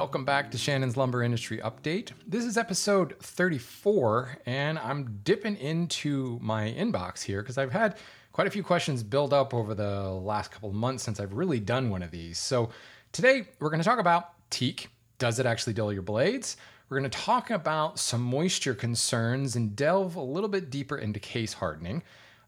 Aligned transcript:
welcome 0.00 0.24
back 0.24 0.50
to 0.50 0.56
Shannon's 0.56 0.96
Lumber 0.96 1.22
Industry 1.22 1.58
Update. 1.58 2.12
This 2.26 2.46
is 2.46 2.56
episode 2.56 3.16
34, 3.20 4.38
and 4.46 4.78
I'm 4.78 5.20
dipping 5.24 5.56
into 5.56 6.38
my 6.40 6.72
inbox 6.72 7.22
here 7.22 7.42
because 7.42 7.58
I've 7.58 7.70
had 7.70 7.98
quite 8.32 8.46
a 8.46 8.50
few 8.50 8.62
questions 8.62 9.02
build 9.02 9.34
up 9.34 9.52
over 9.52 9.74
the 9.74 10.04
last 10.10 10.52
couple 10.52 10.70
of 10.70 10.74
months 10.74 11.02
since 11.02 11.20
I've 11.20 11.34
really 11.34 11.60
done 11.60 11.90
one 11.90 12.02
of 12.02 12.10
these. 12.10 12.38
So 12.38 12.70
today 13.12 13.46
we're 13.58 13.68
going 13.68 13.82
to 13.82 13.84
talk 13.84 13.98
about 13.98 14.30
teak. 14.48 14.88
Does 15.18 15.38
it 15.38 15.44
actually 15.44 15.74
dull 15.74 15.92
your 15.92 16.00
blades? 16.00 16.56
We're 16.88 16.98
going 16.98 17.10
to 17.10 17.18
talk 17.18 17.50
about 17.50 17.98
some 17.98 18.22
moisture 18.22 18.74
concerns 18.74 19.54
and 19.54 19.76
delve 19.76 20.16
a 20.16 20.22
little 20.22 20.48
bit 20.48 20.70
deeper 20.70 20.96
into 20.96 21.20
case 21.20 21.52
hardening. 21.52 22.02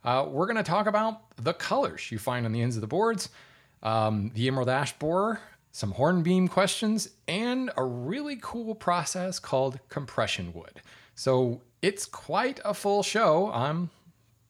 Uh, 0.04 0.26
we're 0.26 0.46
going 0.46 0.56
to 0.56 0.62
talk 0.62 0.86
about 0.86 1.36
the 1.36 1.52
colors 1.52 2.10
you 2.10 2.18
find 2.18 2.46
on 2.46 2.52
the 2.52 2.62
ends 2.62 2.78
of 2.78 2.80
the 2.80 2.86
boards, 2.86 3.28
um, 3.82 4.30
the 4.34 4.48
emerald 4.48 4.70
ash 4.70 4.98
borer, 4.98 5.38
some 5.72 5.92
hornbeam 5.92 6.48
questions, 6.48 7.08
and 7.26 7.70
a 7.76 7.84
really 7.84 8.38
cool 8.40 8.74
process 8.74 9.38
called 9.38 9.80
compression 9.88 10.52
wood. 10.52 10.82
So 11.14 11.62
it's 11.80 12.06
quite 12.06 12.60
a 12.64 12.74
full 12.74 13.02
show. 13.02 13.50
I'm 13.52 13.90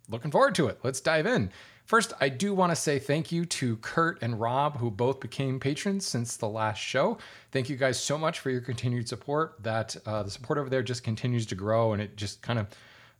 looking 0.08 0.30
forward 0.30 0.54
to 0.56 0.66
it. 0.66 0.78
Let's 0.82 1.00
dive 1.00 1.26
in. 1.26 1.50
First, 1.84 2.12
I 2.20 2.28
do 2.28 2.54
want 2.54 2.70
to 2.70 2.76
say 2.76 2.98
thank 2.98 3.32
you 3.32 3.44
to 3.44 3.76
Kurt 3.78 4.22
and 4.22 4.40
Rob, 4.40 4.78
who 4.78 4.90
both 4.90 5.20
became 5.20 5.58
patrons 5.58 6.06
since 6.06 6.36
the 6.36 6.48
last 6.48 6.78
show. 6.78 7.18
Thank 7.50 7.68
you 7.68 7.76
guys 7.76 7.98
so 7.98 8.16
much 8.16 8.40
for 8.40 8.50
your 8.50 8.60
continued 8.60 9.08
support. 9.08 9.62
That 9.62 9.96
uh, 10.06 10.22
the 10.22 10.30
support 10.30 10.58
over 10.58 10.70
there 10.70 10.82
just 10.82 11.02
continues 11.02 11.44
to 11.46 11.54
grow, 11.54 11.92
and 11.92 12.00
it 12.00 12.16
just 12.16 12.40
kind 12.40 12.58
of 12.58 12.68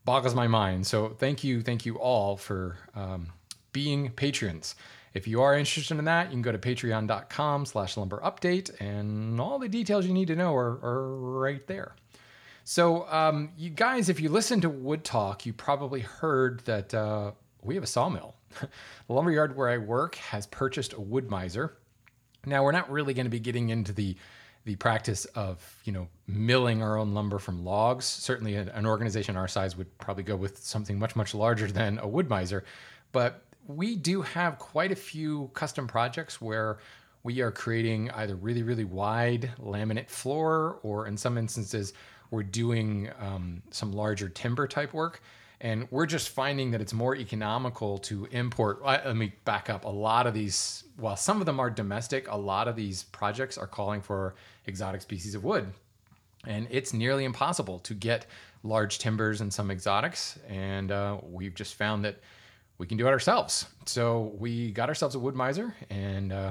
boggles 0.05 0.35
my 0.35 0.47
mind. 0.47 0.87
So 0.87 1.11
thank 1.11 1.45
you, 1.45 1.61
thank 1.63 1.85
you 1.85 1.97
all 1.97 2.37
for 2.37 2.79
um, 2.95 3.29
being 3.73 4.11
patrons. 4.11 4.75
If 5.15 5.29
you 5.29 5.43
are 5.43 5.55
interested 5.57 5.99
in 5.99 6.05
that, 6.07 6.27
you 6.27 6.33
can 6.33 6.43
go 6.43 6.53
to 6.53 6.59
patreon.com 6.59 7.67
slash 7.67 7.97
lumber 7.97 8.21
update 8.25 8.81
and 8.81 9.41
all 9.41 9.59
the 9.59 9.69
details 9.69 10.07
you 10.07 10.15
need 10.15 10.29
to 10.29 10.37
know 10.37 10.55
are, 10.55 10.79
are 10.83 11.17
right 11.17 11.67
there. 11.67 11.95
So, 12.65 13.09
um, 13.11 13.51
you 13.57 13.71
guys, 13.71 14.09
if 14.09 14.21
you 14.21 14.29
listen 14.29 14.61
to 14.61 14.71
Wood 14.71 15.05
Talk, 15.05 15.45
you 15.45 15.53
probably 15.53 16.01
heard 16.01 16.61
that 16.61 16.95
uh, 16.95 17.33
we 17.63 17.75
have 17.75 17.85
a 17.85 17.89
sawmill. 17.89 18.37
the 18.61 19.13
lumberyard 19.13 19.57
where 19.57 19.69
I 19.69 19.79
work 19.79 20.15
has 20.17 20.47
purchased 20.47 20.93
a 20.93 21.01
Wood-Mizer. 21.01 21.71
Now, 22.47 22.63
we're 22.63 22.73
not 22.73 22.91
really 22.91 23.15
going 23.15 23.27
to 23.27 23.31
be 23.31 23.41
getting 23.41 23.71
into 23.71 23.93
the 23.93 24.17
the 24.65 24.77
practice 24.77 25.25
of 25.35 25.77
you 25.85 25.93
know 25.93 26.07
milling 26.29 26.85
our 26.85 26.97
own 26.97 27.15
lumber 27.15 27.41
from 27.41 27.65
logs. 27.65 28.05
Certainly, 28.05 28.55
an 28.55 28.87
organization 28.87 29.37
our 29.37 29.49
size 29.49 29.77
would 29.77 29.99
probably 29.99 30.23
go 30.23 30.37
with 30.37 30.59
something 30.59 30.99
much 31.01 31.17
much 31.17 31.35
larger 31.35 31.67
than 31.67 31.99
a 31.99 32.07
Wood-Mizer, 32.07 32.63
but 33.11 33.43
we 33.67 33.97
do 33.97 34.23
have 34.23 34.59
quite 34.59 34.93
a 34.93 34.97
few 34.97 35.51
custom 35.55 35.87
projects 35.87 36.41
where 36.41 36.79
we 37.23 37.41
are 37.41 37.53
creating 37.53 38.11
either 38.13 38.35
really 38.35 38.63
really 38.63 38.85
wide 38.85 39.51
laminate 39.61 40.09
floor, 40.09 40.79
or 40.83 41.07
in 41.07 41.17
some 41.17 41.39
instances, 41.39 41.93
we're 42.31 42.43
doing 42.43 43.11
um, 43.21 43.63
some 43.71 43.93
larger 43.93 44.29
timber 44.29 44.67
type 44.67 44.93
work. 44.93 45.23
And 45.65 45.87
we're 45.93 46.07
just 46.07 46.31
finding 46.31 46.73
that 46.73 46.81
it's 46.81 46.93
more 46.93 47.15
economical 47.15 47.99
to 47.99 48.27
import. 48.33 48.83
Let 48.85 49.15
me 49.15 49.33
back 49.45 49.71
up. 49.71 49.85
A 49.85 49.89
lot 49.89 50.27
of 50.27 50.35
these, 50.35 50.83
while 50.97 51.15
some 51.15 51.39
of 51.39 51.47
them 51.47 51.61
are 51.61 51.71
domestic, 51.71 52.29
a 52.29 52.37
lot 52.37 52.67
of 52.67 52.75
these 52.75 53.05
projects 53.05 53.57
are 53.57 53.69
calling 53.69 54.01
for 54.01 54.35
exotic 54.67 55.03
species 55.03 55.37
of 55.37 55.45
wood. 55.45 55.73
And 56.49 56.67
it's 56.69 56.93
nearly 56.93 57.25
impossible 57.25 57.79
to 57.81 57.95
get 57.95 58.27
large 58.65 58.99
timbers 58.99 59.41
and 59.41 59.55
some 59.55 59.71
exotics. 59.71 60.37
And 60.49 60.91
uh, 60.91 61.19
we've 61.23 61.55
just 61.55 61.77
found 61.77 62.05
that 62.07 62.17
we 62.83 62.89
can 62.89 62.99
do 62.99 63.07
it 63.07 63.11
ourselves. 63.11 63.67
So 63.87 64.33
we 64.41 64.73
got 64.73 64.89
ourselves 64.89 65.15
a 65.15 65.21
Wood-Mizer 65.21 65.73
and 65.89 66.33
uh, 66.33 66.51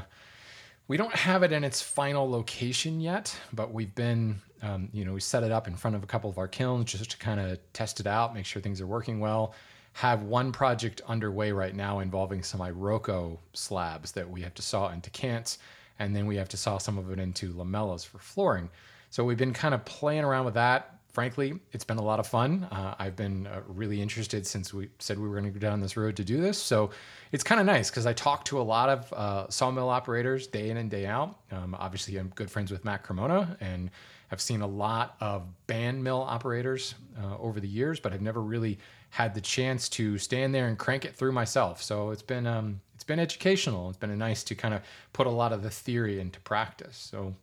we 0.88 0.96
don't 0.96 1.14
have 1.14 1.44
it 1.44 1.52
in 1.52 1.66
its 1.66 1.82
final 1.82 2.30
location 2.32 3.02
yet, 3.02 3.38
but 3.52 3.74
we've 3.74 3.94
been, 3.96 4.42
um, 4.62 4.88
you 4.94 5.04
know, 5.04 5.12
we 5.12 5.20
set 5.20 5.44
it 5.44 5.52
up 5.52 5.68
in 5.68 5.76
front 5.76 5.98
of 5.98 6.04
a 6.04 6.08
couple 6.08 6.30
of 6.30 6.38
our 6.38 6.48
kilns 6.48 6.90
just 6.90 7.12
to 7.12 7.18
kind 7.18 7.42
of 7.42 7.60
test 7.74 8.00
it 8.00 8.08
out, 8.08 8.34
make 8.34 8.46
sure 8.46 8.62
things 8.62 8.80
are 8.80 8.88
working 8.88 9.20
well. 9.20 9.54
Have 9.92 10.22
one 10.22 10.54
project 10.54 11.02
underway 11.06 11.52
right 11.52 11.76
now 11.76 12.00
involving 12.00 12.44
some 12.44 12.62
Iroko 12.62 13.38
slabs 13.52 14.14
that 14.14 14.30
we 14.30 14.40
have 14.40 14.54
to 14.54 14.62
saw 14.62 14.88
into 14.88 15.10
cants, 15.10 15.58
and 16.00 16.16
then 16.16 16.28
we 16.28 16.38
have 16.38 16.48
to 16.48 16.56
saw 16.56 16.78
some 16.78 16.98
of 16.98 17.12
it 17.12 17.20
into 17.20 17.54
lamellas 17.54 18.06
for 18.06 18.20
flooring. 18.20 18.70
So 19.10 19.26
we've 19.26 19.38
been 19.38 19.52
kind 19.52 19.74
of 19.74 19.84
playing 19.84 20.24
around 20.24 20.46
with 20.46 20.54
that, 20.54 20.96
frankly, 21.12 21.60
it's 21.72 21.84
been 21.84 21.98
a 21.98 22.04
lot 22.04 22.20
of 22.20 22.28
fun. 22.28 22.68
Uh, 22.72 22.96
I've 22.98 23.16
been 23.16 23.48
uh, 23.48 23.62
really 23.68 24.02
interested 24.02 24.48
since 24.48 24.74
we 24.74 24.90
said 25.00 25.20
we 25.20 25.28
were 25.28 25.40
going 25.40 25.52
to 25.52 25.60
go 25.60 25.60
down 25.60 25.82
this 25.82 25.98
road 25.98 26.16
to 26.18 26.24
do 26.24 26.42
this. 26.42 26.58
So 26.58 26.92
it's 27.32 27.44
kind 27.44 27.60
of 27.60 27.68
nice 27.68 27.90
because 27.90 28.06
I 28.06 28.14
talk 28.14 28.46
to 28.46 28.60
a 28.60 28.64
lot 28.64 28.90
of 28.90 29.14
uh, 29.14 29.50
sawmill 29.50 29.90
operators 29.90 30.48
day 30.48 30.70
in 30.70 30.78
and 30.78 30.90
day 30.90 31.06
out. 31.06 31.40
Um, 31.52 31.76
obviously, 31.78 32.18
I'm 32.18 32.30
good 32.36 32.50
friends 32.50 32.72
with 32.72 32.86
Matt 32.86 33.04
Cremona 33.04 33.58
and 33.60 33.92
I've 34.32 34.42
seen 34.42 34.62
a 34.62 34.68
lot 34.68 35.18
of 35.20 35.44
band 35.68 36.04
mill 36.04 36.22
operators 36.22 36.96
uh, 37.22 37.38
over 37.38 37.60
the 37.60 37.68
years, 37.68 38.00
but 38.00 38.14
I've 38.14 38.22
never 38.22 38.42
really 38.42 38.80
had 39.10 39.34
the 39.34 39.42
chance 39.42 39.90
to 39.90 40.18
stand 40.18 40.56
there 40.56 40.68
and 40.68 40.78
crank 40.78 41.04
it 41.04 41.16
through 41.16 41.34
myself. 41.34 41.84
So 41.84 42.12
it's 42.12 42.22
been 42.22 42.48
um, 42.48 42.80
it's 42.96 43.04
been 43.04 43.20
educational. 43.20 43.90
It's 43.90 43.98
been 43.98 44.18
nice 44.18 44.44
to 44.46 44.56
kind 44.56 44.74
of 44.74 44.82
put 45.12 45.28
a 45.28 45.30
lot 45.30 45.52
of 45.52 45.64
the 45.64 45.70
theory 45.70 46.20
into 46.20 46.40
practice. 46.40 46.96
So 46.96 47.34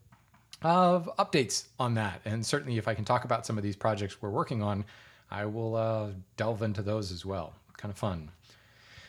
of 0.63 1.09
updates 1.19 1.65
on 1.79 1.95
that. 1.95 2.21
And 2.25 2.45
certainly, 2.45 2.79
if 2.79 2.89
I 2.89 2.95
can 2.95 3.05
talk 3.05 3.25
about 3.25 3.47
some 3.47 3.57
of 3.57 3.65
these 3.65 3.77
projects 3.77 4.21
we're 4.21 4.31
working 4.31 4.63
on, 4.63 4.85
I 5.31 5.45
will 5.47 5.77
uh, 5.77 6.09
delve 6.37 6.63
into 6.63 6.83
those 6.83 7.13
as 7.13 7.25
well. 7.25 7.55
Kind 7.77 7.93
of 7.93 7.99
fun. 7.99 8.31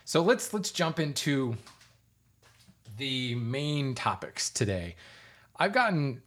So 0.05 0.21
let's 0.21 0.53
let's 0.53 0.71
jump 0.71 0.99
into 0.99 1.55
the 2.97 3.35
main 3.35 3.95
topics 3.95 4.49
today. 4.49 4.95
I've 5.57 5.73
gotten 5.73 6.21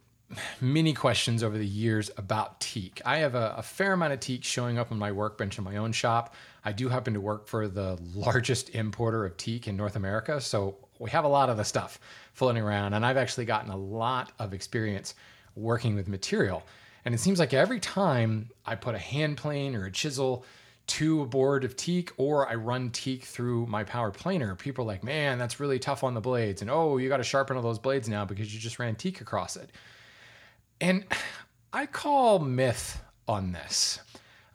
many 0.61 0.93
questions 0.93 1.43
over 1.43 1.57
the 1.57 1.65
years 1.65 2.11
about 2.17 2.59
teak. 2.59 3.01
I 3.05 3.17
have 3.17 3.35
a, 3.35 3.55
a, 3.57 3.61
fair 3.63 3.93
amount 3.93 4.13
of 4.13 4.19
teak 4.19 4.43
showing 4.43 4.77
up 4.77 4.91
on 4.91 4.99
my 4.99 5.11
workbench 5.11 5.57
in 5.57 5.63
my 5.63 5.77
own 5.77 5.91
shop. 5.91 6.35
I 6.65 6.71
do 6.71 6.89
happen 6.89 7.13
to 7.13 7.21
work 7.21 7.47
for 7.47 7.67
the 7.67 7.97
largest 8.15 8.69
importer 8.69 9.25
of 9.25 9.37
teak 9.37 9.67
in 9.67 9.75
North 9.75 9.95
America, 9.95 10.39
so 10.41 10.77
we 10.99 11.09
have 11.09 11.25
a 11.25 11.29
lot 11.29 11.49
of 11.49 11.57
the 11.57 11.63
stuff 11.63 11.99
floating 12.33 12.63
around, 12.63 12.93
and 12.93 13.05
I've 13.05 13.17
actually 13.17 13.45
gotten 13.45 13.71
a 13.71 13.77
lot 13.77 14.31
of 14.39 14.53
experience 14.53 15.15
working 15.55 15.95
with 15.95 16.07
material. 16.07 16.63
And 17.05 17.13
it 17.13 17.19
seems 17.19 17.39
like 17.39 17.53
every 17.53 17.79
time 17.79 18.49
I 18.65 18.75
put 18.75 18.95
a 18.95 18.99
hand 18.99 19.37
plane 19.37 19.75
or 19.75 19.85
a 19.85 19.91
chisel 19.91 20.45
to 20.85 21.21
a 21.21 21.25
board 21.25 21.63
of 21.63 21.75
teak 21.75 22.11
or 22.17 22.47
I 22.49 22.55
run 22.55 22.89
teak 22.89 23.23
through 23.23 23.65
my 23.67 23.83
power 23.83 24.11
planer, 24.11 24.55
people 24.55 24.83
are 24.83 24.87
like, 24.87 25.03
man, 25.03 25.37
that's 25.37 25.59
really 25.59 25.79
tough 25.79 26.03
on 26.03 26.13
the 26.13 26.21
blades. 26.21 26.61
And 26.61 26.69
oh, 26.69 26.97
you 26.97 27.09
got 27.09 27.17
to 27.17 27.23
sharpen 27.23 27.55
all 27.55 27.63
those 27.63 27.79
blades 27.79 28.09
now 28.09 28.25
because 28.25 28.53
you 28.53 28.59
just 28.59 28.79
ran 28.79 28.95
teak 28.95 29.21
across 29.21 29.55
it. 29.55 29.69
And 30.81 31.05
I 31.71 31.85
call 31.85 32.39
myth 32.39 33.01
on 33.27 33.51
this. 33.51 33.99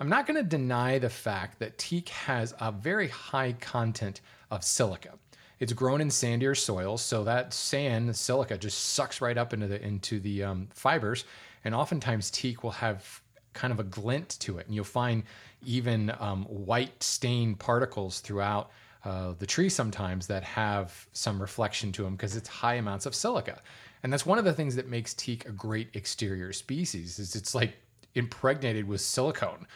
I'm 0.00 0.08
not 0.08 0.26
going 0.26 0.36
to 0.36 0.48
deny 0.48 0.98
the 0.98 1.10
fact 1.10 1.58
that 1.58 1.78
teak 1.78 2.10
has 2.10 2.54
a 2.60 2.70
very 2.70 3.08
high 3.08 3.52
content 3.54 4.20
of 4.50 4.62
silica. 4.62 5.14
It's 5.58 5.72
grown 5.72 6.00
in 6.00 6.08
sandier 6.08 6.56
soils, 6.56 7.02
so 7.02 7.24
that 7.24 7.52
sand, 7.52 8.08
the 8.08 8.14
silica, 8.14 8.56
just 8.56 8.78
sucks 8.78 9.20
right 9.20 9.36
up 9.36 9.52
into 9.52 9.66
the 9.66 9.84
into 9.84 10.20
the 10.20 10.44
um, 10.44 10.68
fibers, 10.72 11.24
and 11.64 11.74
oftentimes 11.74 12.30
teak 12.30 12.62
will 12.62 12.70
have 12.70 13.20
kind 13.54 13.72
of 13.72 13.80
a 13.80 13.84
glint 13.84 14.36
to 14.40 14.58
it, 14.58 14.66
and 14.66 14.74
you'll 14.74 14.84
find 14.84 15.24
even 15.64 16.12
um, 16.20 16.44
white 16.44 17.02
stained 17.02 17.58
particles 17.58 18.20
throughout 18.20 18.70
uh, 19.04 19.32
the 19.38 19.46
tree 19.46 19.69
sometimes 19.69 20.28
that 20.28 20.44
have 20.44 21.08
some 21.12 21.40
reflection 21.40 21.90
to 21.90 22.02
them 22.04 22.14
because 22.14 22.37
it's 22.37 22.48
high 22.48 22.75
amounts 22.75 23.06
of 23.06 23.14
silica, 23.14 23.60
and 24.02 24.12
that's 24.12 24.26
one 24.26 24.38
of 24.38 24.44
the 24.44 24.52
things 24.52 24.76
that 24.76 24.88
makes 24.88 25.14
teak 25.14 25.46
a 25.46 25.52
great 25.52 25.88
exterior 25.94 26.52
species. 26.52 27.18
Is 27.18 27.34
it's 27.34 27.54
like 27.54 27.76
impregnated 28.14 28.86
with 28.86 29.00
silicone. 29.00 29.66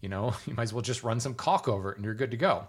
You 0.00 0.08
know, 0.08 0.34
you 0.46 0.54
might 0.54 0.64
as 0.64 0.72
well 0.72 0.82
just 0.82 1.02
run 1.02 1.20
some 1.20 1.34
caulk 1.34 1.68
over 1.68 1.92
it, 1.92 1.96
and 1.96 2.04
you're 2.04 2.14
good 2.14 2.30
to 2.30 2.36
go 2.36 2.68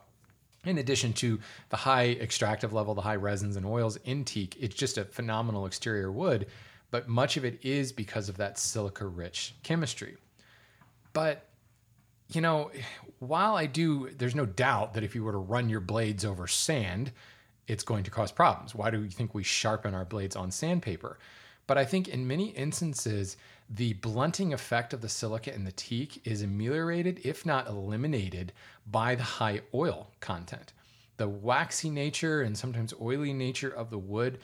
in 0.66 0.78
addition 0.78 1.14
to 1.14 1.40
the 1.70 1.78
high 1.78 2.10
extractive 2.10 2.74
level, 2.74 2.94
the 2.94 3.02
high 3.02 3.16
resins 3.16 3.56
and 3.56 3.66
oils 3.66 3.98
in 3.98 4.26
teak, 4.26 4.58
it's 4.60 4.76
just 4.76 4.98
a 4.98 5.06
phenomenal 5.06 5.66
exterior 5.66 6.12
wood, 6.12 6.48
but 6.92 7.08
much 7.08 7.38
of 7.38 7.46
it 7.46 7.60
is 7.64 7.92
because 7.92 8.30
of 8.30 8.38
that 8.38 8.58
silica 8.58 9.06
rich 9.06 9.56
chemistry. 9.64 10.18
But, 11.14 11.46
you 12.34 12.42
know, 12.42 12.72
while 13.20 13.56
I 13.56 13.66
do, 13.68 14.10
there's 14.18 14.36
no 14.36 14.46
doubt 14.46 14.94
that 14.94 15.04
if 15.04 15.16
you 15.16 15.24
were 15.24 15.32
to 15.32 15.38
run 15.38 15.70
your 15.70 15.80
blades 15.80 16.26
over 16.26 16.48
sand, 16.48 17.12
it's 17.70 17.84
going 17.84 18.04
to 18.04 18.12
cause 18.12 18.32
problems. 18.32 18.74
Why 18.74 18.90
do 18.90 19.02
you 19.02 19.10
think 19.10 19.34
we 19.34 19.44
sharpen 19.44 19.94
our 19.94 20.06
blades 20.06 20.36
on 20.36 20.52
sandpaper? 20.52 21.20
But 21.68 21.78
I 21.78 21.86
think 21.86 22.08
in 22.08 22.28
many 22.28 22.48
instances, 22.50 23.38
the 23.70 23.94
blunting 23.94 24.54
effect 24.54 24.92
of 24.92 25.02
the 25.02 25.10
silica 25.10 25.54
in 25.54 25.64
the 25.64 25.72
teak 25.72 26.20
is 26.26 26.42
ameliorated, 26.42 27.22
if 27.24 27.46
not 27.46 27.68
eliminated, 27.68 28.54
by 28.90 29.14
the 29.14 29.24
high 29.24 29.62
oil 29.74 30.10
content. 30.20 30.74
The 31.18 31.30
waxy 31.30 31.92
nature 31.92 32.42
and 32.42 32.58
sometimes 32.58 32.94
oily 33.00 33.34
nature 33.34 33.70
of 33.70 33.92
the 33.92 34.00
wood 34.00 34.40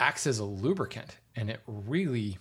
acts 0.00 0.26
as 0.26 0.40
a 0.40 0.44
lubricant, 0.44 1.18
and 1.36 1.48
it 1.48 1.60
really, 1.68 2.38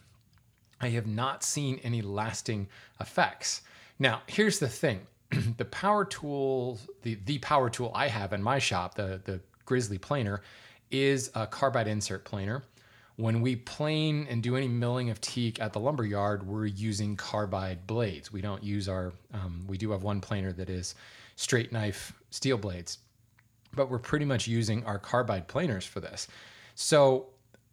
I 0.82 0.90
have 0.90 1.06
not 1.06 1.44
seen 1.44 1.80
any 1.84 2.02
lasting 2.02 2.70
effects. 3.00 3.62
Now, 4.00 4.24
here's 4.26 4.58
the 4.58 4.68
thing 4.68 5.02
the 5.58 5.66
power 5.66 6.06
tool, 6.06 6.80
the, 7.04 7.20
the 7.26 7.38
power 7.38 7.70
tool 7.70 7.92
I 7.94 8.08
have 8.08 8.34
in 8.34 8.42
my 8.42 8.58
shop, 8.58 8.96
the, 8.96 9.22
the 9.24 9.42
Grizzly 9.66 9.98
planer, 9.98 10.42
is 10.92 11.32
a 11.34 11.48
carbide 11.48 11.88
insert 11.88 12.24
planer 12.26 12.64
when 13.16 13.42
we 13.42 13.56
plane 13.56 14.26
and 14.30 14.42
do 14.42 14.56
any 14.56 14.68
milling 14.68 15.10
of 15.10 15.22
teak 15.22 15.62
at 15.62 15.74
the 15.74 15.80
lumber 15.80 16.06
yard, 16.06 16.48
we're 16.48 16.66
using 16.66 17.16
carbide 17.16 17.86
blades. 17.86 18.32
We 18.34 18.42
don't 18.42 18.64
use 18.64 18.90
our, 18.90 19.14
um, 19.34 19.66
we 19.68 19.78
do 19.78 19.92
have 19.92 20.04
one 20.04 20.20
planer 20.20 20.52
that 20.54 20.70
is 20.70 20.96
straight 21.36 21.72
knife 21.72 22.14
steel 22.32 22.58
blades, 22.58 23.00
but 23.76 23.90
we're 23.90 24.00
pretty 24.00 24.26
much 24.26 24.48
using 24.48 24.84
our 24.86 24.98
carbide 24.98 25.48
planers 25.48 25.86
for 25.86 26.00
this. 26.00 26.28
So 26.74 27.28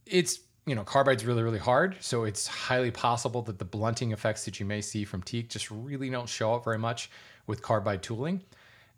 it's, 0.05 0.41
you 0.67 0.75
know, 0.75 0.85
carbide's 0.85 1.25
really, 1.25 1.43
really 1.43 1.59
hard. 1.59 1.97
So 2.01 2.25
it's 2.25 2.47
highly 2.47 2.91
possible 2.91 3.41
that 3.43 3.59
the 3.59 3.65
blunting 3.65 4.13
effects 4.13 4.45
that 4.45 4.61
you 4.61 4.67
may 4.67 4.83
see 4.83 5.05
from 5.05 5.23
teak 5.23 5.49
just 5.49 5.71
really 5.71 6.11
don't 6.11 6.29
show 6.29 6.55
up 6.55 6.65
very 6.65 6.79
much 6.79 7.11
with 7.47 7.63
carbide 7.63 8.03
tooling. 8.03 8.43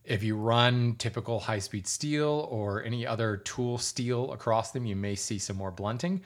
If 0.05 0.25
you 0.25 0.37
run 0.37 0.97
typical 0.97 1.39
high 1.39 1.61
speed 1.61 1.87
steel 1.87 2.49
or 2.51 2.83
any 2.83 3.07
other 3.07 3.37
tool 3.37 3.79
steel 3.79 4.33
across 4.33 4.73
them, 4.73 4.85
you 4.85 4.97
may 4.97 5.15
see 5.15 5.39
some 5.39 5.57
more 5.57 5.71
blunting. 5.71 6.23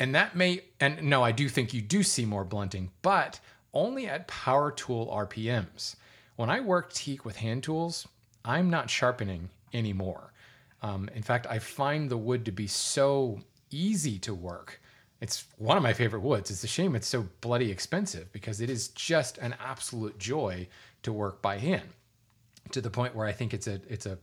And 0.00 0.14
that 0.14 0.36
may, 0.36 0.62
and 0.80 1.02
no, 1.02 1.22
I 1.22 1.32
do 1.32 1.48
think 1.48 1.72
you 1.72 1.80
do 1.80 2.02
see 2.02 2.24
more 2.24 2.44
blunting, 2.44 2.90
but 3.02 3.38
only 3.72 4.06
at 4.06 4.26
power 4.26 4.70
tool 4.72 5.06
RPMs. 5.06 5.96
When 6.36 6.50
I 6.50 6.60
work 6.60 6.92
teak 6.92 7.24
with 7.24 7.36
hand 7.36 7.62
tools, 7.62 8.06
I'm 8.44 8.70
not 8.70 8.90
sharpening 8.90 9.48
anymore. 9.72 10.32
Um, 10.82 11.08
in 11.14 11.22
fact, 11.22 11.46
I 11.48 11.58
find 11.58 12.08
the 12.08 12.16
wood 12.16 12.44
to 12.46 12.52
be 12.52 12.66
so 12.66 13.40
easy 13.70 14.18
to 14.20 14.34
work. 14.34 14.80
It's 15.20 15.44
one 15.56 15.76
of 15.76 15.82
my 15.82 15.92
favorite 15.92 16.22
woods. 16.22 16.50
It's 16.50 16.62
a 16.62 16.68
shame 16.68 16.94
it's 16.94 17.08
so 17.08 17.26
bloody 17.40 17.70
expensive 17.70 18.32
because 18.32 18.60
it 18.60 18.70
is 18.70 18.88
just 18.88 19.38
an 19.38 19.54
absolute 19.60 20.18
joy 20.18 20.68
to 21.02 21.12
work 21.12 21.42
by 21.42 21.58
hand 21.58 21.88
to 22.72 22.80
the 22.80 22.90
point 22.90 23.14
where 23.14 23.26
I 23.26 23.32
think 23.32 23.54
it's 23.54 23.66
a 23.66 23.80
it's 23.88 24.06
a 24.06 24.18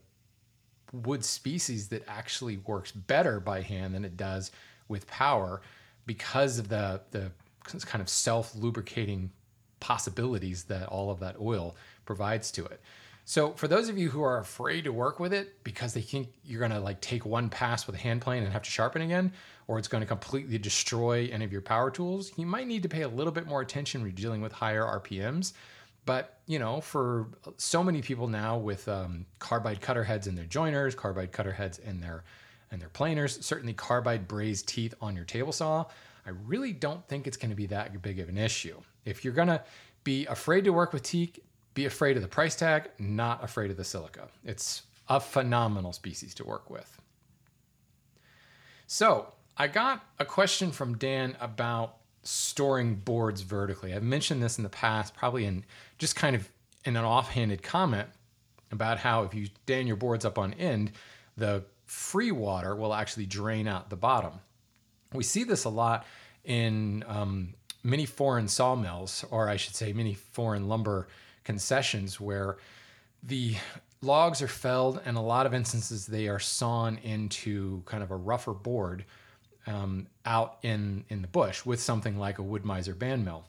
wood 0.92 1.26
species 1.26 1.90
that 1.90 2.04
actually 2.08 2.58
works 2.58 2.92
better 2.92 3.40
by 3.40 3.62
hand 3.62 3.94
than 3.94 4.06
it 4.06 4.18
does 4.18 4.52
with 4.88 5.08
power 5.08 5.62
because 6.06 6.60
of 6.60 6.70
the 6.70 7.02
the 7.12 7.32
kind 7.86 8.02
of 8.02 8.10
self 8.10 8.56
lubricating 8.56 9.32
possibilities 9.80 10.64
that 10.66 10.88
all 10.88 11.12
of 11.12 11.20
that 11.20 11.36
oil 11.40 11.76
provides 12.06 12.52
to 12.52 12.66
it. 12.66 12.82
So 13.28 13.54
for 13.54 13.68
those 13.68 13.90
of 13.90 13.98
you 13.98 14.10
who 14.10 14.22
are 14.22 14.38
afraid 14.38 14.84
to 14.84 14.94
work 14.94 15.20
with 15.20 15.34
it 15.34 15.64
because 15.64 15.94
they 15.94 16.02
think 16.02 16.30
you're 16.44 16.60
going 16.60 16.72
to 16.72 16.80
like 16.80 17.02
take 17.02 17.26
one 17.26 17.50
pass 17.50 17.88
with 17.88 17.96
a 17.96 18.00
hand 18.00 18.22
plane 18.22 18.44
and 18.44 18.54
have 18.54 18.62
to 18.62 18.70
sharpen 18.70 19.02
again 19.02 19.34
or 19.68 19.80
it's 19.80 19.88
going 19.88 20.02
to 20.02 20.08
completely 20.08 20.60
destroy 20.60 21.28
any 21.32 21.44
of 21.44 21.52
your 21.52 21.62
power 21.62 21.90
tools, 21.90 22.32
you 22.38 22.46
might 22.46 22.68
need 22.68 22.84
to 22.84 22.90
pay 22.90 23.02
a 23.02 23.08
little 23.08 23.34
bit 23.34 23.48
more 23.48 23.62
attention 23.62 24.02
when 24.02 24.10
you're 24.10 24.16
dealing 24.16 24.42
with 24.42 24.52
higher 24.52 24.84
RPMs 24.84 25.54
but 26.06 26.40
you 26.46 26.60
know, 26.60 26.82
for 26.82 27.28
so 27.58 27.84
many 27.84 28.02
people 28.02 28.28
now 28.28 28.58
with 28.58 28.88
um, 28.88 29.26
carbide 29.40 29.82
cutter 29.82 30.04
heads 30.04 30.28
in 30.28 30.36
their 30.36 30.46
joiners, 30.46 30.96
carbide 30.96 31.32
cutter 31.32 31.52
heads 31.52 31.80
in 31.80 32.00
their 32.00 32.24
and 32.72 32.82
their 32.82 32.90
planers, 32.90 33.44
certainly 33.46 33.74
carbide 33.74 34.28
brazed 34.28 34.68
teeth 34.68 34.94
on 35.02 35.16
your 35.16 35.26
table 35.26 35.52
saw, 35.52 35.86
I 36.26 36.32
really 36.46 36.74
don't 36.74 37.08
think 37.08 37.28
it's 37.28 37.38
going 37.38 37.52
to 37.52 37.56
be 37.56 37.68
that 37.68 38.02
big 38.02 38.20
of 38.20 38.30
an 38.30 38.38
issue. 38.38 38.80
If 39.06 39.24
you're 39.24 39.34
going 39.34 39.48
to 39.48 39.64
be 40.04 40.26
afraid 40.26 40.64
to 40.64 40.72
work 40.72 40.92
with 40.92 41.04
teak, 41.04 41.44
be 41.74 41.86
afraid 41.86 42.16
of 42.16 42.24
the 42.24 42.28
price 42.28 42.56
tag, 42.56 42.90
not 42.98 43.44
afraid 43.44 43.70
of 43.70 43.78
the 43.78 43.84
silica. 43.84 44.28
It's 44.44 44.84
a 45.08 45.20
phenomenal 45.20 45.94
species 45.94 46.34
to 46.36 46.44
work 46.44 46.70
with. 46.70 47.00
So, 48.88 49.34
I 49.58 49.68
got 49.68 50.04
a 50.20 50.26
question 50.26 50.72
from 50.72 50.98
Dan 50.98 51.38
about 51.40 51.98
storing 52.26 52.96
boards 52.96 53.42
vertically. 53.42 53.94
I've 53.94 54.04
mentioned 54.04 54.42
this 54.42 54.58
in 54.58 54.64
the 54.64 54.70
past, 54.70 55.16
probably 55.16 55.46
in 55.46 55.64
just 55.98 56.16
kind 56.16 56.36
of 56.36 56.50
in 56.84 56.98
an 56.98 57.06
offhanded 57.06 57.64
comment 57.64 58.10
about 58.72 59.00
how 59.00 59.24
if 59.24 59.34
you 59.34 59.48
stand 59.64 59.88
your 59.88 59.98
boards 59.98 60.26
up 60.26 60.38
on 60.38 60.54
end, 60.56 60.92
the 61.38 61.64
free 61.86 62.32
water 62.32 62.76
will 62.76 62.94
actually 62.94 63.26
drain 63.26 63.68
out 63.68 63.90
the 63.90 63.96
bottom. 63.96 64.34
We 65.14 65.24
see 65.24 65.44
this 65.44 65.66
a 65.66 65.70
lot 65.70 66.06
in 66.44 67.04
um, 67.08 67.54
many 67.84 68.06
foreign 68.06 68.48
sawmills, 68.48 69.24
or 69.30 69.48
I 69.50 69.58
should 69.58 69.76
say, 69.76 69.94
many 69.94 70.14
foreign 70.14 70.68
lumber 70.68 71.08
concessions, 71.44 72.20
where 72.20 72.58
the 73.22 73.56
logs 74.02 74.42
are 74.42 74.48
felled, 74.48 75.00
and 75.06 75.16
a 75.16 75.22
lot 75.22 75.46
of 75.46 75.54
instances 75.54 76.08
they 76.08 76.28
are 76.28 76.40
sawn 76.40 76.98
into 77.04 77.84
kind 77.86 78.04
of 78.04 78.12
a 78.12 78.16
rougher 78.16 78.54
board 78.54 79.06
um, 79.68 80.08
out 80.26 80.58
in, 80.62 81.06
in 81.10 81.22
the 81.22 81.28
bush 81.28 81.66
with 81.66 81.82
something 81.82 82.18
like 82.18 82.38
a 82.38 82.44
Wood-Mizer 82.44 82.98
band 82.98 83.26
mill. 83.26 83.46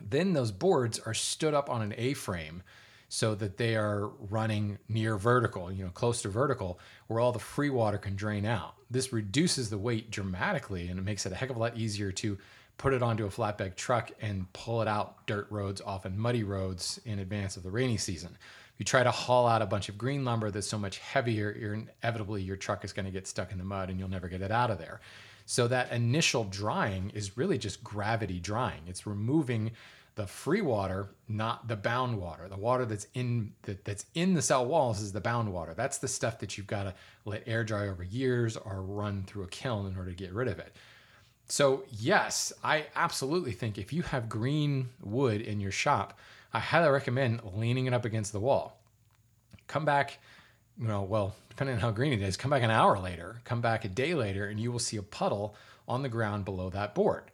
Then 0.00 0.32
those 0.32 0.52
boards 0.52 0.98
are 0.98 1.14
stood 1.14 1.54
up 1.54 1.68
on 1.70 1.82
an 1.82 1.94
A 1.96 2.14
frame 2.14 2.62
so 3.08 3.34
that 3.34 3.56
they 3.56 3.74
are 3.74 4.08
running 4.30 4.78
near 4.88 5.16
vertical, 5.16 5.72
you 5.72 5.84
know, 5.84 5.90
close 5.90 6.22
to 6.22 6.28
vertical, 6.28 6.78
where 7.06 7.20
all 7.20 7.32
the 7.32 7.38
free 7.38 7.70
water 7.70 7.98
can 7.98 8.14
drain 8.14 8.44
out. 8.44 8.74
This 8.90 9.12
reduces 9.12 9.70
the 9.70 9.78
weight 9.78 10.10
dramatically 10.10 10.88
and 10.88 10.98
it 10.98 11.02
makes 11.02 11.24
it 11.24 11.32
a 11.32 11.34
heck 11.34 11.50
of 11.50 11.56
a 11.56 11.58
lot 11.58 11.76
easier 11.76 12.12
to 12.12 12.38
put 12.76 12.92
it 12.92 13.02
onto 13.02 13.26
a 13.26 13.28
flatbed 13.28 13.74
truck 13.76 14.10
and 14.20 14.50
pull 14.52 14.82
it 14.82 14.88
out 14.88 15.26
dirt 15.26 15.46
roads, 15.50 15.80
often 15.84 16.18
muddy 16.18 16.44
roads, 16.44 17.00
in 17.04 17.18
advance 17.18 17.56
of 17.56 17.62
the 17.62 17.70
rainy 17.70 17.96
season. 17.96 18.30
If 18.74 18.74
you 18.78 18.84
try 18.84 19.02
to 19.02 19.10
haul 19.10 19.48
out 19.48 19.62
a 19.62 19.66
bunch 19.66 19.88
of 19.88 19.98
green 19.98 20.24
lumber 20.24 20.50
that's 20.50 20.68
so 20.68 20.78
much 20.78 20.98
heavier, 20.98 21.56
you're 21.58 21.74
inevitably 21.74 22.42
your 22.42 22.56
truck 22.56 22.84
is 22.84 22.92
going 22.92 23.06
to 23.06 23.10
get 23.10 23.26
stuck 23.26 23.50
in 23.50 23.58
the 23.58 23.64
mud 23.64 23.90
and 23.90 23.98
you'll 23.98 24.08
never 24.08 24.28
get 24.28 24.42
it 24.42 24.52
out 24.52 24.70
of 24.70 24.78
there. 24.78 25.00
So 25.50 25.66
that 25.68 25.90
initial 25.92 26.44
drying 26.44 27.10
is 27.14 27.38
really 27.38 27.56
just 27.56 27.82
gravity 27.82 28.38
drying. 28.38 28.82
It's 28.86 29.06
removing 29.06 29.70
the 30.14 30.26
free 30.26 30.60
water, 30.60 31.08
not 31.26 31.68
the 31.68 31.74
bound 31.74 32.20
water. 32.20 32.48
The 32.48 32.58
water 32.58 32.84
that's 32.84 33.06
in 33.14 33.54
that, 33.62 33.82
that's 33.82 34.04
in 34.14 34.34
the 34.34 34.42
cell 34.42 34.66
walls 34.66 35.00
is 35.00 35.10
the 35.10 35.22
bound 35.22 35.50
water. 35.50 35.72
That's 35.72 35.96
the 35.96 36.06
stuff 36.06 36.38
that 36.40 36.58
you've 36.58 36.66
got 36.66 36.82
to 36.82 36.94
let 37.24 37.44
air 37.48 37.64
dry 37.64 37.88
over 37.88 38.04
years 38.04 38.58
or 38.58 38.82
run 38.82 39.24
through 39.26 39.44
a 39.44 39.48
kiln 39.48 39.86
in 39.86 39.96
order 39.96 40.10
to 40.10 40.16
get 40.16 40.34
rid 40.34 40.48
of 40.48 40.58
it. 40.58 40.76
So, 41.48 41.84
yes, 41.98 42.52
I 42.62 42.84
absolutely 42.94 43.52
think 43.52 43.78
if 43.78 43.90
you 43.90 44.02
have 44.02 44.28
green 44.28 44.90
wood 45.02 45.40
in 45.40 45.60
your 45.60 45.72
shop, 45.72 46.18
I 46.52 46.58
highly 46.58 46.90
recommend 46.90 47.40
leaning 47.54 47.86
it 47.86 47.94
up 47.94 48.04
against 48.04 48.32
the 48.32 48.40
wall. 48.40 48.78
Come 49.66 49.86
back 49.86 50.18
you 50.80 50.86
know, 50.86 51.02
well, 51.02 51.34
depending 51.48 51.74
on 51.74 51.80
how 51.80 51.90
green 51.90 52.12
it 52.12 52.22
is, 52.22 52.36
come 52.36 52.50
back 52.50 52.62
an 52.62 52.70
hour 52.70 52.98
later, 52.98 53.40
come 53.44 53.60
back 53.60 53.84
a 53.84 53.88
day 53.88 54.14
later, 54.14 54.46
and 54.46 54.60
you 54.60 54.70
will 54.70 54.78
see 54.78 54.96
a 54.96 55.02
puddle 55.02 55.56
on 55.88 56.02
the 56.02 56.08
ground 56.08 56.44
below 56.44 56.70
that 56.70 56.94
board. 56.94 57.24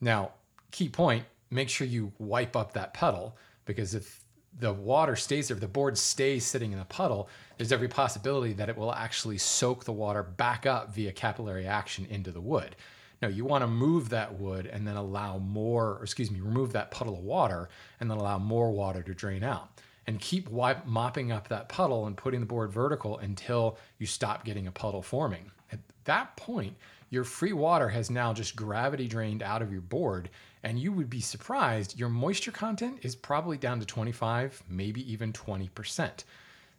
Now, 0.00 0.32
key 0.70 0.88
point 0.88 1.24
make 1.50 1.68
sure 1.68 1.86
you 1.86 2.12
wipe 2.18 2.56
up 2.56 2.72
that 2.72 2.94
puddle 2.94 3.36
because 3.66 3.94
if 3.94 4.22
the 4.58 4.72
water 4.72 5.16
stays 5.16 5.48
there, 5.48 5.56
if 5.56 5.60
the 5.60 5.68
board 5.68 5.98
stays 5.98 6.44
sitting 6.44 6.72
in 6.72 6.78
a 6.78 6.84
puddle, 6.84 7.28
there's 7.56 7.72
every 7.72 7.88
possibility 7.88 8.52
that 8.54 8.68
it 8.68 8.76
will 8.76 8.92
actually 8.92 9.38
soak 9.38 9.84
the 9.84 9.92
water 9.92 10.22
back 10.22 10.66
up 10.66 10.94
via 10.94 11.12
capillary 11.12 11.66
action 11.66 12.06
into 12.08 12.30
the 12.30 12.40
wood. 12.40 12.76
Now, 13.20 13.28
you 13.28 13.44
want 13.44 13.62
to 13.62 13.68
move 13.68 14.08
that 14.08 14.38
wood 14.38 14.66
and 14.66 14.86
then 14.86 14.96
allow 14.96 15.38
more, 15.38 15.98
or 15.98 16.02
excuse 16.02 16.30
me, 16.30 16.40
remove 16.40 16.72
that 16.72 16.90
puddle 16.90 17.14
of 17.14 17.22
water 17.22 17.68
and 18.00 18.10
then 18.10 18.18
allow 18.18 18.38
more 18.38 18.72
water 18.72 19.02
to 19.02 19.14
drain 19.14 19.44
out 19.44 19.70
and 20.06 20.20
keep 20.20 20.48
wipe, 20.48 20.86
mopping 20.86 21.30
up 21.30 21.48
that 21.48 21.68
puddle 21.68 22.06
and 22.06 22.16
putting 22.16 22.40
the 22.40 22.46
board 22.46 22.70
vertical 22.72 23.18
until 23.18 23.78
you 23.98 24.06
stop 24.06 24.44
getting 24.44 24.66
a 24.66 24.72
puddle 24.72 25.02
forming. 25.02 25.50
At 25.70 25.78
that 26.04 26.36
point, 26.36 26.76
your 27.10 27.24
free 27.24 27.52
water 27.52 27.90
has 27.90 28.10
now 28.10 28.32
just 28.32 28.56
gravity 28.56 29.06
drained 29.06 29.42
out 29.42 29.62
of 29.62 29.70
your 29.70 29.82
board, 29.82 30.30
and 30.62 30.78
you 30.78 30.92
would 30.92 31.10
be 31.10 31.20
surprised 31.20 31.98
your 31.98 32.08
moisture 32.08 32.50
content 32.50 33.00
is 33.02 33.14
probably 33.14 33.58
down 33.58 33.80
to 33.80 33.86
25, 33.86 34.62
maybe 34.68 35.12
even 35.12 35.32
20%. 35.32 36.24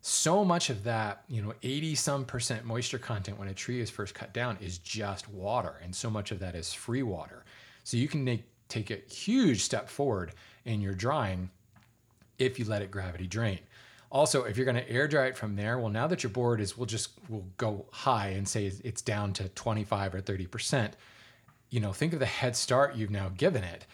So 0.02 0.44
much 0.44 0.70
of 0.70 0.84
that, 0.84 1.24
you 1.30 1.42
know, 1.42 1.54
80 1.64 1.96
some 1.96 2.26
percent 2.26 2.66
moisture 2.66 2.98
content 2.98 3.40
when 3.40 3.48
a 3.48 3.54
tree 3.54 3.80
is 3.80 3.90
first 3.90 4.14
cut 4.14 4.34
down 4.34 4.58
is 4.60 4.80
just 4.80 5.30
water, 5.30 5.76
and 5.82 5.96
so 5.96 6.10
much 6.10 6.32
of 6.32 6.40
that 6.40 6.56
is 6.56 6.74
free 6.74 7.04
water. 7.04 7.46
So 7.84 7.96
you 7.96 8.08
can 8.08 8.24
make, 8.24 8.44
take 8.68 8.92
a 8.92 8.98
huge 9.10 9.62
step 9.62 9.88
forward 9.88 10.34
in 10.66 10.82
your 10.82 10.94
drying 10.94 11.50
if 12.40 12.60
you 12.60 12.66
let 12.66 12.82
it 12.82 12.92
gravity 12.92 13.28
drain. 13.28 13.60
Also, 14.12 14.44
if 14.44 14.58
you're 14.58 14.66
going 14.66 14.76
to 14.76 14.90
air 14.90 15.08
dry 15.08 15.26
it 15.26 15.38
from 15.38 15.56
there, 15.56 15.80
well, 15.80 15.90
now 15.90 16.06
that 16.06 16.22
your 16.22 16.30
board 16.30 16.62
is, 16.62 16.78
we'll 16.78 16.86
just 16.86 17.12
we'll 17.30 17.46
go 17.58 17.86
high 17.92 18.30
and 18.30 18.48
say 18.48 18.72
it's 18.84 19.02
down 19.02 19.34
to 19.34 19.50
25 19.50 20.16
or 20.16 20.22
30 20.22 20.46
percent. 20.48 20.96
You 21.72 21.80
know, 21.80 21.94
think 21.94 22.14
of 22.14 22.20
the 22.20 22.26
head 22.28 22.56
start 22.56 22.96
you've 22.96 23.10
now 23.10 23.30
given 23.30 23.64
it 23.64 23.88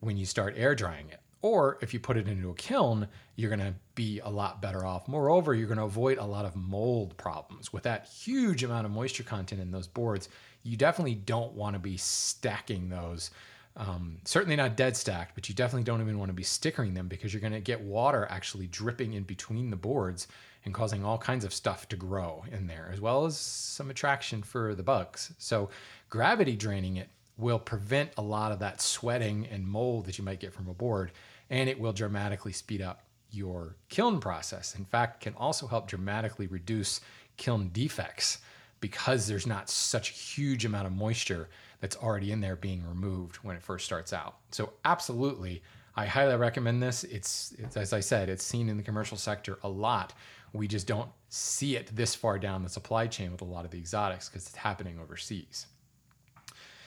when 0.00 0.16
you 0.16 0.24
start 0.24 0.54
air 0.56 0.74
drying 0.74 1.10
it. 1.10 1.20
Or 1.42 1.78
if 1.80 1.94
you 1.94 2.00
put 2.00 2.16
it 2.16 2.28
into 2.28 2.50
a 2.50 2.54
kiln, 2.54 3.08
you're 3.36 3.54
going 3.54 3.66
to 3.66 3.74
be 3.94 4.20
a 4.20 4.28
lot 4.28 4.60
better 4.60 4.84
off. 4.84 5.08
Moreover, 5.08 5.54
you're 5.54 5.68
going 5.68 5.78
to 5.78 5.84
avoid 5.84 6.18
a 6.18 6.24
lot 6.24 6.44
of 6.44 6.54
mold 6.54 7.16
problems. 7.16 7.72
With 7.72 7.84
that 7.84 8.08
huge 8.08 8.62
amount 8.62 8.84
of 8.84 8.92
moisture 8.92 9.22
content 9.22 9.60
in 9.60 9.70
those 9.70 9.86
boards, 9.86 10.28
you 10.62 10.76
definitely 10.76 11.14
don't 11.14 11.52
want 11.54 11.74
to 11.74 11.78
be 11.78 11.96
stacking 11.96 12.90
those 12.90 13.30
um, 13.76 14.18
certainly 14.24 14.56
not 14.56 14.76
dead 14.76 14.96
stacked, 14.96 15.34
but 15.34 15.48
you 15.48 15.54
definitely 15.54 15.84
don't 15.84 16.00
even 16.00 16.18
want 16.18 16.28
to 16.28 16.34
be 16.34 16.42
stickering 16.42 16.94
them 16.94 17.08
because 17.08 17.32
you're 17.32 17.40
going 17.40 17.52
to 17.52 17.60
get 17.60 17.80
water 17.80 18.26
actually 18.30 18.66
dripping 18.66 19.14
in 19.14 19.22
between 19.22 19.70
the 19.70 19.76
boards 19.76 20.26
and 20.64 20.74
causing 20.74 21.04
all 21.04 21.16
kinds 21.16 21.44
of 21.44 21.54
stuff 21.54 21.88
to 21.88 21.96
grow 21.96 22.44
in 22.52 22.66
there, 22.66 22.90
as 22.92 23.00
well 23.00 23.24
as 23.24 23.36
some 23.36 23.90
attraction 23.90 24.42
for 24.42 24.74
the 24.74 24.82
bugs. 24.82 25.32
So, 25.38 25.70
gravity 26.10 26.56
draining 26.56 26.96
it 26.96 27.08
will 27.38 27.58
prevent 27.58 28.10
a 28.18 28.22
lot 28.22 28.52
of 28.52 28.58
that 28.58 28.82
sweating 28.82 29.46
and 29.50 29.66
mold 29.66 30.04
that 30.06 30.18
you 30.18 30.24
might 30.24 30.40
get 30.40 30.52
from 30.52 30.68
a 30.68 30.74
board, 30.74 31.12
and 31.48 31.68
it 31.68 31.80
will 31.80 31.92
dramatically 31.92 32.52
speed 32.52 32.82
up 32.82 33.04
your 33.30 33.76
kiln 33.88 34.20
process. 34.20 34.74
In 34.74 34.84
fact, 34.84 35.20
can 35.20 35.34
also 35.34 35.66
help 35.66 35.88
dramatically 35.88 36.46
reduce 36.48 37.00
kiln 37.36 37.70
defects 37.72 38.38
because 38.80 39.26
there's 39.26 39.46
not 39.46 39.68
such 39.68 40.10
a 40.10 40.14
huge 40.14 40.64
amount 40.64 40.86
of 40.86 40.92
moisture 40.92 41.48
that's 41.80 41.96
already 41.96 42.32
in 42.32 42.40
there 42.40 42.56
being 42.56 42.86
removed 42.86 43.36
when 43.36 43.56
it 43.56 43.62
first 43.62 43.84
starts 43.84 44.12
out. 44.12 44.36
So 44.50 44.72
absolutely, 44.84 45.62
I 45.96 46.06
highly 46.06 46.36
recommend 46.36 46.82
this. 46.82 47.04
It's, 47.04 47.54
it's 47.58 47.76
as 47.76 47.92
I 47.92 48.00
said, 48.00 48.28
it's 48.28 48.44
seen 48.44 48.68
in 48.68 48.76
the 48.76 48.82
commercial 48.82 49.16
sector 49.16 49.58
a 49.62 49.68
lot. 49.68 50.12
We 50.52 50.66
just 50.66 50.86
don't 50.86 51.10
see 51.28 51.76
it 51.76 51.94
this 51.94 52.14
far 52.14 52.38
down 52.38 52.62
the 52.62 52.68
supply 52.68 53.06
chain 53.06 53.32
with 53.32 53.40
a 53.40 53.44
lot 53.44 53.64
of 53.64 53.70
the 53.70 53.78
exotics 53.78 54.28
because 54.28 54.46
it's 54.46 54.56
happening 54.56 54.98
overseas. 55.00 55.66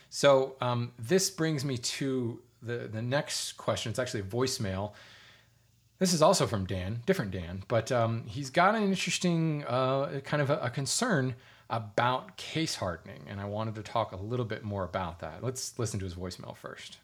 So 0.10 0.56
um, 0.62 0.92
this 1.00 1.30
brings 1.30 1.66
me 1.66 1.78
to 1.78 2.40
the 2.62 2.88
the 2.88 3.02
next 3.02 3.54
question. 3.54 3.90
It's 3.90 4.00
actually 4.00 4.20
a 4.20 4.24
voicemail. 4.24 4.92
This 5.98 6.14
is 6.14 6.22
also 6.22 6.46
from 6.46 6.66
Dan, 6.66 7.02
different 7.06 7.32
Dan, 7.32 7.64
but 7.68 7.92
um, 7.92 8.26
he's 8.28 8.50
got 8.50 8.76
an 8.76 8.84
interesting 8.84 9.64
uh, 9.68 10.20
kind 10.24 10.42
of 10.42 10.50
a, 10.50 10.58
a 10.58 10.70
concern 10.70 11.36
about 11.76 12.38
case 12.38 12.76
hardening, 12.76 13.24
and 13.28 13.42
I 13.42 13.46
wanted 13.46 13.76
to 13.76 13.84
talk 13.84 14.12
a 14.12 14.16
little 14.16 14.46
bit 14.46 14.64
more 14.64 14.84
about 14.84 15.20
that. 15.20 15.44
Let's 15.44 15.78
listen 15.78 16.00
to 16.00 16.06
his 16.06 16.16
voicemail 16.16 16.56
first. 16.56 16.98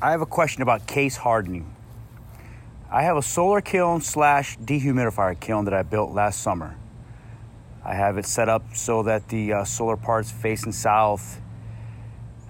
I 0.00 0.10
have 0.10 0.20
a 0.20 0.26
question 0.26 0.62
about 0.62 0.86
case 0.86 1.16
hardening. 1.16 1.74
I 2.90 3.02
have 3.02 3.16
a 3.16 3.22
solar 3.22 3.60
kiln 3.60 4.00
slash 4.00 4.56
dehumidifier 4.58 5.38
kiln 5.38 5.64
that 5.66 5.74
I 5.74 5.82
built 5.82 6.12
last 6.12 6.40
summer. 6.40 6.76
I 7.84 7.94
have 7.94 8.18
it 8.18 8.26
set 8.26 8.48
up 8.48 8.74
so 8.74 9.02
that 9.04 9.28
the 9.28 9.52
uh, 9.52 9.64
solar 9.64 9.96
parts 9.96 10.30
facing 10.30 10.72
south 10.72 11.40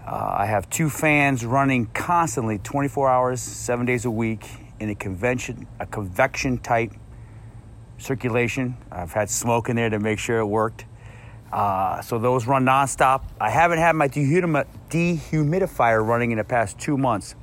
uh, 0.06 0.37
I 0.38 0.47
have 0.47 0.71
two 0.71 0.88
fans 0.88 1.45
running 1.45 1.87
constantly 1.87 2.59
24 2.59 3.11
hours, 3.11 3.40
seven 3.40 3.87
days 3.87 4.04
a 4.04 4.11
week 4.11 4.47
in 4.78 4.88
a 4.88 4.95
convention, 4.95 5.66
a 5.80 5.87
convection 5.87 6.59
type 6.59 6.92
circulation. 7.99 8.76
I've 8.92 9.12
had 9.12 9.28
smoke 9.28 9.68
in 9.68 9.75
there 9.75 9.90
to 9.90 9.99
make 9.99 10.21
sure 10.21 10.38
it 10.38 10.47
worked. 10.47 10.85
Uh, 11.52 12.00
so 12.02 12.18
those 12.18 12.46
run 12.46 12.64
nonstop. 12.64 13.22
I 13.40 13.50
haven't 13.50 13.78
had 13.78 13.92
my 13.92 14.08
dehumidifier 14.08 16.06
running 16.06 16.32
in 16.32 16.38
the 16.38 16.44
past 16.44 16.78
two 16.78 16.98
months. 16.98 17.34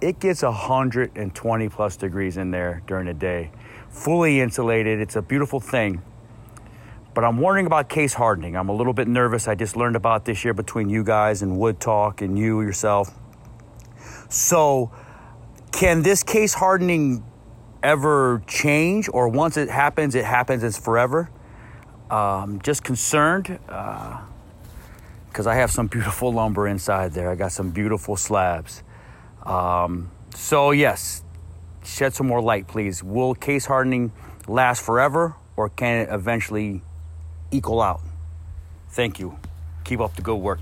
It 0.00 0.20
gets 0.20 0.42
120 0.42 1.68
plus 1.68 1.96
degrees 1.96 2.36
in 2.36 2.50
there 2.50 2.82
during 2.86 3.06
the 3.06 3.14
day. 3.14 3.50
Fully 3.90 4.40
insulated. 4.40 5.00
It's 5.00 5.16
a 5.16 5.22
beautiful 5.22 5.60
thing. 5.60 6.02
But 7.14 7.24
I'm 7.24 7.38
wondering 7.38 7.66
about 7.66 7.88
case 7.88 8.12
hardening. 8.12 8.56
I'm 8.56 8.68
a 8.68 8.74
little 8.74 8.92
bit 8.92 9.06
nervous. 9.06 9.46
I 9.46 9.54
just 9.54 9.76
learned 9.76 9.94
about 9.94 10.24
this 10.24 10.44
year 10.44 10.52
between 10.52 10.88
you 10.88 11.04
guys 11.04 11.42
and 11.42 11.58
Wood 11.58 11.78
Talk 11.78 12.22
and 12.22 12.36
you 12.36 12.60
yourself. 12.60 13.14
So, 14.28 14.90
can 15.70 16.02
this 16.02 16.24
case 16.24 16.54
hardening 16.54 17.24
ever 17.84 18.42
change, 18.48 19.08
or 19.12 19.28
once 19.28 19.56
it 19.56 19.68
happens, 19.68 20.16
it 20.16 20.24
happens, 20.24 20.64
it's 20.64 20.78
forever? 20.78 21.30
Um, 22.10 22.60
just 22.62 22.84
concerned 22.84 23.46
because 23.46 25.46
uh, 25.46 25.50
I 25.50 25.54
have 25.54 25.70
some 25.70 25.86
beautiful 25.86 26.32
lumber 26.32 26.68
inside 26.68 27.12
there. 27.12 27.30
I 27.30 27.34
got 27.34 27.52
some 27.52 27.70
beautiful 27.70 28.16
slabs. 28.16 28.82
Um, 29.44 30.10
so, 30.34 30.70
yes, 30.70 31.22
shed 31.84 32.14
some 32.14 32.26
more 32.26 32.42
light, 32.42 32.66
please. 32.66 33.02
Will 33.02 33.34
case 33.34 33.66
hardening 33.66 34.12
last 34.46 34.82
forever, 34.82 35.36
or 35.56 35.68
can 35.68 36.02
it 36.02 36.08
eventually 36.10 36.82
equal 37.50 37.80
out? 37.80 38.00
Thank 38.90 39.18
you. 39.18 39.38
Keep 39.84 40.00
up 40.00 40.16
the 40.16 40.22
good 40.22 40.36
work. 40.36 40.60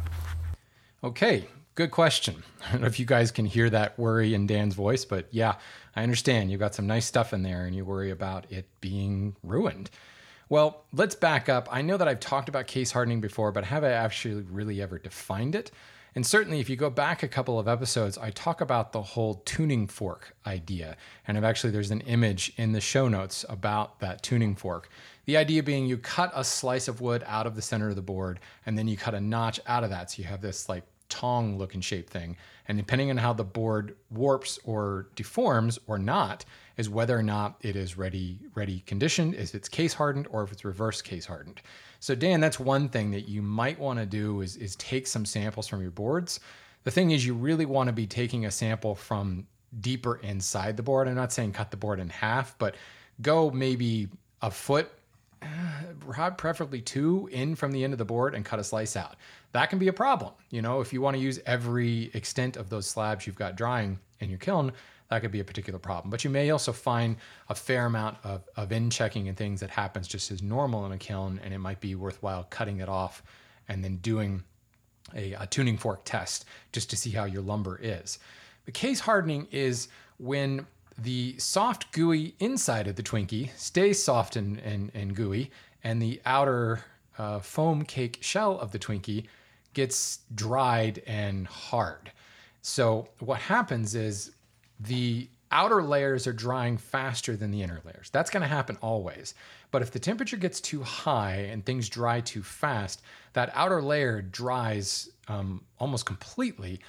Okay, 1.04 1.46
good 1.74 1.90
question. 1.90 2.42
I 2.68 2.72
don't 2.72 2.80
know 2.82 2.86
if 2.86 2.98
you 2.98 3.06
guys 3.06 3.30
can 3.30 3.46
hear 3.46 3.70
that 3.70 3.98
worry 3.98 4.34
in 4.34 4.46
Dan's 4.46 4.74
voice, 4.74 5.04
but 5.04 5.26
yeah, 5.30 5.54
I 5.94 6.02
understand. 6.02 6.50
You've 6.50 6.60
got 6.60 6.74
some 6.74 6.86
nice 6.86 7.06
stuff 7.06 7.32
in 7.32 7.42
there 7.42 7.66
and 7.66 7.74
you 7.74 7.84
worry 7.84 8.10
about 8.10 8.50
it 8.50 8.66
being 8.80 9.36
ruined. 9.42 9.90
Well, 10.52 10.84
let's 10.92 11.14
back 11.14 11.48
up. 11.48 11.66
I 11.72 11.80
know 11.80 11.96
that 11.96 12.06
I've 12.06 12.20
talked 12.20 12.50
about 12.50 12.66
case 12.66 12.92
hardening 12.92 13.22
before, 13.22 13.52
but 13.52 13.64
have 13.64 13.84
I 13.84 13.92
actually 13.92 14.42
really 14.42 14.82
ever 14.82 14.98
defined 14.98 15.54
it? 15.54 15.70
And 16.14 16.26
certainly, 16.26 16.60
if 16.60 16.68
you 16.68 16.76
go 16.76 16.90
back 16.90 17.22
a 17.22 17.28
couple 17.28 17.58
of 17.58 17.66
episodes, 17.66 18.18
I 18.18 18.28
talk 18.32 18.60
about 18.60 18.92
the 18.92 19.00
whole 19.00 19.36
tuning 19.46 19.86
fork 19.86 20.36
idea. 20.46 20.98
And 21.26 21.38
I've 21.38 21.44
actually, 21.44 21.70
there's 21.70 21.90
an 21.90 22.02
image 22.02 22.52
in 22.58 22.72
the 22.72 22.82
show 22.82 23.08
notes 23.08 23.46
about 23.48 23.98
that 24.00 24.22
tuning 24.22 24.54
fork. 24.54 24.90
The 25.24 25.38
idea 25.38 25.62
being 25.62 25.86
you 25.86 25.96
cut 25.96 26.30
a 26.34 26.44
slice 26.44 26.86
of 26.86 27.00
wood 27.00 27.24
out 27.26 27.46
of 27.46 27.56
the 27.56 27.62
center 27.62 27.88
of 27.88 27.96
the 27.96 28.02
board, 28.02 28.38
and 28.66 28.76
then 28.76 28.86
you 28.86 28.98
cut 28.98 29.14
a 29.14 29.20
notch 29.22 29.58
out 29.66 29.84
of 29.84 29.88
that. 29.88 30.10
So 30.10 30.20
you 30.20 30.28
have 30.28 30.42
this 30.42 30.68
like 30.68 30.84
tong 31.08 31.56
looking 31.56 31.80
shape 31.80 32.10
thing. 32.10 32.36
And 32.68 32.76
depending 32.76 33.08
on 33.08 33.16
how 33.16 33.32
the 33.32 33.42
board 33.42 33.96
warps 34.10 34.58
or 34.64 35.06
deforms 35.16 35.78
or 35.86 35.98
not, 35.98 36.44
is 36.76 36.88
whether 36.88 37.18
or 37.18 37.22
not 37.22 37.56
it 37.60 37.76
is 37.76 37.96
ready 37.96 38.38
ready 38.54 38.80
conditioned, 38.86 39.34
if 39.34 39.54
it's 39.54 39.68
case 39.68 39.94
hardened, 39.94 40.26
or 40.30 40.42
if 40.42 40.52
it's 40.52 40.64
reverse 40.64 41.02
case 41.02 41.26
hardened. 41.26 41.60
So 42.00 42.14
Dan, 42.14 42.40
that's 42.40 42.58
one 42.58 42.88
thing 42.88 43.10
that 43.12 43.28
you 43.28 43.42
might 43.42 43.78
want 43.78 43.98
to 43.98 44.06
do 44.06 44.40
is, 44.40 44.56
is 44.56 44.76
take 44.76 45.06
some 45.06 45.24
samples 45.24 45.68
from 45.68 45.80
your 45.80 45.90
boards. 45.90 46.40
The 46.84 46.90
thing 46.90 47.12
is 47.12 47.24
you 47.24 47.34
really 47.34 47.66
want 47.66 47.88
to 47.88 47.92
be 47.92 48.06
taking 48.06 48.46
a 48.46 48.50
sample 48.50 48.94
from 48.94 49.46
deeper 49.80 50.16
inside 50.16 50.76
the 50.76 50.82
board. 50.82 51.08
I'm 51.08 51.14
not 51.14 51.32
saying 51.32 51.52
cut 51.52 51.70
the 51.70 51.76
board 51.76 52.00
in 52.00 52.08
half, 52.08 52.58
but 52.58 52.74
go 53.20 53.50
maybe 53.50 54.08
a 54.40 54.50
foot 54.50 54.90
uh, 55.42 56.30
preferably 56.30 56.80
two 56.80 57.28
in 57.32 57.54
from 57.54 57.72
the 57.72 57.84
end 57.84 57.92
of 57.92 57.98
the 57.98 58.04
board 58.04 58.34
and 58.34 58.44
cut 58.44 58.58
a 58.58 58.64
slice 58.64 58.96
out. 58.96 59.16
That 59.52 59.70
can 59.70 59.78
be 59.78 59.88
a 59.88 59.92
problem. 59.92 60.32
You 60.50 60.62
know, 60.62 60.80
if 60.80 60.92
you 60.92 61.00
want 61.00 61.16
to 61.16 61.22
use 61.22 61.40
every 61.46 62.10
extent 62.14 62.56
of 62.56 62.68
those 62.68 62.86
slabs 62.86 63.26
you've 63.26 63.36
got 63.36 63.56
drying 63.56 63.98
in 64.20 64.28
your 64.28 64.38
kiln, 64.38 64.72
that 65.12 65.20
could 65.20 65.30
be 65.30 65.40
a 65.40 65.44
particular 65.44 65.78
problem. 65.78 66.10
But 66.10 66.24
you 66.24 66.30
may 66.30 66.50
also 66.50 66.72
find 66.72 67.16
a 67.50 67.54
fair 67.54 67.84
amount 67.84 68.16
of, 68.24 68.48
of 68.56 68.72
in 68.72 68.88
checking 68.88 69.28
and 69.28 69.36
things 69.36 69.60
that 69.60 69.68
happens 69.68 70.08
just 70.08 70.30
as 70.30 70.42
normal 70.42 70.86
in 70.86 70.92
a 70.92 70.96
kiln, 70.96 71.38
and 71.44 71.52
it 71.52 71.58
might 71.58 71.80
be 71.80 71.94
worthwhile 71.94 72.46
cutting 72.48 72.80
it 72.80 72.88
off 72.88 73.22
and 73.68 73.84
then 73.84 73.96
doing 73.96 74.42
a, 75.14 75.34
a 75.34 75.46
tuning 75.46 75.76
fork 75.76 76.00
test 76.06 76.46
just 76.72 76.88
to 76.88 76.96
see 76.96 77.10
how 77.10 77.24
your 77.24 77.42
lumber 77.42 77.78
is. 77.82 78.20
The 78.64 78.72
case 78.72 79.00
hardening 79.00 79.48
is 79.50 79.88
when 80.16 80.66
the 80.96 81.36
soft, 81.36 81.92
gooey 81.92 82.34
inside 82.38 82.86
of 82.86 82.96
the 82.96 83.02
Twinkie 83.02 83.50
stays 83.54 84.02
soft 84.02 84.36
and, 84.36 84.58
and, 84.60 84.90
and 84.94 85.14
gooey, 85.14 85.50
and 85.84 86.00
the 86.00 86.22
outer 86.24 86.84
uh, 87.18 87.40
foam 87.40 87.84
cake 87.84 88.16
shell 88.22 88.58
of 88.58 88.72
the 88.72 88.78
Twinkie 88.78 89.26
gets 89.74 90.20
dried 90.34 91.02
and 91.06 91.46
hard. 91.46 92.12
So, 92.62 93.08
what 93.18 93.40
happens 93.40 93.94
is 93.94 94.30
the 94.86 95.28
outer 95.50 95.82
layers 95.82 96.26
are 96.26 96.32
drying 96.32 96.76
faster 96.76 97.36
than 97.36 97.50
the 97.50 97.62
inner 97.62 97.80
layers. 97.84 98.08
That's 98.10 98.30
going 98.30 98.40
to 98.42 98.48
happen 98.48 98.78
always. 98.80 99.34
But 99.70 99.82
if 99.82 99.90
the 99.90 99.98
temperature 99.98 100.36
gets 100.36 100.60
too 100.60 100.82
high 100.82 101.48
and 101.50 101.64
things 101.64 101.88
dry 101.88 102.20
too 102.20 102.42
fast, 102.42 103.02
that 103.34 103.50
outer 103.54 103.82
layer 103.82 104.22
dries 104.22 105.10
um, 105.28 105.62
almost 105.78 106.06
completely 106.06 106.80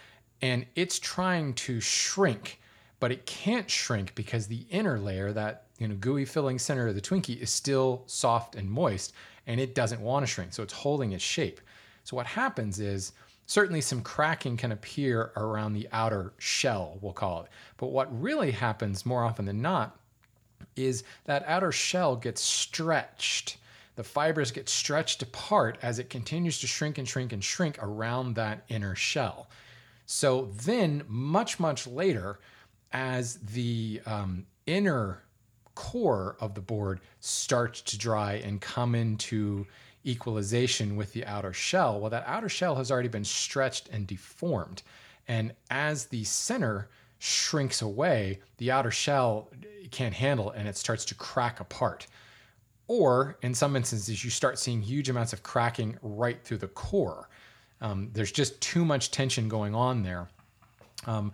and 0.41 0.65
it's 0.75 0.99
trying 0.99 1.53
to 1.53 1.79
shrink 1.79 2.59
but 3.03 3.11
it 3.11 3.25
can't 3.25 3.69
shrink 3.69 4.15
because 4.15 4.47
the 4.47 4.65
inner 4.69 4.97
layer, 4.97 5.33
that 5.33 5.65
you 5.77 5.89
know 5.89 5.95
gooey 5.95 6.23
filling 6.23 6.57
center 6.57 6.87
of 6.87 6.95
the 6.95 7.01
Twinkie, 7.01 7.37
is 7.37 7.49
still 7.49 8.03
soft 8.05 8.55
and 8.55 8.71
moist, 8.71 9.11
and 9.45 9.59
it 9.59 9.75
doesn't 9.75 9.99
want 9.99 10.25
to 10.25 10.31
shrink, 10.31 10.53
so 10.53 10.63
it's 10.63 10.71
holding 10.71 11.11
its 11.11 11.21
shape. 11.21 11.59
So 12.05 12.15
what 12.15 12.25
happens 12.25 12.79
is 12.79 13.11
certainly 13.45 13.81
some 13.81 14.01
cracking 14.01 14.57
can 14.57 14.71
appear 14.71 15.31
around 15.35 15.73
the 15.73 15.87
outer 15.91 16.33
shell, 16.37 16.97
we'll 17.01 17.13
call 17.13 17.43
it. 17.43 17.49
But 17.77 17.87
what 17.87 18.21
really 18.21 18.51
happens 18.51 19.05
more 19.05 19.23
often 19.23 19.45
than 19.45 19.61
not 19.61 19.97
is 20.75 21.03
that 21.25 21.43
outer 21.45 21.71
shell 21.71 22.15
gets 22.15 22.41
stretched. 22.41 23.57
The 23.95 24.03
fibers 24.03 24.51
get 24.51 24.69
stretched 24.69 25.21
apart 25.21 25.77
as 25.81 25.99
it 25.99 26.09
continues 26.09 26.59
to 26.59 26.67
shrink 26.67 26.97
and 26.97 27.07
shrink 27.07 27.31
and 27.31 27.43
shrink 27.43 27.77
around 27.81 28.35
that 28.35 28.63
inner 28.69 28.95
shell. 28.95 29.49
So 30.05 30.49
then, 30.63 31.03
much, 31.07 31.59
much 31.59 31.85
later, 31.85 32.39
as 32.91 33.35
the 33.37 34.01
um, 34.05 34.45
inner 34.65 35.23
core 35.75 36.37
of 36.39 36.53
the 36.55 36.61
board 36.61 37.01
starts 37.19 37.81
to 37.81 37.97
dry 37.97 38.33
and 38.33 38.61
come 38.61 38.95
into 38.95 39.65
equalization 40.05 40.95
with 40.95 41.13
the 41.13 41.25
outer 41.25 41.53
shell, 41.53 41.99
well, 41.99 42.09
that 42.09 42.23
outer 42.25 42.49
shell 42.49 42.75
has 42.75 42.91
already 42.91 43.07
been 43.09 43.23
stretched 43.23 43.89
and 43.89 44.05
deformed. 44.07 44.83
And 45.27 45.53
as 45.69 46.05
the 46.05 46.23
center 46.23 46.89
shrinks 47.19 47.81
away, 47.81 48.39
the 48.57 48.71
outer 48.71 48.91
shell 48.91 49.49
can't 49.91 50.13
handle 50.13 50.51
it 50.51 50.57
and 50.57 50.67
it 50.67 50.75
starts 50.75 51.05
to 51.05 51.15
crack 51.15 51.59
apart. 51.59 52.07
Or 52.87 53.37
in 53.41 53.53
some 53.53 53.75
instances, 53.75 54.23
you 54.23 54.29
start 54.29 54.59
seeing 54.59 54.81
huge 54.81 55.09
amounts 55.09 55.31
of 55.31 55.41
cracking 55.41 55.97
right 56.01 56.43
through 56.43 56.57
the 56.57 56.67
core. 56.67 57.29
Um, 57.79 58.09
there's 58.13 58.31
just 58.31 58.59
too 58.59 58.83
much 58.83 59.11
tension 59.11 59.47
going 59.47 59.73
on 59.73 60.03
there. 60.03 60.27
Um, 61.05 61.31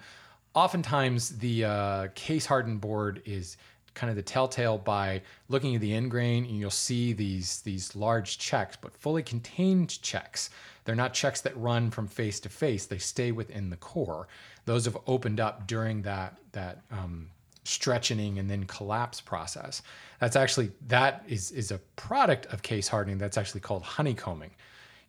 oftentimes 0.54 1.38
the 1.38 1.66
uh, 1.66 2.08
case 2.16 2.46
hardened 2.46 2.82
board 2.82 3.22
is 3.26 3.58
kind 4.00 4.10
of 4.10 4.16
the 4.16 4.24
telltale 4.24 4.78
by 4.78 5.22
looking 5.50 5.76
at 5.76 5.82
the 5.82 5.94
end 5.94 6.10
grain 6.10 6.46
and 6.46 6.58
you'll 6.58 6.70
see 6.70 7.14
these 7.14 7.62
these 7.62 7.96
large 7.96 8.38
checks 8.38 8.78
but 8.80 8.94
fully 8.94 9.22
contained 9.22 10.02
checks 10.02 10.50
they're 10.86 10.96
not 10.96 11.14
checks 11.14 11.42
that 11.42 11.56
run 11.58 11.92
from 11.92 12.08
face 12.08 12.40
to 12.40 12.50
face 12.50 12.86
they 12.86 12.98
stay 12.98 13.32
within 13.32 13.70
the 13.70 13.78
core 13.78 14.28
those 14.66 14.86
have 14.86 14.98
opened 15.06 15.40
up 15.40 15.68
during 15.68 16.02
that 16.02 16.38
that 16.54 16.82
um, 16.92 17.30
stretching 17.70 18.40
and 18.40 18.50
then 18.50 18.66
collapse 18.66 19.22
process. 19.22 19.82
That's 20.20 20.36
actually 20.36 20.72
that 20.88 21.24
is 21.28 21.52
is 21.52 21.72
a 21.72 21.78
product 21.96 22.48
of 22.48 22.62
case 22.62 22.88
hardening 22.88 23.18
that's 23.18 23.38
actually 23.38 23.62
called 23.62 23.84
honeycombing. 23.84 24.52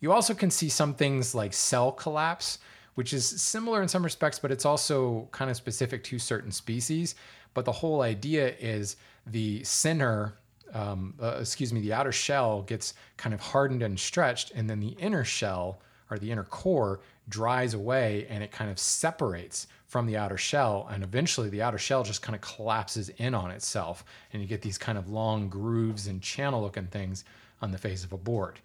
You 0.00 0.12
also 0.12 0.34
can 0.34 0.50
see 0.50 0.68
some 0.68 0.94
things 0.94 1.34
like 1.34 1.52
cell 1.52 1.92
collapse, 1.92 2.58
which 2.94 3.12
is 3.12 3.26
similar 3.26 3.82
in 3.82 3.88
some 3.88 4.02
respects, 4.02 4.38
but 4.38 4.50
it's 4.50 4.64
also 4.64 5.28
kind 5.32 5.50
of 5.50 5.56
specific 5.56 6.04
to 6.04 6.18
certain 6.18 6.52
species. 6.52 7.14
But 7.54 7.64
the 7.64 7.72
whole 7.72 8.02
idea 8.02 8.54
is 8.58 8.96
the 9.26 9.62
center, 9.64 10.34
um, 10.72 11.14
uh, 11.20 11.38
excuse 11.40 11.72
me, 11.72 11.80
the 11.80 11.92
outer 11.92 12.12
shell 12.12 12.62
gets 12.62 12.94
kind 13.16 13.34
of 13.34 13.40
hardened 13.40 13.82
and 13.82 13.98
stretched, 13.98 14.52
and 14.52 14.68
then 14.68 14.80
the 14.80 14.96
inner 14.98 15.24
shell 15.24 15.80
or 16.10 16.18
the 16.18 16.30
inner 16.30 16.44
core 16.44 17.00
dries 17.28 17.74
away 17.74 18.26
and 18.28 18.42
it 18.42 18.50
kind 18.50 18.70
of 18.70 18.78
separates 18.78 19.68
from 19.86 20.06
the 20.06 20.16
outer 20.16 20.36
shell. 20.36 20.88
And 20.90 21.02
eventually 21.02 21.48
the 21.48 21.62
outer 21.62 21.78
shell 21.78 22.02
just 22.02 22.22
kind 22.22 22.34
of 22.34 22.42
collapses 22.42 23.08
in 23.10 23.34
on 23.34 23.50
itself. 23.50 24.04
And 24.32 24.42
you 24.42 24.48
get 24.48 24.62
these 24.62 24.78
kind 24.78 24.98
of 24.98 25.08
long 25.08 25.48
grooves 25.48 26.08
and 26.08 26.20
channel 26.20 26.60
looking 26.60 26.86
things 26.86 27.24
on 27.62 27.72
the 27.72 27.78
face 27.78 28.04
of 28.04 28.12
a 28.12 28.18
board. 28.18 28.58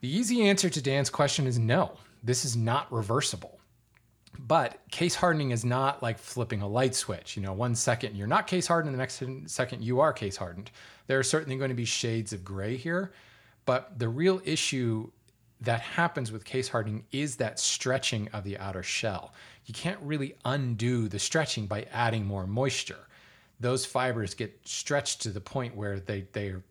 The 0.00 0.14
easy 0.14 0.42
answer 0.42 0.68
to 0.68 0.82
Dan's 0.82 1.10
question 1.10 1.46
is 1.46 1.58
no, 1.58 1.92
this 2.22 2.44
is 2.44 2.56
not 2.56 2.92
reversible. 2.92 3.55
But 4.38 4.78
case 4.90 5.14
hardening 5.14 5.50
is 5.50 5.64
not 5.64 6.02
like 6.02 6.18
flipping 6.18 6.62
a 6.62 6.68
light 6.68 6.94
switch. 6.94 7.36
You 7.36 7.42
know, 7.42 7.52
one 7.52 7.74
second 7.74 8.16
you're 8.16 8.26
not 8.26 8.46
case 8.46 8.66
hardened, 8.66 8.94
the 8.94 8.98
next 8.98 9.22
second 9.46 9.82
you 9.82 10.00
are 10.00 10.12
case 10.12 10.36
hardened. 10.36 10.70
There 11.06 11.18
are 11.18 11.24
certainly 11.24 11.56
going 11.56 11.70
to 11.70 11.74
be 11.74 11.84
shades 11.84 12.32
of 12.32 12.44
gray 12.44 12.76
here, 12.76 13.12
but 13.64 13.98
the 13.98 14.08
real 14.08 14.40
issue 14.44 15.10
that 15.60 15.80
happens 15.80 16.30
with 16.30 16.44
case 16.44 16.68
hardening 16.68 17.04
is 17.12 17.36
that 17.36 17.58
stretching 17.58 18.28
of 18.32 18.44
the 18.44 18.58
outer 18.58 18.82
shell. 18.82 19.32
You 19.64 19.74
can't 19.74 19.98
really 20.02 20.34
undo 20.44 21.08
the 21.08 21.18
stretching 21.18 21.66
by 21.66 21.86
adding 21.92 22.26
more 22.26 22.46
moisture. 22.46 23.08
Those 23.58 23.86
fibers 23.86 24.34
get 24.34 24.58
stretched 24.64 25.22
to 25.22 25.30
the 25.30 25.40
point 25.40 25.74
where 25.74 25.98
they 25.98 26.26
they're 26.32 26.62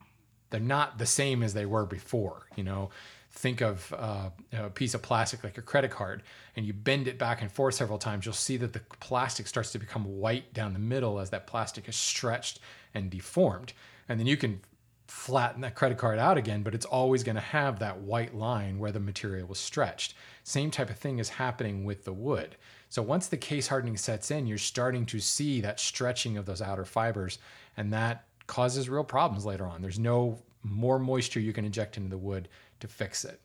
they're 0.51 0.60
not 0.60 1.00
the 1.00 1.05
same 1.05 1.41
as 1.41 1.53
they 1.53 1.65
were 1.65 1.86
before. 1.86 2.43
You 2.55 2.63
know, 2.63 2.89
think 3.36 3.62
of 3.62 3.94
uh, 3.98 4.30
a 4.54 4.70
piece 4.70 4.94
of 4.94 5.01
plastic 5.01 5.44
like 5.44 5.58
a 5.58 5.62
credit 5.62 5.92
card, 5.92 6.24
and 6.56 6.65
you 6.65 6.74
bend 6.74 7.08
it 7.08 7.20
back 7.20 7.42
and 7.42 7.51
forth 7.51 7.75
several 7.75 8.00
times. 8.00 8.25
You'll 8.25 8.34
see 8.34 8.58
that 8.58 8.74
the 8.74 8.80
plastic 9.00 9.46
starts 9.48 9.72
to 9.74 9.80
become 9.80 10.06
white 10.06 10.54
down 10.54 10.74
the 10.74 10.80
middle 10.80 11.20
as 11.20 11.30
that 11.32 11.46
plastic 11.46 11.88
is 11.89 11.96
stretched 11.96 12.60
and 12.94 13.10
deformed. 13.10 13.74
And 14.08 14.20
then 14.20 14.25
you 14.25 14.38
can 14.38 14.62
flatten 15.08 15.62
that 15.62 15.75
credit 15.75 15.98
card 15.98 16.18
out 16.18 16.38
again, 16.38 16.63
but 16.63 16.74
it's 16.74 16.86
always 16.86 17.24
going 17.24 17.36
to 17.36 17.42
have 17.42 17.80
that 17.80 18.00
white 18.00 18.34
line 18.34 18.80
where 18.80 18.92
the 18.92 19.00
material 19.00 19.48
was 19.48 19.60
stretched. 19.60 20.15
Same 20.44 20.72
type 20.72 20.89
of 20.89 20.98
thing 20.98 21.20
is 21.20 21.30
happening 21.30 21.84
with 21.84 22.06
the 22.06 22.13
wood. 22.13 22.56
So 22.89 23.01
once 23.01 23.27
the 23.27 23.38
case 23.38 23.68
hardening 23.68 23.98
sets 23.98 24.32
in, 24.32 24.48
you're 24.48 24.58
starting 24.58 25.06
to 25.08 25.20
see 25.20 25.62
that 25.62 25.80
stretching 25.80 26.38
of 26.38 26.46
those 26.46 26.62
outer 26.62 26.86
fibers, 26.86 27.38
and 27.75 27.92
that 27.94 28.25
causes 28.48 28.89
real 28.89 29.04
problems 29.04 29.46
later 29.46 29.65
on. 29.65 29.82
There's 29.82 30.00
no 30.00 30.39
more 30.63 30.98
moisture 30.98 31.39
you 31.39 31.54
can 31.54 31.65
inject 31.65 31.98
into 31.98 32.10
the 32.10 32.18
wood 32.18 32.48
to 32.79 32.88
fix 32.88 33.25
it. 33.25 33.41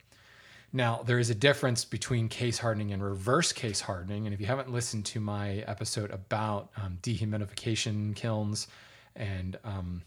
Now, 0.72 1.02
there 1.04 1.18
is 1.18 1.30
a 1.30 1.34
difference 1.34 1.84
between 1.84 2.28
case 2.28 2.58
hardening 2.58 2.92
and 2.92 3.02
reverse 3.02 3.52
case 3.52 3.80
hardening. 3.80 4.26
And 4.26 4.34
if 4.34 4.40
you 4.40 4.46
haven't 4.46 4.72
listened 4.72 5.04
to 5.06 5.20
my 5.20 5.64
episode 5.66 6.10
about 6.12 6.70
um, 6.76 6.98
dehumidification 7.02 8.14
kilns 8.14 8.68
and 9.16 9.58
um, 9.64 10.02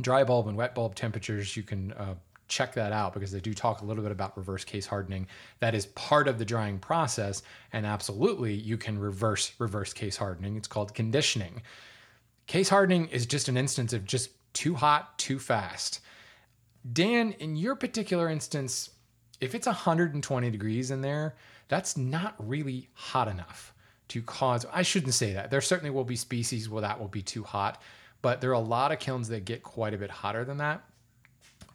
dry 0.00 0.24
bulb 0.24 0.48
and 0.48 0.56
wet 0.56 0.74
bulb 0.74 0.94
temperatures, 0.94 1.56
you 1.56 1.62
can 1.62 1.92
uh, 1.92 2.14
check 2.48 2.74
that 2.74 2.92
out 2.92 3.12
because 3.12 3.32
they 3.32 3.40
do 3.40 3.52
talk 3.52 3.82
a 3.82 3.84
little 3.84 4.02
bit 4.02 4.12
about 4.12 4.36
reverse 4.36 4.64
case 4.64 4.86
hardening. 4.86 5.26
That 5.60 5.74
is 5.74 5.86
part 5.86 6.26
of 6.26 6.38
the 6.38 6.44
drying 6.44 6.78
process, 6.78 7.42
and 7.72 7.84
absolutely 7.84 8.54
you 8.54 8.78
can 8.78 8.98
reverse 8.98 9.52
reverse 9.58 9.92
case 9.92 10.16
hardening. 10.16 10.56
It's 10.56 10.68
called 10.68 10.94
conditioning. 10.94 11.62
Case 12.46 12.68
hardening 12.70 13.08
is 13.08 13.26
just 13.26 13.48
an 13.48 13.56
instance 13.56 13.92
of 13.92 14.04
just 14.04 14.30
too 14.52 14.74
hot, 14.74 15.18
too 15.18 15.38
fast. 15.38 16.00
Dan, 16.90 17.32
in 17.32 17.56
your 17.56 17.76
particular 17.76 18.28
instance, 18.28 18.90
if 19.40 19.54
it's 19.54 19.66
120 19.66 20.50
degrees 20.50 20.90
in 20.90 21.00
there, 21.00 21.34
that's 21.68 21.96
not 21.96 22.34
really 22.38 22.88
hot 22.94 23.28
enough 23.28 23.72
to 24.08 24.22
cause. 24.22 24.66
I 24.72 24.82
shouldn't 24.82 25.14
say 25.14 25.32
that. 25.34 25.50
There 25.50 25.60
certainly 25.60 25.90
will 25.90 26.04
be 26.04 26.16
species 26.16 26.68
where 26.68 26.82
that 26.82 26.98
will 26.98 27.08
be 27.08 27.22
too 27.22 27.44
hot 27.44 27.80
but 28.22 28.40
there 28.40 28.50
are 28.50 28.54
a 28.54 28.60
lot 28.60 28.92
of 28.92 29.00
kilns 29.00 29.28
that 29.28 29.44
get 29.44 29.62
quite 29.62 29.92
a 29.92 29.98
bit 29.98 30.10
hotter 30.10 30.44
than 30.44 30.58
that. 30.58 30.84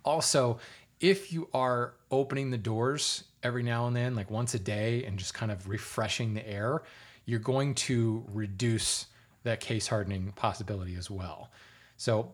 Also, 0.04 0.60
if 1.02 1.32
you 1.32 1.50
are 1.54 1.94
opening 2.10 2.50
the 2.50 2.58
doors 2.58 3.26
every 3.44 3.62
now 3.62 3.86
and 3.86 3.96
then, 3.96 4.16
like 4.16 4.32
once 4.32 4.54
a 4.54 4.60
day, 4.60 5.04
and 5.04 5.20
just 5.20 5.34
kind 5.34 5.52
of 5.52 5.68
refreshing 5.68 6.34
the 6.34 6.48
air, 6.48 6.82
you're 7.26 7.40
going 7.40 7.76
to 7.76 8.26
reduce 8.34 9.08
that 9.44 9.60
case 9.60 9.88
hardening 9.88 10.32
possibility 10.32 10.96
as 10.96 11.12
well. 11.12 11.52
So, 11.98 12.34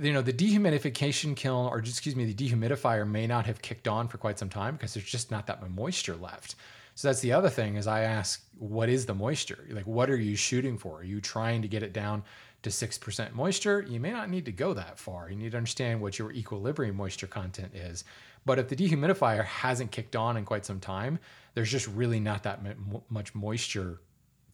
you 0.00 0.12
know, 0.12 0.22
the 0.22 0.32
dehumidification 0.32 1.36
kiln, 1.36 1.66
or 1.66 1.78
excuse 1.78 2.16
me, 2.16 2.30
the 2.30 2.34
dehumidifier 2.34 3.08
may 3.08 3.26
not 3.26 3.46
have 3.46 3.62
kicked 3.62 3.86
on 3.86 4.08
for 4.08 4.18
quite 4.18 4.38
some 4.38 4.48
time 4.48 4.76
because 4.76 4.94
there's 4.94 5.06
just 5.06 5.30
not 5.30 5.46
that 5.46 5.60
much 5.60 5.70
moisture 5.70 6.16
left. 6.16 6.54
So 6.94 7.08
that's 7.08 7.20
the 7.20 7.32
other 7.32 7.48
thing 7.48 7.76
is 7.76 7.86
I 7.86 8.02
ask, 8.02 8.44
what 8.58 8.88
is 8.88 9.06
the 9.06 9.14
moisture? 9.14 9.64
Like, 9.70 9.86
what 9.86 10.10
are 10.10 10.16
you 10.16 10.36
shooting 10.36 10.76
for? 10.76 10.98
Are 10.98 11.04
you 11.04 11.20
trying 11.20 11.62
to 11.62 11.68
get 11.68 11.82
it 11.82 11.92
down 11.92 12.24
to 12.62 12.70
6% 12.70 13.32
moisture, 13.32 13.84
you 13.88 14.00
may 14.00 14.10
not 14.10 14.28
need 14.28 14.44
to 14.44 14.52
go 14.52 14.74
that 14.74 14.98
far. 14.98 15.30
You 15.30 15.36
need 15.36 15.52
to 15.52 15.56
understand 15.56 16.00
what 16.00 16.18
your 16.18 16.32
equilibrium 16.32 16.96
moisture 16.96 17.26
content 17.26 17.74
is. 17.74 18.04
But 18.44 18.58
if 18.58 18.68
the 18.68 18.76
dehumidifier 18.76 19.44
hasn't 19.44 19.90
kicked 19.90 20.16
on 20.16 20.36
in 20.36 20.44
quite 20.44 20.66
some 20.66 20.80
time, 20.80 21.18
there's 21.54 21.70
just 21.70 21.86
really 21.88 22.20
not 22.20 22.42
that 22.42 22.60
much 23.08 23.34
moisture, 23.34 24.00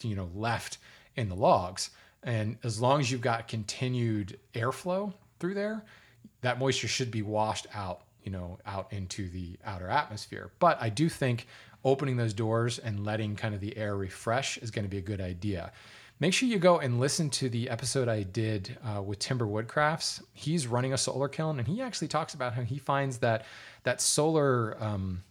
you 0.02 0.14
know, 0.14 0.30
left 0.35 0.78
in 1.16 1.28
the 1.28 1.35
logs. 1.35 1.90
And 2.22 2.59
as 2.64 2.80
long 2.80 3.00
as 3.00 3.11
you've 3.11 3.20
got 3.20 3.48
continued 3.48 4.38
airflow 4.54 5.12
through 5.38 5.55
there, 5.55 5.85
that 6.42 6.59
moisture 6.59 6.88
should 6.88 7.11
be 7.11 7.22
washed 7.22 7.66
out, 7.75 8.03
you 8.22 8.31
know, 8.31 8.59
out 8.66 8.92
into 8.92 9.29
the 9.29 9.59
outer 9.64 9.88
atmosphere. 9.88 10.51
But 10.59 10.81
I 10.81 10.88
do 10.88 11.09
think 11.09 11.46
opening 11.85 12.16
those 12.16 12.35
doors 12.35 12.79
and 12.79 13.05
letting 13.05 13.37
kind 13.37 13.55
of 13.55 13.61
the 13.61 13.77
air 13.77 13.96
refresh 13.96 14.59
is 14.59 14.70
going 14.70 14.85
to 14.85 14.88
be 14.88 14.99
a 14.99 15.03
good 15.03 15.20
idea 15.20 15.72
make 16.20 16.33
sure 16.33 16.49
you 16.49 16.59
go 16.59 16.79
and 16.79 16.99
listen 16.99 17.31
to 17.31 17.49
the 17.49 17.68
episode 17.68 18.09
I 18.09 18.22
did 18.22 18.77
uh, 18.85 19.03
with 19.03 19.18
Timber 19.18 19.46
Woodcrafts. 19.46 20.22
He's 20.33 20.66
running 20.66 20.92
a 20.92 20.99
solar 20.99 21.29
kiln, 21.29 21.59
and 21.59 21.68
he 21.68 21.83
actually 21.83 22.09
talks 22.09 22.35
about 22.35 22.55
how 22.55 22.62
he 22.62 22.79
finds 22.79 23.18
that 23.18 23.44
that 23.83 24.01
solar, 24.01 24.77
um, 24.83 25.22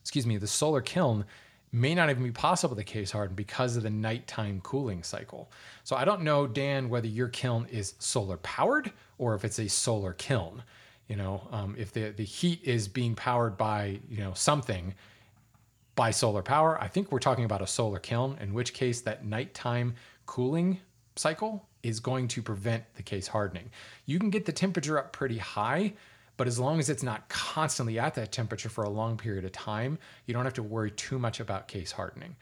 excuse 0.00 0.26
me, 0.26 0.36
the 0.36 0.46
solar 0.46 0.80
kiln 0.80 1.24
may 1.72 1.94
not 1.94 2.10
even 2.10 2.22
be 2.22 2.32
possible 2.32 2.74
to 2.74 2.84
case 2.84 3.10
harden 3.10 3.36
because 3.36 3.76
of 3.76 3.82
the 3.82 3.90
nighttime 3.90 4.60
cooling 4.62 5.02
cycle. 5.02 5.50
So 5.84 5.96
I 5.96 6.04
don't 6.04 6.22
know, 6.22 6.46
Dan, 6.46 6.88
whether 6.88 7.06
your 7.06 7.28
kiln 7.28 7.66
is 7.70 7.94
solar 7.98 8.38
powered 8.38 8.92
or 9.18 9.34
if 9.34 9.44
it's 9.44 9.58
a 9.58 9.68
solar 9.68 10.12
kiln. 10.14 10.62
You 11.08 11.16
know, 11.16 11.48
um, 11.50 11.74
if 11.76 11.92
the 11.92 12.10
the 12.10 12.24
heat 12.24 12.60
is 12.62 12.86
being 12.86 13.16
powered 13.16 13.56
by 13.56 14.00
you 14.08 14.18
know 14.22 14.32
something, 14.34 14.94
by 15.96 16.10
solar 16.10 16.42
power. 16.42 16.80
I 16.80 16.88
think 16.88 17.10
we're 17.10 17.18
talking 17.18 17.44
about 17.44 17.62
a 17.62 17.66
solar 17.66 17.98
kiln, 17.98 18.38
in 18.40 18.54
which 18.54 18.72
case 18.72 19.00
that 19.02 19.24
nighttime 19.24 19.94
cooling 20.26 20.80
cycle 21.16 21.68
is 21.82 22.00
going 22.00 22.28
to 22.28 22.42
prevent 22.42 22.84
the 22.94 23.02
case 23.02 23.26
hardening. 23.26 23.70
You 24.06 24.18
can 24.18 24.30
get 24.30 24.46
the 24.46 24.52
temperature 24.52 24.98
up 24.98 25.12
pretty 25.12 25.38
high, 25.38 25.94
but 26.40 26.48
as 26.48 26.58
long 26.58 26.78
as 26.78 26.88
it's 26.88 27.02
not 27.02 27.28
constantly 27.28 27.98
at 27.98 28.14
that 28.14 28.32
temperature 28.32 28.70
for 28.70 28.84
a 28.84 28.88
long 28.88 29.18
period 29.18 29.44
of 29.44 29.52
time, 29.52 29.98
you 30.24 30.32
don't 30.32 30.46
have 30.46 30.54
to 30.54 30.62
worry 30.62 30.90
too 30.90 31.18
much 31.18 31.38
about 31.38 31.68
case 31.68 31.92
hardening. 31.92 32.34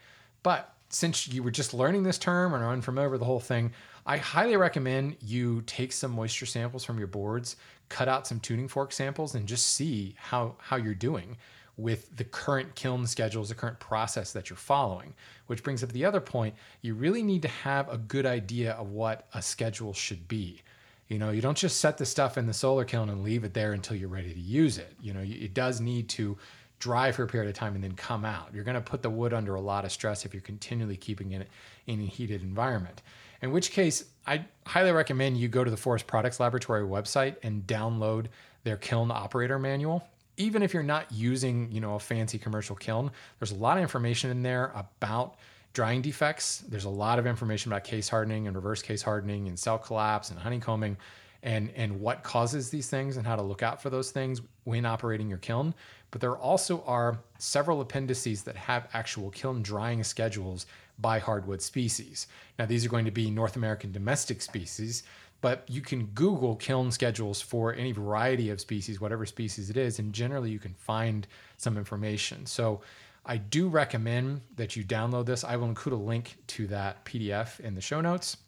But 0.44 0.72
since 0.88 1.26
you 1.26 1.42
were 1.42 1.50
just 1.50 1.74
learning 1.74 2.04
this 2.04 2.16
term 2.16 2.54
and 2.54 2.62
are 2.62 2.70
unfamiliar 2.70 3.10
with 3.10 3.18
the 3.18 3.26
whole 3.26 3.40
thing, 3.40 3.72
I 4.06 4.18
highly 4.18 4.56
recommend 4.56 5.16
you 5.20 5.62
take 5.62 5.90
some 5.90 6.12
moisture 6.12 6.46
samples 6.46 6.84
from 6.84 6.96
your 6.98 7.08
boards, 7.08 7.56
cut 7.88 8.06
out 8.06 8.24
some 8.24 8.38
tuning 8.38 8.68
fork 8.68 8.92
samples, 8.92 9.34
and 9.34 9.48
just 9.48 9.66
see 9.66 10.14
how, 10.16 10.54
how 10.60 10.76
you're 10.76 10.94
doing 10.94 11.36
with 11.76 12.16
the 12.16 12.22
current 12.22 12.76
kiln 12.76 13.04
schedules, 13.04 13.48
the 13.48 13.56
current 13.56 13.80
process 13.80 14.32
that 14.32 14.48
you're 14.48 14.56
following. 14.56 15.12
Which 15.48 15.64
brings 15.64 15.82
up 15.82 15.90
the 15.90 16.04
other 16.04 16.20
point 16.20 16.54
you 16.82 16.94
really 16.94 17.24
need 17.24 17.42
to 17.42 17.48
have 17.48 17.88
a 17.88 17.98
good 17.98 18.26
idea 18.26 18.74
of 18.74 18.90
what 18.90 19.26
a 19.34 19.42
schedule 19.42 19.92
should 19.92 20.28
be. 20.28 20.62
You 21.08 21.18
know, 21.18 21.30
you 21.30 21.40
don't 21.40 21.56
just 21.56 21.80
set 21.80 21.98
the 21.98 22.06
stuff 22.06 22.36
in 22.36 22.46
the 22.46 22.52
solar 22.52 22.84
kiln 22.84 23.08
and 23.08 23.24
leave 23.24 23.44
it 23.44 23.54
there 23.54 23.72
until 23.72 23.96
you're 23.96 24.08
ready 24.08 24.32
to 24.32 24.40
use 24.40 24.78
it. 24.78 24.94
You 25.00 25.14
know, 25.14 25.22
it 25.24 25.54
does 25.54 25.80
need 25.80 26.08
to 26.10 26.36
dry 26.78 27.10
for 27.10 27.24
a 27.24 27.26
period 27.26 27.48
of 27.48 27.56
time 27.56 27.74
and 27.74 27.82
then 27.82 27.94
come 27.94 28.24
out. 28.24 28.50
You're 28.54 28.64
going 28.64 28.74
to 28.74 28.80
put 28.80 29.02
the 29.02 29.10
wood 29.10 29.32
under 29.32 29.54
a 29.54 29.60
lot 29.60 29.84
of 29.84 29.90
stress 29.90 30.24
if 30.24 30.32
you're 30.32 30.42
continually 30.42 30.96
keeping 30.96 31.32
it 31.32 31.48
in 31.86 32.00
a 32.00 32.04
heated 32.04 32.42
environment. 32.42 33.02
In 33.40 33.52
which 33.52 33.72
case, 33.72 34.04
I 34.26 34.44
highly 34.66 34.92
recommend 34.92 35.38
you 35.38 35.48
go 35.48 35.64
to 35.64 35.70
the 35.70 35.76
Forest 35.76 36.06
Products 36.06 36.40
Laboratory 36.40 36.82
website 36.82 37.36
and 37.42 37.66
download 37.66 38.26
their 38.64 38.76
kiln 38.76 39.10
operator 39.10 39.58
manual 39.58 40.04
even 40.38 40.62
if 40.62 40.72
you're 40.72 40.82
not 40.82 41.10
using, 41.12 41.70
you 41.70 41.80
know, 41.80 41.96
a 41.96 41.98
fancy 41.98 42.38
commercial 42.38 42.76
kiln, 42.76 43.10
there's 43.38 43.50
a 43.50 43.56
lot 43.56 43.76
of 43.76 43.82
information 43.82 44.30
in 44.30 44.42
there 44.42 44.72
about 44.74 45.34
drying 45.72 46.02
defects. 46.02 46.58
There's 46.68 46.84
a 46.84 46.90
lot 46.90 47.18
of 47.18 47.26
information 47.26 47.72
about 47.72 47.84
case 47.84 48.08
hardening 48.08 48.46
and 48.46 48.56
reverse 48.56 48.82
case 48.82 49.02
hardening 49.02 49.48
and 49.48 49.58
cell 49.58 49.78
collapse 49.78 50.30
and 50.30 50.38
honeycombing 50.38 50.96
and 51.42 51.70
and 51.76 52.00
what 52.00 52.22
causes 52.22 52.70
these 52.70 52.88
things 52.88 53.16
and 53.16 53.26
how 53.26 53.36
to 53.36 53.42
look 53.42 53.62
out 53.62 53.80
for 53.80 53.90
those 53.90 54.10
things 54.10 54.40
when 54.64 54.84
operating 54.84 55.28
your 55.28 55.38
kiln. 55.38 55.74
But 56.10 56.20
there 56.20 56.36
also 56.36 56.82
are 56.86 57.18
several 57.38 57.80
appendices 57.80 58.42
that 58.44 58.56
have 58.56 58.88
actual 58.92 59.30
kiln 59.30 59.62
drying 59.62 60.02
schedules 60.02 60.66
by 60.98 61.18
hardwood 61.18 61.62
species. 61.62 62.26
Now, 62.58 62.66
these 62.66 62.84
are 62.84 62.88
going 62.88 63.04
to 63.04 63.10
be 63.10 63.30
North 63.30 63.56
American 63.56 63.92
domestic 63.92 64.42
species, 64.42 65.04
but 65.40 65.64
you 65.68 65.80
can 65.80 66.06
Google 66.06 66.56
kiln 66.56 66.90
schedules 66.90 67.40
for 67.40 67.74
any 67.74 67.92
variety 67.92 68.50
of 68.50 68.60
species, 68.60 69.00
whatever 69.00 69.26
species 69.26 69.70
it 69.70 69.76
is, 69.76 69.98
and 69.98 70.12
generally 70.12 70.50
you 70.50 70.58
can 70.58 70.74
find 70.74 71.26
some 71.56 71.76
information. 71.76 72.46
So, 72.46 72.80
I 73.28 73.36
do 73.36 73.68
recommend 73.68 74.40
that 74.56 74.74
you 74.74 74.82
download 74.82 75.26
this. 75.26 75.44
I 75.44 75.56
will 75.56 75.68
include 75.68 75.92
a 75.92 75.98
link 75.98 76.38
to 76.48 76.66
that 76.68 77.04
PDF 77.04 77.60
in 77.60 77.74
the 77.74 77.80
show 77.82 78.00
notes. 78.00 78.38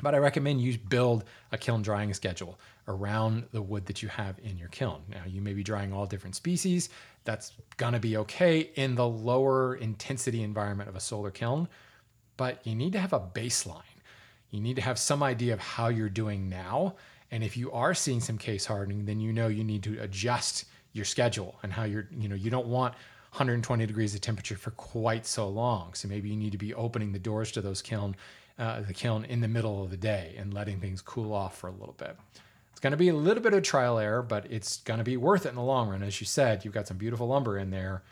But 0.00 0.14
I 0.14 0.18
recommend 0.18 0.60
you 0.60 0.78
build 0.78 1.24
a 1.50 1.58
kiln 1.58 1.82
drying 1.82 2.14
schedule 2.14 2.58
around 2.86 3.44
the 3.52 3.60
wood 3.60 3.86
that 3.86 4.02
you 4.02 4.08
have 4.08 4.38
in 4.42 4.56
your 4.56 4.68
kiln. 4.68 5.02
Now, 5.08 5.22
you 5.26 5.40
may 5.40 5.52
be 5.52 5.62
drying 5.64 5.92
all 5.92 6.06
different 6.06 6.36
species. 6.36 6.88
That's 7.24 7.52
going 7.76 7.92
to 7.92 8.00
be 8.00 8.16
okay 8.18 8.70
in 8.76 8.94
the 8.94 9.08
lower 9.08 9.74
intensity 9.76 10.42
environment 10.42 10.88
of 10.88 10.96
a 10.96 11.00
solar 11.00 11.30
kiln, 11.30 11.68
but 12.36 12.64
you 12.66 12.74
need 12.74 12.92
to 12.94 12.98
have 12.98 13.12
a 13.12 13.20
baseline. 13.20 13.82
You 14.50 14.60
need 14.60 14.76
to 14.76 14.82
have 14.82 14.98
some 14.98 15.22
idea 15.22 15.52
of 15.52 15.60
how 15.60 15.88
you're 15.88 16.08
doing 16.08 16.48
now. 16.48 16.96
And 17.30 17.42
if 17.42 17.56
you 17.56 17.70
are 17.72 17.94
seeing 17.94 18.20
some 18.20 18.38
case 18.38 18.66
hardening, 18.66 19.04
then 19.04 19.20
you 19.20 19.32
know 19.32 19.48
you 19.48 19.64
need 19.64 19.82
to 19.84 20.00
adjust 20.00 20.66
your 20.92 21.04
schedule 21.04 21.58
and 21.62 21.72
how 21.72 21.84
you're, 21.84 22.08
you 22.16 22.28
know, 22.28 22.34
you 22.34 22.50
don't 22.50 22.66
want 22.66 22.94
120 23.32 23.86
degrees 23.86 24.14
of 24.14 24.20
temperature 24.20 24.56
for 24.56 24.72
quite 24.72 25.24
so 25.24 25.48
long. 25.48 25.94
So 25.94 26.06
maybe 26.06 26.28
you 26.28 26.36
need 26.36 26.52
to 26.52 26.58
be 26.58 26.74
opening 26.74 27.12
the 27.12 27.18
doors 27.18 27.50
to 27.52 27.62
those 27.62 27.80
kiln, 27.80 28.14
uh, 28.58 28.82
the 28.82 28.92
kiln 28.92 29.24
in 29.24 29.40
the 29.40 29.48
middle 29.48 29.82
of 29.82 29.90
the 29.90 29.96
day 29.96 30.34
and 30.36 30.52
letting 30.52 30.80
things 30.80 31.00
cool 31.00 31.32
off 31.32 31.56
for 31.56 31.68
a 31.68 31.72
little 31.72 31.94
bit. 31.96 32.14
It's 32.72 32.80
going 32.80 32.90
to 32.90 32.98
be 32.98 33.08
a 33.08 33.14
little 33.14 33.42
bit 33.42 33.54
of 33.54 33.62
trial 33.62 33.96
and 33.96 34.04
error, 34.04 34.20
but 34.20 34.52
it's 34.52 34.76
going 34.82 34.98
to 34.98 35.04
be 35.04 35.16
worth 35.16 35.46
it 35.46 35.48
in 35.48 35.54
the 35.54 35.62
long 35.62 35.88
run. 35.88 36.02
As 36.02 36.20
you 36.20 36.26
said, 36.26 36.62
you've 36.62 36.74
got 36.74 36.86
some 36.86 36.98
beautiful 36.98 37.26
lumber 37.26 37.56
in 37.56 37.70
there. 37.70 38.02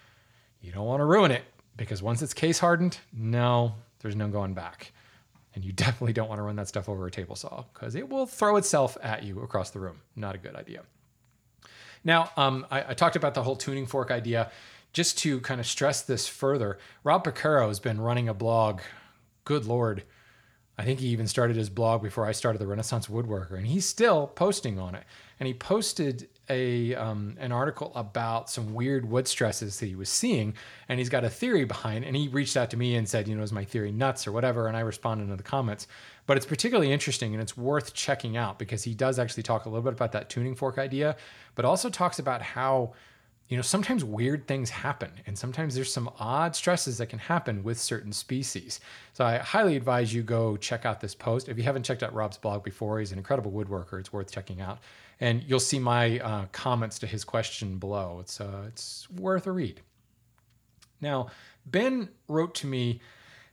You 0.63 0.73
don't 0.73 0.87
want 0.87 1.01
to 1.01 1.05
ruin 1.05 1.33
it 1.33 1.45
because 1.77 2.03
once 2.03 2.23
it's 2.23 2.33
case 2.33 2.59
hardened, 2.59 2.97
no, 3.13 3.75
there's 3.99 4.17
no 4.17 4.29
going 4.29 4.55
back. 4.55 4.91
And 5.55 5.63
you 5.63 5.73
definitely 5.75 6.15
don't 6.15 6.31
want 6.31 6.39
to 6.39 6.45
run 6.45 6.57
that 6.57 6.69
stuff 6.69 6.89
over 6.89 7.07
a 7.07 7.11
table 7.11 7.37
saw 7.37 7.65
because 7.75 7.95
it 7.95 8.09
will 8.09 8.25
throw 8.25 8.57
itself 8.57 8.97
at 9.03 9.23
you 9.23 9.41
across 9.41 9.69
the 9.69 9.81
room. 9.81 10.01
Not 10.17 10.35
a 10.35 10.39
good 10.39 10.57
idea. 10.57 10.81
Now, 12.05 12.31
um, 12.39 12.67
I, 12.71 12.85
I, 12.89 12.95
talked 12.95 13.17
about 13.17 13.35
the 13.35 13.43
whole 13.43 13.57
tuning 13.57 13.85
fork 13.85 14.11
idea 14.11 14.51
just 14.93 15.19
to 15.19 15.41
kind 15.41 15.61
of 15.61 15.67
stress 15.67 16.03
this 16.03 16.27
further, 16.27 16.79
Rob 17.05 17.25
Porcaro 17.25 17.69
has 17.69 17.81
been 17.81 18.01
running 18.01 18.29
a 18.29 18.35
blog. 18.35 18.81
Good 19.45 19.65
Lord. 19.65 20.05
I 20.81 20.85
think 20.85 21.01
he 21.01 21.09
even 21.09 21.27
started 21.27 21.57
his 21.57 21.69
blog 21.69 22.03
before 22.03 22.25
I 22.25 22.33
started 22.33 22.59
the 22.59 22.67
Renaissance 22.67 23.07
Woodworker, 23.07 23.59
and 23.59 23.67
he's 23.67 23.85
still 23.85 24.29
posting 24.29 24.79
on 24.79 24.95
it. 24.95 25.05
And 25.39 25.47
he 25.47 25.53
posted 25.53 26.29
a 26.49 26.95
um, 26.95 27.37
an 27.39 27.53
article 27.53 27.93
about 27.95 28.49
some 28.49 28.73
weird 28.73 29.09
wood 29.09 29.29
stresses 29.29 29.79
that 29.79 29.87
he 29.87 29.95
was 29.95 30.09
seeing, 30.09 30.55
and 30.89 30.99
he's 30.99 31.11
got 31.11 31.23
a 31.23 31.29
theory 31.29 31.67
behind. 31.67 32.07
And 32.07 32.17
he 32.17 32.29
reached 32.29 32.57
out 32.57 32.71
to 32.71 32.79
me 32.79 32.97
and 32.97 33.07
said, 33.07 33.29
you 33.29 33.37
know, 33.37 33.43
is 33.43 33.53
my 33.53 33.65
theory 33.65 33.93
nuts 33.93 34.27
or 34.27 34.33
whatever? 34.33 34.69
And 34.69 34.77
I 34.77 34.81
responded 34.81 35.25
in 35.31 35.37
the 35.37 35.43
comments. 35.43 35.87
But 36.27 36.39
it's 36.39 36.47
particularly 36.47 36.93
interesting 36.93 37.35
and 37.35 37.43
it's 37.43 37.57
worth 37.57 37.93
checking 37.93 38.37
out 38.37 38.59
because 38.59 38.83
he 38.85 38.95
does 38.95 39.19
actually 39.19 39.43
talk 39.43 39.67
a 39.67 39.69
little 39.69 39.83
bit 39.83 39.93
about 39.93 40.13
that 40.13 40.31
tuning 40.31 40.55
fork 40.55 40.79
idea, 40.79 41.17
but 41.57 41.65
also 41.65 41.91
talks 41.91 42.19
about 42.19 42.41
how 42.41 42.95
you 43.51 43.57
know, 43.57 43.63
sometimes 43.63 44.05
weird 44.05 44.47
things 44.47 44.71
happen, 44.71 45.11
and 45.27 45.37
sometimes 45.37 45.75
there's 45.75 45.93
some 45.93 46.09
odd 46.21 46.55
stresses 46.55 46.99
that 46.99 47.07
can 47.07 47.19
happen 47.19 47.65
with 47.65 47.81
certain 47.81 48.13
species. 48.13 48.79
So 49.13 49.25
I 49.25 49.39
highly 49.39 49.75
advise 49.75 50.15
you 50.15 50.23
go 50.23 50.57
check 50.57 50.87
out 50.87 51.01
this 51.01 51.17
post. 51.17 51.49
If 51.49 51.59
you 51.59 51.65
haven't 51.65 51.83
checked 51.83 52.05
out 52.05 52.15
Rob's 52.15 52.39
blog 52.39 52.63
before, 52.63 53.01
he's 53.01 53.11
an 53.11 53.19
incredible 53.19 53.51
woodworker. 53.51 53.99
It's 53.99 54.13
worth 54.13 54.31
checking 54.31 54.61
out, 54.61 54.79
and 55.19 55.43
you'll 55.43 55.59
see 55.59 55.81
my 55.81 56.21
uh, 56.21 56.47
comments 56.53 57.01
to 57.01 57.09
his 57.09 57.25
question 57.25 57.79
below. 57.79 58.19
It's 58.21 58.41
uh, 58.41 58.67
it's 58.69 59.11
worth 59.11 59.49
a 59.49 59.53
read. 59.53 59.81
Now, 61.01 61.27
Ben 61.67 62.09
wrote 62.29 62.55
to 62.57 62.69
me 62.69 63.01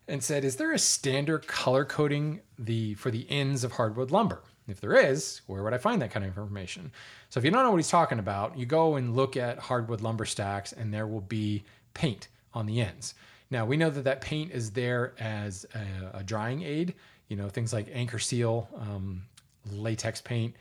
and 0.08 0.24
said, 0.24 0.46
"Is 0.46 0.58
there 0.58 0.74
a 0.74 0.80
standard 0.80 1.48
color 1.48 1.86
coding 1.86 2.42
the 2.60 2.94
for 2.94 3.10
the 3.10 3.26
ends 3.32 3.64
of 3.64 3.72
hardwood 3.72 4.12
lumber?" 4.12 4.44
If 4.68 4.82
there 4.82 4.96
is, 4.96 5.42
where 5.48 5.64
would 5.64 5.74
I 5.74 5.78
find 5.78 6.02
that 6.02 6.12
kind 6.12 6.26
of 6.26 6.38
information? 6.38 6.92
So 7.30 7.40
if 7.40 7.46
you 7.46 7.52
don't 7.52 7.64
know 7.64 7.72
what 7.72 7.78
he's 7.78 7.90
talking 7.90 8.20
about, 8.20 8.58
you 8.58 8.66
go 8.66 8.96
and 8.96 9.16
look 9.16 9.38
at 9.38 9.60
hardwood 9.60 10.02
lumber 10.02 10.26
stacks 10.26 10.74
and 10.74 10.94
there 10.94 11.08
will 11.08 11.22
be 11.22 11.64
paint 11.94 12.28
on 12.54 12.66
the 12.66 12.82
ends. 12.82 13.14
Now 13.50 13.66
we 13.66 13.78
know 13.78 13.90
that 13.90 14.04
that 14.04 14.22
paint 14.22 14.52
is 14.52 14.72
there 14.72 15.14
as 15.20 15.66
a, 15.74 16.18
a 16.20 16.24
drying 16.24 16.64
aid, 16.64 16.96
you 17.30 17.38
know, 17.38 17.48
things 17.48 17.72
like 17.72 17.88
Anchorseal, 17.88 18.68
um, 18.82 19.24
latex 19.72 20.22
paint, 20.22 20.56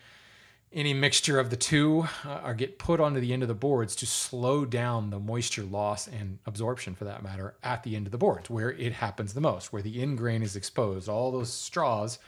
any 0.73 0.93
mixture 0.93 1.39
of 1.39 1.51
the 1.51 1.57
two 1.57 2.07
uh, 2.25 2.29
are 2.29 2.55
get 2.55 2.79
put 2.79 3.01
onto 3.01 3.21
the 3.21 3.33
end 3.33 3.43
of 3.43 3.49
the 3.49 3.55
boards 3.55 3.97
to 3.97 4.07
slow 4.07 4.65
down 4.65 5.11
the 5.11 5.19
moisture 5.19 5.63
loss 5.63 6.07
and 6.07 6.39
absorption 6.47 6.95
for 6.95 7.05
that 7.05 7.23
matter 7.23 7.55
at 7.63 7.83
the 7.83 7.97
end 7.97 8.07
of 8.07 8.13
the 8.13 8.19
boards 8.19 8.51
where 8.51 8.73
it 8.73 8.93
happens 8.93 9.33
the 9.33 9.41
most 9.41 9.73
where 9.73 9.83
the 9.83 10.03
end 10.03 10.19
grain 10.19 10.43
is 10.43 10.57
exposed 10.57 11.09
all 11.09 11.33
those 11.33 11.53
straws 11.53 12.19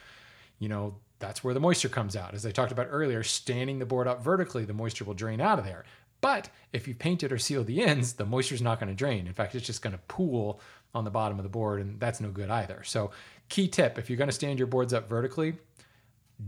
you 0.59 0.69
know 0.69 0.95
that's 1.19 1.43
where 1.43 1.53
the 1.53 1.59
moisture 1.59 1.89
comes 1.89 2.15
out. 2.15 2.33
As 2.33 2.45
I 2.45 2.51
talked 2.51 2.71
about 2.71 2.87
earlier, 2.89 3.23
standing 3.23 3.79
the 3.79 3.85
board 3.85 4.07
up 4.07 4.23
vertically, 4.23 4.65
the 4.65 4.73
moisture 4.73 5.03
will 5.03 5.13
drain 5.13 5.41
out 5.41 5.59
of 5.59 5.65
there. 5.65 5.83
But 6.21 6.49
if 6.73 6.87
you 6.87 6.95
paint 6.95 7.23
it 7.23 7.31
or 7.31 7.37
seal 7.37 7.63
the 7.63 7.81
ends, 7.81 8.13
the 8.13 8.25
moisture 8.25 8.55
is 8.55 8.61
not 8.61 8.79
going 8.79 8.89
to 8.89 8.95
drain. 8.95 9.27
In 9.27 9.33
fact, 9.33 9.55
it's 9.55 9.65
just 9.65 9.81
going 9.81 9.93
to 9.93 10.01
pool 10.07 10.59
on 10.93 11.03
the 11.03 11.11
bottom 11.11 11.37
of 11.39 11.43
the 11.43 11.49
board, 11.49 11.81
and 11.81 11.99
that's 11.99 12.19
no 12.19 12.29
good 12.29 12.49
either. 12.49 12.83
So, 12.83 13.11
key 13.47 13.67
tip 13.67 13.97
if 13.97 14.09
you're 14.09 14.17
going 14.17 14.29
to 14.29 14.35
stand 14.35 14.59
your 14.59 14.67
boards 14.67 14.93
up 14.93 15.07
vertically, 15.07 15.55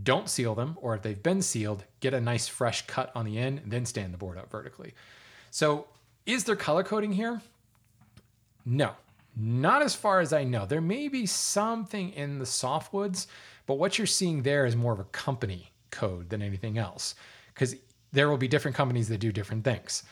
don't 0.02 0.28
seal 0.28 0.54
them, 0.54 0.76
or 0.80 0.94
if 0.94 1.02
they've 1.02 1.22
been 1.22 1.42
sealed, 1.42 1.84
get 2.00 2.14
a 2.14 2.20
nice 2.20 2.48
fresh 2.48 2.86
cut 2.86 3.12
on 3.14 3.24
the 3.24 3.38
end, 3.38 3.62
then 3.66 3.84
stand 3.86 4.12
the 4.12 4.18
board 4.18 4.38
up 4.38 4.50
vertically. 4.50 4.94
So, 5.50 5.86
is 6.26 6.44
there 6.44 6.56
color 6.56 6.82
coding 6.82 7.12
here? 7.12 7.40
No, 8.64 8.92
not 9.36 9.82
as 9.82 9.94
far 9.94 10.20
as 10.20 10.32
I 10.32 10.44
know. 10.44 10.66
There 10.66 10.80
may 10.80 11.08
be 11.08 11.26
something 11.26 12.12
in 12.12 12.38
the 12.38 12.44
softwoods 12.44 13.26
but 13.66 13.74
what 13.74 13.98
you're 13.98 14.06
seeing 14.06 14.42
there 14.42 14.66
is 14.66 14.76
more 14.76 14.92
of 14.92 15.00
a 15.00 15.04
company 15.04 15.72
code 15.90 16.30
than 16.30 16.42
anything 16.42 16.78
else, 16.78 17.14
because 17.54 17.76
there 18.12 18.28
will 18.28 18.36
be 18.36 18.48
different 18.48 18.76
companies 18.76 19.08
that 19.08 19.18
do 19.18 19.32
different 19.32 19.64
things. 19.64 20.02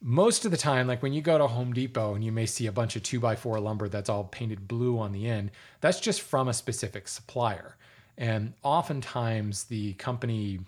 Most 0.00 0.44
of 0.44 0.50
the 0.50 0.56
time, 0.56 0.86
like 0.86 1.02
when 1.02 1.12
you 1.12 1.22
go 1.22 1.38
to 1.38 1.46
Home 1.46 1.72
Depot 1.72 2.14
and 2.14 2.22
you 2.22 2.30
may 2.30 2.46
see 2.46 2.66
a 2.66 2.72
bunch 2.72 2.94
of 2.94 3.02
two 3.02 3.20
by 3.20 3.36
four 3.36 3.58
lumber 3.58 3.88
that's 3.88 4.10
all 4.10 4.24
painted 4.24 4.68
blue 4.68 4.98
on 4.98 5.12
the 5.12 5.26
end, 5.26 5.50
that's 5.80 6.00
just 6.00 6.20
from 6.20 6.48
a 6.48 6.54
specific 6.54 7.08
supplier. 7.08 7.76
And 8.18 8.52
oftentimes 8.62 9.64
the 9.64 9.94
company 9.94 10.60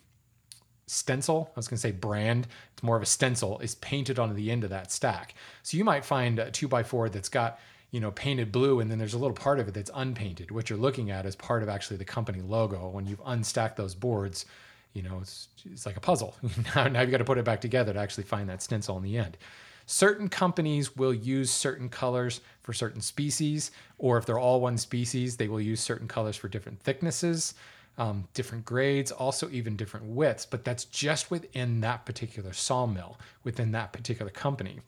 stencil, 0.86 1.50
I 1.54 1.58
was 1.58 1.68
going 1.68 1.76
to 1.76 1.82
say 1.82 1.92
brand, 1.92 2.46
it's 2.72 2.82
more 2.82 2.96
of 2.96 3.02
a 3.02 3.06
stencil, 3.06 3.58
is 3.58 3.74
painted 3.76 4.18
onto 4.18 4.34
the 4.34 4.50
end 4.50 4.64
of 4.64 4.70
that 4.70 4.90
stack. 4.90 5.34
So 5.62 5.76
you 5.76 5.84
might 5.84 6.04
find 6.04 6.38
a 6.38 6.50
two 6.50 6.68
by 6.68 6.82
four 6.82 7.08
that's 7.08 7.28
got 7.28 7.58
you 7.96 8.00
know, 8.00 8.10
painted 8.10 8.52
blue, 8.52 8.80
and 8.80 8.90
then 8.90 8.98
there's 8.98 9.14
a 9.14 9.18
little 9.18 9.32
part 9.34 9.58
of 9.58 9.68
it 9.68 9.72
that's 9.72 9.90
unpainted. 9.94 10.50
What 10.50 10.68
you're 10.68 10.78
looking 10.78 11.10
at 11.10 11.24
is 11.24 11.34
part 11.34 11.62
of 11.62 11.70
actually 11.70 11.96
the 11.96 12.04
company 12.04 12.42
logo. 12.42 12.90
When 12.90 13.06
you've 13.06 13.24
unstacked 13.24 13.76
those 13.76 13.94
boards, 13.94 14.44
you 14.92 15.00
know, 15.00 15.20
it's, 15.22 15.48
it's 15.64 15.86
like 15.86 15.96
a 15.96 16.00
puzzle. 16.00 16.36
now, 16.74 16.88
now 16.88 17.00
you've 17.00 17.10
got 17.10 17.16
to 17.16 17.24
put 17.24 17.38
it 17.38 17.46
back 17.46 17.62
together 17.62 17.94
to 17.94 17.98
actually 17.98 18.24
find 18.24 18.50
that 18.50 18.60
stencil 18.60 18.98
in 18.98 19.02
the 19.02 19.16
end. 19.16 19.38
Certain 19.86 20.28
companies 20.28 20.94
will 20.94 21.14
use 21.14 21.50
certain 21.50 21.88
colors 21.88 22.42
for 22.60 22.74
certain 22.74 23.00
species, 23.00 23.70
or 23.96 24.18
if 24.18 24.26
they're 24.26 24.38
all 24.38 24.60
one 24.60 24.76
species, 24.76 25.38
they 25.38 25.48
will 25.48 25.58
use 25.58 25.80
certain 25.80 26.06
colors 26.06 26.36
for 26.36 26.48
different 26.48 26.78
thicknesses, 26.78 27.54
um, 27.96 28.28
different 28.34 28.66
grades, 28.66 29.10
also 29.10 29.48
even 29.48 29.74
different 29.74 30.04
widths. 30.04 30.44
But 30.44 30.66
that's 30.66 30.84
just 30.84 31.30
within 31.30 31.80
that 31.80 32.04
particular 32.04 32.52
sawmill, 32.52 33.18
within 33.42 33.72
that 33.72 33.94
particular 33.94 34.30
company. 34.30 34.80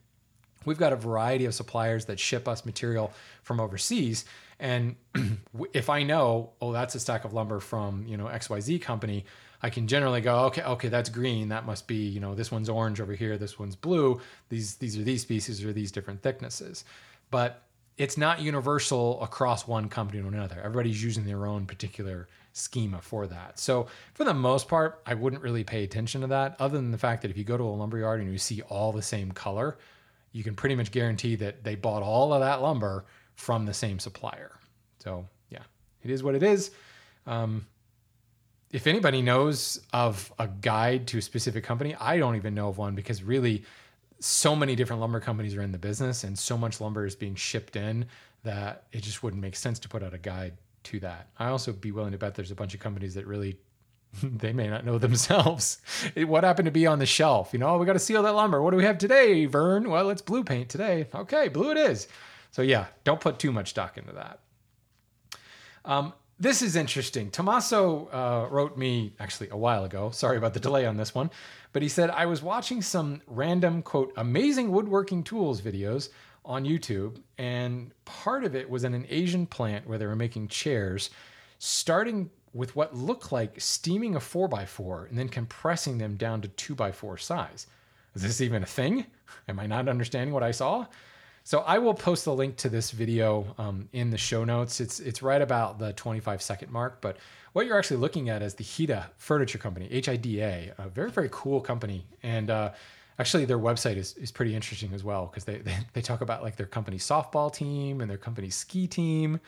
We've 0.65 0.79
got 0.79 0.93
a 0.93 0.97
variety 0.97 1.45
of 1.45 1.55
suppliers 1.55 2.07
that 2.07 2.19
ship 2.19 2.49
us 2.49 2.65
material 2.65 3.13
from 3.43 3.61
overseas. 3.61 4.25
And 4.59 4.97
if 5.73 5.89
I 5.89 6.03
know, 6.03 6.51
oh, 6.61 6.73
that's 6.73 6.95
a 6.95 7.01
stack 7.01 7.25
of 7.25 7.33
lumber 7.33 7.61
from, 7.61 8.05
you 8.07 8.17
know, 8.17 8.27
XYZ 8.27 8.83
company, 8.83 9.25
I 9.63 9.71
can 9.71 9.89
generally 9.89 10.21
go, 10.21 10.47
okay, 10.47 10.63
okay, 10.63 10.89
that's 10.89 11.09
green. 11.09 11.49
That 11.49 11.67
must 11.67 11.87
be, 11.87 11.97
you 11.97 12.21
know, 12.21 12.35
this 12.35 12.53
one's 12.53 12.69
orange 12.69 13.01
over 13.01 13.15
here, 13.15 13.37
this 13.39 13.59
one's 13.59 13.77
blue. 13.77 14.21
These 14.49 14.77
these 14.77 14.97
are 14.97 15.03
these 15.03 15.23
species 15.23 15.65
or 15.65 15.73
these 15.73 15.91
different 15.91 16.23
thicknesses. 16.23 16.85
But 17.31 17.63
it's 17.97 18.17
not 18.17 18.41
universal 18.41 19.21
across 19.23 19.67
one 19.67 19.89
company 19.89 20.23
to 20.23 20.29
another. 20.29 20.61
Everybody's 20.63 21.03
using 21.03 21.25
their 21.25 21.47
own 21.47 21.67
particular 21.67 22.29
schema 22.53 23.01
for 23.01 23.27
that. 23.27 23.59
So 23.59 23.89
for 24.15 24.23
the 24.25 24.35
most 24.35 24.69
part, 24.69 25.03
I 25.05 25.15
wouldn't 25.15 25.43
really 25.43 25.65
pay 25.65 25.83
attention 25.83 26.21
to 26.21 26.29
that, 26.29 26.57
other 26.61 26.77
than 26.77 26.93
the 26.93 26.99
fact 26.99 27.23
that 27.23 27.31
if 27.31 27.37
you 27.37 27.43
go 27.43 27.57
to 27.57 27.65
a 27.65 27.67
lumber 27.67 27.99
yard 27.99 28.21
and 28.21 28.31
you 28.31 28.39
see 28.39 28.63
all 28.63 28.93
the 28.93 29.03
same 29.03 29.33
color, 29.33 29.79
you 30.33 30.45
can 30.45 30.55
pretty 30.55 30.75
much 30.75 30.91
guarantee 30.91 31.37
that 31.37 31.65
they 31.65 31.75
bought 31.75 32.03
all 32.03 32.33
of 32.33 32.41
that 32.41 32.63
lumber 32.63 33.07
from 33.35 33.67
the 33.67 33.75
same 33.75 33.99
supplier. 33.99 34.59
So 34.99 35.27
yeah, 35.51 35.63
it 36.03 36.11
is 36.11 36.23
what 36.23 36.35
it 36.35 36.43
is. 36.43 36.71
Um, 37.27 37.67
if 38.71 38.87
anybody 38.87 39.23
knows 39.23 39.81
of 39.93 40.33
a 40.39 40.49
guide 40.49 41.07
to 41.09 41.19
a 41.19 41.23
specific 41.23 41.65
company, 41.65 41.95
I 41.99 42.19
don't 42.19 42.37
even 42.37 42.55
know 42.55 42.69
of 42.69 42.79
one 42.79 42.95
because 42.95 43.23
really 43.23 43.65
so 44.21 44.55
many 44.55 44.75
different 44.75 45.01
lumber 45.01 45.21
companies 45.21 45.55
are 45.57 45.63
in 45.63 45.73
the 45.73 45.79
business 45.79 46.25
and 46.25 46.39
so 46.39 46.59
much 46.59 46.81
lumber 46.81 47.07
is 47.07 47.15
being 47.15 47.35
shipped 47.35 47.77
in 47.77 48.07
that 48.43 48.85
it 48.93 49.03
just 49.03 49.23
wouldn't 49.23 49.41
make 49.41 49.57
sense 49.57 49.79
to 49.79 49.89
put 49.89 50.03
out 50.03 50.13
a 50.13 50.19
guide 50.19 50.55
to 50.85 51.01
that. 51.01 51.29
I 51.39 51.49
also 51.49 51.73
be 51.73 51.93
willing 51.93 52.13
to 52.13 52.19
bet 52.19 52.35
there's 52.35 52.51
a 52.51 52.57
bunch 52.57 52.75
of 52.75 52.81
companies 52.81 53.15
that 53.15 53.27
really 53.27 53.59
they 54.23 54.53
may 54.53 54.69
not 54.69 54.85
know 54.85 54.99
themselves 54.99 55.81
what 56.17 56.45
happened 56.45 56.67
to 56.67 56.73
be 56.73 56.87
on 56.87 56.99
the 56.99 57.07
shelf. 57.07 57.51
You 57.53 57.59
know, 57.59 57.71
oh, 57.71 57.79
we 57.79 57.87
got 57.87 57.93
to 57.95 57.99
seal 57.99 58.23
that 58.23 58.35
lumber. 58.35 58.63
What 58.63 58.71
do 58.71 58.77
we 58.77 58.85
have 58.85 58.99
today, 58.99 59.47
Vern? 59.47 59.91
Well, 59.91 60.11
it's 60.11 60.23
blue 60.23 60.45
paint 60.45 60.69
today. 60.69 61.07
Okay, 61.15 61.49
blue 61.49 61.71
it 61.71 61.77
is. 61.77 62.09
So 62.51 62.63
yeah, 62.63 62.87
don't 63.05 63.21
put 63.21 63.39
too 63.39 63.53
much 63.53 63.71
stock 63.71 63.99
into 63.99 64.13
that. 64.13 64.41
Um, 65.85 66.13
this 66.41 66.63
is 66.63 66.77
interesting. 66.77 67.31
Tommaso 67.31 68.09
uh, 68.13 68.49
wrote 68.51 68.77
me 68.77 69.15
actually 69.19 69.49
a 69.51 69.57
while 69.57 69.85
ago. 69.85 70.11
Sorry 70.11 70.37
about 70.37 70.55
the 70.55 70.61
delay 70.61 70.87
on 70.87 70.97
this 70.97 71.15
one. 71.15 71.31
But 71.73 71.83
he 71.83 71.89
said, 71.89 72.11
I 72.11 72.27
was 72.27 72.43
watching 72.43 72.81
some 72.81 73.21
random, 73.27 73.83
quote, 73.83 74.13
amazing 74.17 74.71
woodworking 74.71 75.25
tools 75.25 75.61
videos 75.61 76.09
on 76.45 76.65
YouTube. 76.65 77.21
And 77.37 77.93
part 78.05 78.45
of 78.45 78.55
it 78.55 78.71
was 78.71 78.85
in 78.85 78.95
an 78.95 79.07
Asian 79.09 79.47
plant 79.47 79.87
where 79.87 79.99
they 79.99 80.07
were 80.07 80.17
making 80.17 80.49
chairs, 80.49 81.11
starting 81.59 82.31
with 82.59 82.75
what 82.75 82.93
looked 82.93 83.31
like 83.31 83.61
steaming 83.61 84.17
a 84.17 84.19
4x4 84.19 85.09
and 85.09 85.17
then 85.17 85.29
compressing 85.29 85.97
them 85.97 86.17
down 86.17 86.41
to 86.41 86.49
2x4 86.49 87.21
size. 87.21 87.69
Is 88.17 88.23
this 88.23 88.41
even 88.41 88.65
a 88.65 88.67
thing? 88.67 89.07
Am 89.49 89.61
I 89.61 89.67
not 89.67 89.89
understanding 89.89 90.35
what 90.35 90.43
I 90.43 90.51
saw? 90.51 90.87
So 91.45 91.61
I 91.61 91.79
will 91.79 91.95
post 91.95 92.25
the 92.25 92.35
link 92.35 92.57
to 92.57 92.69
this 92.69 92.91
video 92.91 93.55
um, 93.59 93.89
in 93.93 94.11
the 94.11 94.19
show 94.19 94.45
notes. 94.45 94.81
It's 94.81 94.99
it's 94.99 95.23
right 95.23 95.41
about 95.41 95.79
the 95.79 95.93
25 95.93 96.43
second 96.43 96.73
mark. 96.73 97.01
But 97.01 97.19
what 97.53 97.65
you're 97.65 97.79
actually 97.79 97.99
looking 97.99 98.29
at 98.29 98.43
is 98.43 98.55
the 98.55 98.65
Hida 98.65 99.07
Furniture 99.17 99.59
Company, 99.59 99.89
HIDA, 99.89 100.75
a 100.79 100.89
very 100.89 101.13
very 101.13 101.29
cool 101.31 101.61
company, 101.61 102.05
and 102.25 102.51
uh, 102.51 102.73
actually 103.21 103.45
their 103.45 103.59
website 103.59 103.97
is, 103.97 104.15
is 104.17 104.33
pretty 104.33 104.55
interesting 104.55 104.93
as 104.93 105.05
well 105.05 105.27
because 105.27 105.45
they, 105.45 105.59
they 105.59 105.77
they 105.93 106.03
talk 106.03 106.23
about 106.23 106.43
like 106.43 106.57
their 106.57 106.67
company 106.67 106.99
softball 106.99 107.55
team 107.55 108.01
and 108.01 108.11
their 108.11 108.19
company 108.19 108.51
ski 108.51 108.89
team, 108.89 109.41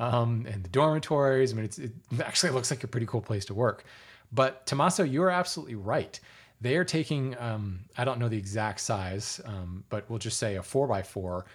um, 0.00 0.46
and 0.50 0.64
the 0.64 0.68
dormitories. 0.68 1.52
I 1.52 1.56
mean, 1.56 1.66
it 1.66 1.92
actually 2.24 2.50
looks 2.50 2.72
like 2.72 2.82
a 2.82 2.88
pretty 2.88 3.06
cool 3.06 3.20
place 3.20 3.44
to 3.44 3.54
work. 3.54 3.84
But 4.32 4.66
Tommaso, 4.66 5.04
you 5.04 5.22
are 5.22 5.30
absolutely 5.30 5.76
right 5.76 6.18
they 6.60 6.76
are 6.76 6.84
taking, 6.84 7.36
um, 7.38 7.80
I 7.96 8.04
don't 8.04 8.18
know 8.18 8.28
the 8.28 8.36
exact 8.36 8.80
size, 8.80 9.40
um, 9.44 9.84
but 9.88 10.08
we'll 10.08 10.18
just 10.18 10.38
say 10.38 10.56
a 10.56 10.62
four 10.62 10.86
by 10.86 11.02
four, 11.02 11.46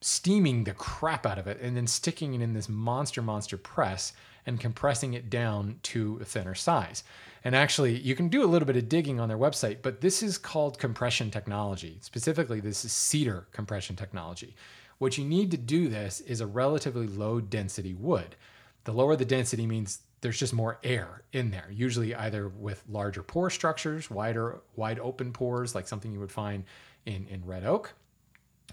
steaming 0.00 0.64
the 0.64 0.74
crap 0.74 1.26
out 1.26 1.38
of 1.38 1.46
it, 1.46 1.60
and 1.60 1.76
then 1.76 1.86
sticking 1.86 2.34
it 2.34 2.42
in 2.42 2.52
this 2.52 2.68
monster, 2.68 3.22
monster 3.22 3.56
press 3.56 4.12
and 4.44 4.58
compressing 4.58 5.14
it 5.14 5.30
down 5.30 5.78
to 5.84 6.18
a 6.20 6.24
thinner 6.24 6.56
size. 6.56 7.04
And 7.44 7.54
actually, 7.54 7.96
you 7.98 8.16
can 8.16 8.28
do 8.28 8.42
a 8.42 8.46
little 8.46 8.66
bit 8.66 8.76
of 8.76 8.88
digging 8.88 9.20
on 9.20 9.28
their 9.28 9.38
website, 9.38 9.78
but 9.82 10.00
this 10.00 10.22
is 10.22 10.38
called 10.38 10.78
compression 10.78 11.30
technology. 11.30 11.98
Specifically, 12.00 12.58
this 12.58 12.84
is 12.84 12.90
cedar 12.90 13.46
compression 13.52 13.94
technology. 13.94 14.56
What 15.02 15.18
you 15.18 15.24
need 15.24 15.50
to 15.50 15.56
do 15.56 15.88
this 15.88 16.20
is 16.20 16.40
a 16.40 16.46
relatively 16.46 17.08
low 17.08 17.40
density 17.40 17.92
wood. 17.92 18.36
The 18.84 18.92
lower 18.92 19.16
the 19.16 19.24
density 19.24 19.66
means 19.66 19.98
there's 20.20 20.38
just 20.38 20.54
more 20.54 20.78
air 20.84 21.22
in 21.32 21.50
there, 21.50 21.66
usually 21.72 22.14
either 22.14 22.46
with 22.46 22.84
larger 22.88 23.24
pore 23.24 23.50
structures, 23.50 24.12
wider, 24.12 24.60
wide 24.76 25.00
open 25.00 25.32
pores, 25.32 25.74
like 25.74 25.88
something 25.88 26.12
you 26.12 26.20
would 26.20 26.30
find 26.30 26.62
in, 27.04 27.26
in 27.26 27.44
red 27.44 27.64
oak. 27.64 27.94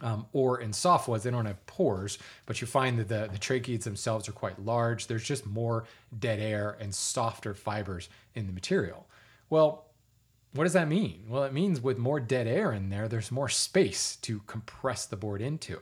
Um, 0.01 0.27
or 0.31 0.61
in 0.61 0.69
softwoods, 0.69 1.23
they 1.23 1.31
don't 1.31 1.47
have 1.47 1.65
pores, 1.65 2.19
but 2.45 2.61
you 2.61 2.67
find 2.67 2.99
that 2.99 3.07
the, 3.07 3.27
the 3.31 3.39
tracheids 3.39 3.85
themselves 3.85 4.29
are 4.29 4.33
quite 4.33 4.63
large. 4.63 5.07
There's 5.07 5.23
just 5.23 5.47
more 5.47 5.85
dead 6.19 6.39
air 6.39 6.77
and 6.79 6.93
softer 6.93 7.55
fibers 7.55 8.07
in 8.35 8.45
the 8.45 8.53
material. 8.53 9.07
Well, 9.49 9.85
what 10.53 10.65
does 10.65 10.73
that 10.73 10.87
mean? 10.87 11.23
Well, 11.27 11.43
it 11.45 11.53
means 11.53 11.81
with 11.81 11.97
more 11.97 12.19
dead 12.19 12.45
air 12.45 12.71
in 12.71 12.89
there, 12.89 13.07
there's 13.07 13.31
more 13.31 13.49
space 13.49 14.15
to 14.17 14.41
compress 14.45 15.07
the 15.07 15.17
board 15.17 15.41
into. 15.41 15.79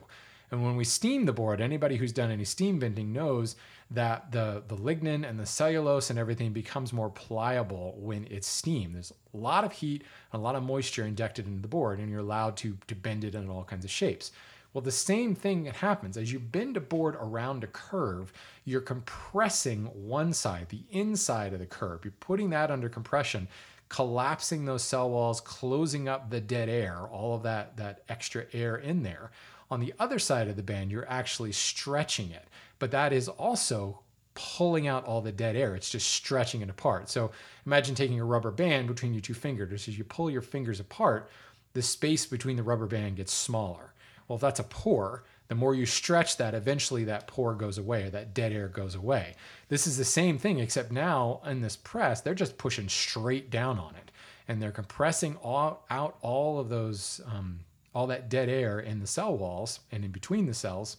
And 0.50 0.64
when 0.64 0.76
we 0.76 0.84
steam 0.84 1.26
the 1.26 1.32
board, 1.32 1.60
anybody 1.60 1.96
who's 1.96 2.12
done 2.12 2.30
any 2.30 2.44
steam 2.44 2.78
bending 2.78 3.12
knows 3.12 3.56
that 3.90 4.32
the, 4.32 4.62
the 4.68 4.76
lignin 4.76 5.28
and 5.28 5.38
the 5.38 5.46
cellulose 5.46 6.10
and 6.10 6.18
everything 6.18 6.52
becomes 6.52 6.92
more 6.92 7.10
pliable 7.10 7.94
when 7.98 8.26
it's 8.30 8.46
steamed. 8.46 8.94
There's 8.94 9.12
a 9.34 9.36
lot 9.36 9.64
of 9.64 9.72
heat 9.72 10.04
and 10.32 10.40
a 10.40 10.42
lot 10.42 10.54
of 10.54 10.62
moisture 10.62 11.04
injected 11.04 11.46
into 11.46 11.62
the 11.62 11.68
board, 11.68 11.98
and 11.98 12.10
you're 12.10 12.20
allowed 12.20 12.56
to, 12.58 12.76
to 12.86 12.94
bend 12.94 13.24
it 13.24 13.34
in 13.34 13.48
all 13.48 13.64
kinds 13.64 13.84
of 13.84 13.90
shapes. 13.90 14.32
Well, 14.72 14.82
the 14.82 14.90
same 14.90 15.34
thing 15.34 15.64
happens 15.66 16.16
as 16.16 16.32
you 16.32 16.38
bend 16.38 16.76
a 16.76 16.80
board 16.80 17.16
around 17.18 17.64
a 17.64 17.68
curve, 17.68 18.32
you're 18.64 18.82
compressing 18.82 19.86
one 19.86 20.34
side, 20.34 20.68
the 20.68 20.82
inside 20.90 21.54
of 21.54 21.58
the 21.58 21.66
curve. 21.66 22.04
You're 22.04 22.12
putting 22.20 22.50
that 22.50 22.70
under 22.70 22.90
compression, 22.90 23.48
collapsing 23.88 24.66
those 24.66 24.84
cell 24.84 25.08
walls, 25.08 25.40
closing 25.40 26.08
up 26.08 26.28
the 26.28 26.40
dead 26.40 26.68
air, 26.68 26.98
all 27.10 27.34
of 27.34 27.42
that, 27.44 27.78
that 27.78 28.02
extra 28.10 28.44
air 28.52 28.76
in 28.76 29.02
there. 29.02 29.30
On 29.70 29.80
the 29.80 29.94
other 29.98 30.18
side 30.18 30.48
of 30.48 30.56
the 30.56 30.62
band, 30.62 30.90
you're 30.90 31.08
actually 31.08 31.52
stretching 31.52 32.30
it 32.30 32.48
but 32.78 32.90
that 32.90 33.12
is 33.12 33.28
also 33.28 34.00
pulling 34.34 34.86
out 34.86 35.04
all 35.04 35.20
the 35.20 35.32
dead 35.32 35.56
air. 35.56 35.74
It's 35.74 35.90
just 35.90 36.08
stretching 36.10 36.60
it 36.60 36.70
apart. 36.70 37.08
So 37.08 37.32
imagine 37.66 37.94
taking 37.94 38.20
a 38.20 38.24
rubber 38.24 38.52
band 38.52 38.86
between 38.86 39.12
your 39.12 39.20
two 39.20 39.34
fingers. 39.34 39.88
As 39.88 39.98
you 39.98 40.04
pull 40.04 40.30
your 40.30 40.42
fingers 40.42 40.78
apart, 40.78 41.28
the 41.72 41.82
space 41.82 42.24
between 42.24 42.56
the 42.56 42.62
rubber 42.62 42.86
band 42.86 43.16
gets 43.16 43.32
smaller. 43.32 43.92
Well, 44.26 44.36
if 44.36 44.42
that's 44.42 44.60
a 44.60 44.64
pore, 44.64 45.24
the 45.48 45.54
more 45.54 45.74
you 45.74 45.86
stretch 45.86 46.36
that, 46.36 46.54
eventually 46.54 47.04
that 47.04 47.26
pore 47.26 47.54
goes 47.54 47.78
away, 47.78 48.04
or 48.04 48.10
that 48.10 48.34
dead 48.34 48.52
air 48.52 48.68
goes 48.68 48.94
away. 48.94 49.34
This 49.68 49.86
is 49.86 49.96
the 49.96 50.04
same 50.04 50.38
thing, 50.38 50.58
except 50.58 50.92
now 50.92 51.40
in 51.46 51.62
this 51.62 51.76
press, 51.76 52.20
they're 52.20 52.34
just 52.34 52.58
pushing 52.58 52.88
straight 52.88 53.50
down 53.50 53.78
on 53.78 53.94
it. 53.96 54.12
And 54.46 54.62
they're 54.62 54.70
compressing 54.70 55.36
all, 55.42 55.84
out 55.90 56.16
all 56.20 56.60
of 56.60 56.68
those, 56.68 57.20
um, 57.26 57.60
all 57.98 58.06
that 58.06 58.28
dead 58.28 58.48
air 58.48 58.78
in 58.78 59.00
the 59.00 59.08
cell 59.08 59.36
walls 59.36 59.80
and 59.90 60.04
in 60.04 60.12
between 60.12 60.46
the 60.46 60.54
cells. 60.54 60.98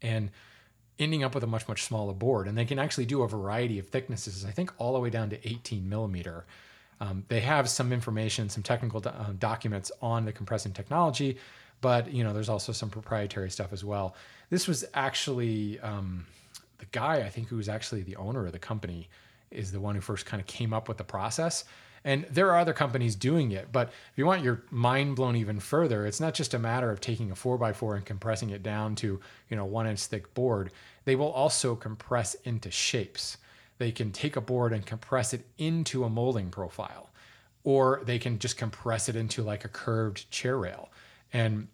And 0.00 0.30
ending 0.96 1.24
up 1.24 1.34
with 1.34 1.42
a 1.42 1.46
much 1.48 1.66
much 1.66 1.82
smaller 1.82 2.12
board. 2.12 2.46
And 2.46 2.56
they 2.56 2.64
can 2.64 2.78
actually 2.78 3.06
do 3.06 3.22
a 3.22 3.28
variety 3.28 3.80
of 3.80 3.88
thicknesses 3.88 4.44
i 4.44 4.52
think 4.52 4.72
all 4.78 4.92
the 4.92 5.00
way 5.00 5.10
down 5.10 5.28
to 5.30 5.48
18 5.48 5.88
millimeter. 5.88 6.46
Um, 7.00 7.24
they 7.26 7.40
have 7.40 7.68
some 7.68 7.92
information 7.92 8.48
some 8.48 8.62
technical 8.62 9.00
do- 9.00 9.08
uh, 9.08 9.32
documents 9.40 9.90
on 10.00 10.24
the 10.24 10.32
compressing 10.32 10.72
technology 10.72 11.36
but 11.80 12.12
you 12.12 12.22
know 12.22 12.32
there's 12.32 12.48
also 12.48 12.70
some 12.70 12.90
proprietary 12.90 13.50
stuff 13.50 13.72
as 13.72 13.84
well. 13.84 14.14
This 14.50 14.68
was 14.68 14.84
actually 14.94 15.80
um, 15.80 16.26
the 16.78 16.86
guy 16.92 17.16
i 17.28 17.28
think 17.28 17.48
who 17.48 17.56
was 17.56 17.68
actually 17.68 18.02
the 18.02 18.14
owner 18.14 18.46
of 18.46 18.52
the 18.52 18.60
company 18.60 19.08
is 19.50 19.72
the 19.72 19.80
one 19.80 19.96
who 19.96 20.00
first 20.00 20.26
kind 20.26 20.40
of 20.40 20.46
came 20.46 20.72
up 20.72 20.86
with 20.86 20.98
the 20.98 21.08
process 21.16 21.64
and 22.04 22.26
there 22.30 22.50
are 22.50 22.58
other 22.58 22.74
companies 22.74 23.16
doing 23.16 23.52
it. 23.52 23.72
But 23.72 23.88
if 23.88 24.18
you 24.18 24.26
want 24.26 24.44
your 24.44 24.62
mind 24.70 25.16
blown 25.16 25.36
even 25.36 25.58
further, 25.58 26.06
it's 26.06 26.20
not 26.20 26.34
just 26.34 26.52
a 26.52 26.58
matter 26.58 26.90
of 26.90 27.00
taking 27.00 27.30
a 27.30 27.34
four 27.34 27.56
by 27.56 27.72
four 27.72 27.96
and 27.96 28.04
compressing 28.04 28.50
it 28.50 28.62
down 28.62 28.94
to, 28.96 29.20
you 29.48 29.56
know, 29.56 29.64
one 29.64 29.86
inch 29.86 30.04
thick 30.04 30.34
board. 30.34 30.70
They 31.06 31.16
will 31.16 31.32
also 31.32 31.74
compress 31.74 32.34
into 32.44 32.70
shapes. 32.70 33.38
They 33.78 33.90
can 33.90 34.12
take 34.12 34.36
a 34.36 34.42
board 34.42 34.72
and 34.72 34.84
compress 34.84 35.32
it 35.32 35.46
into 35.56 36.04
a 36.04 36.10
molding 36.10 36.50
profile, 36.50 37.10
or 37.64 38.02
they 38.04 38.18
can 38.18 38.38
just 38.38 38.58
compress 38.58 39.08
it 39.08 39.16
into 39.16 39.42
like 39.42 39.64
a 39.64 39.68
curved 39.68 40.30
chair 40.30 40.58
rail. 40.58 40.90
And 41.32 41.68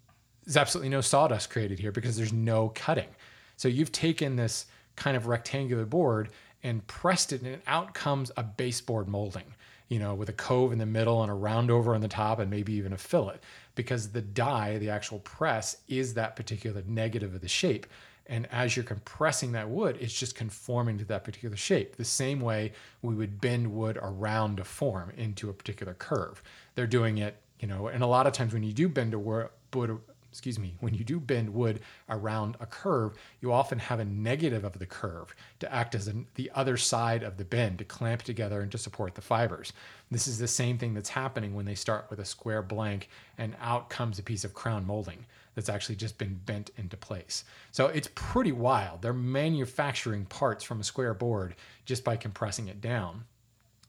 there's 0.45 0.57
absolutely 0.57 0.91
no 0.91 1.01
sawdust 1.01 1.51
created 1.51 1.81
here 1.81 1.93
because 1.93 2.17
there's 2.17 2.33
no 2.33 2.69
cutting. 2.75 3.09
So 3.57 3.69
you've 3.69 3.93
taken 3.93 4.37
this 4.37 4.67
kind 4.95 5.17
of 5.17 5.27
rectangular 5.27 5.85
board 5.85 6.31
and 6.63 6.87
pressed 6.87 7.33
it, 7.33 7.43
and 7.43 7.61
out 7.67 7.95
comes 7.95 8.31
a 8.37 8.43
baseboard 8.43 9.09
molding 9.09 9.55
you 9.91 9.99
know, 9.99 10.15
with 10.15 10.29
a 10.29 10.33
cove 10.33 10.73
in 10.73 10.79
the 10.79 10.87
middle 10.87 11.21
and 11.21 11.31
a 11.31 11.35
round 11.35 11.71
over 11.71 11.95
on 11.95 12.01
the 12.01 12.09
top 12.09 12.39
and 12.39 12.49
maybe 12.49 12.73
even 12.73 12.93
a 12.93 12.97
fillet 12.97 13.37
because 13.75 14.11
the 14.13 14.23
die, 14.23 14.79
the 14.79 14.89
actual 14.89 15.19
press, 15.19 15.77
is 15.89 16.15
that 16.15 16.37
particular 16.37 16.83
negative 16.87 17.35
of 17.35 17.41
the 17.41 17.49
shape. 17.49 17.87
And 18.27 18.47
as 18.53 18.77
you're 18.77 18.85
compressing 18.85 19.51
that 19.53 19.69
wood, 19.69 19.99
it's 20.01 20.17
just 20.19 20.37
conforming 20.37 20.97
to 20.99 21.05
that 21.07 21.25
particular 21.25 21.57
shape. 21.57 21.97
The 21.97 22.05
same 22.05 22.41
way 22.41 22.73
we 23.03 23.17
would 23.17 23.41
bend 23.41 23.75
wood 23.75 23.99
around 24.01 24.61
a 24.61 24.65
form 24.65 25.11
into 25.17 25.51
a 25.51 25.53
particular 25.53 25.95
curve. 25.95 26.41
They're 26.77 26.87
doing 26.87 27.19
it, 27.19 27.37
you 27.59 27.67
know, 27.67 27.89
and 27.89 28.05
a 28.05 28.07
lot 28.07 28.29
of 28.29 28.33
times 28.33 28.53
when 28.53 28.63
you 28.63 28.73
do 28.73 28.89
bend 28.89 29.13
a 29.13 29.19
wood, 29.19 29.49
excuse 30.31 30.59
me, 30.59 30.75
when 30.81 30.95
you 30.95 31.05
do 31.05 31.19
bend 31.19 31.53
wood 31.53 31.81
around 32.09 32.57
a 32.61 32.67
curve, 32.67 33.15
you 33.41 33.53
often 33.53 33.79
have 33.79 33.99
a 33.99 34.05
negative 34.05 34.65
of 34.65 34.79
the 34.79 34.87
curve 34.87 35.35
to 35.59 35.73
act 35.73 35.95
as 35.95 36.07
an, 36.07 36.27
the 36.35 36.51
other 36.55 36.77
side 36.77 37.23
of 37.23 37.37
the 37.37 37.45
bend 37.45 37.79
to 37.79 37.85
clamp 37.85 38.23
together 38.23 38.61
and 38.61 38.71
to 38.71 38.79
support 38.79 39.15
the 39.15 39.21
fibers. 39.21 39.73
This 40.11 40.29
is 40.29 40.39
the 40.39 40.49
same 40.49 40.79
thing 40.79 40.95
that's 40.95 41.09
happening 41.09 41.55
when 41.55 41.67
they 41.67 41.75
start 41.75 42.07
with 42.11 42.21
a 42.21 42.25
square 42.25 42.63
blank 42.63 43.09
and 43.39 43.57
out 43.61 43.91
comes 43.91 44.19
a 44.19 44.23
piece 44.23 44.45
of 44.45 44.55
crown 44.55 44.87
molding 44.87 45.27
that's 45.55 45.69
actually 45.69 45.97
just 45.97 46.17
been 46.17 46.41
bent 46.47 46.71
into 46.77 46.97
place. 46.97 47.45
So 47.73 47.87
it's 47.87 48.09
pretty 48.15 48.53
wild. 48.53 49.03
They're 49.03 49.13
manufacturing 49.13 50.27
parts 50.27 50.63
from 50.63 50.81
a 50.81 50.85
square 50.85 51.15
board 51.15 51.57
just 51.85 52.05
by 52.05 52.17
compressing 52.17 52.69
it 52.69 52.81
down. 52.81 53.25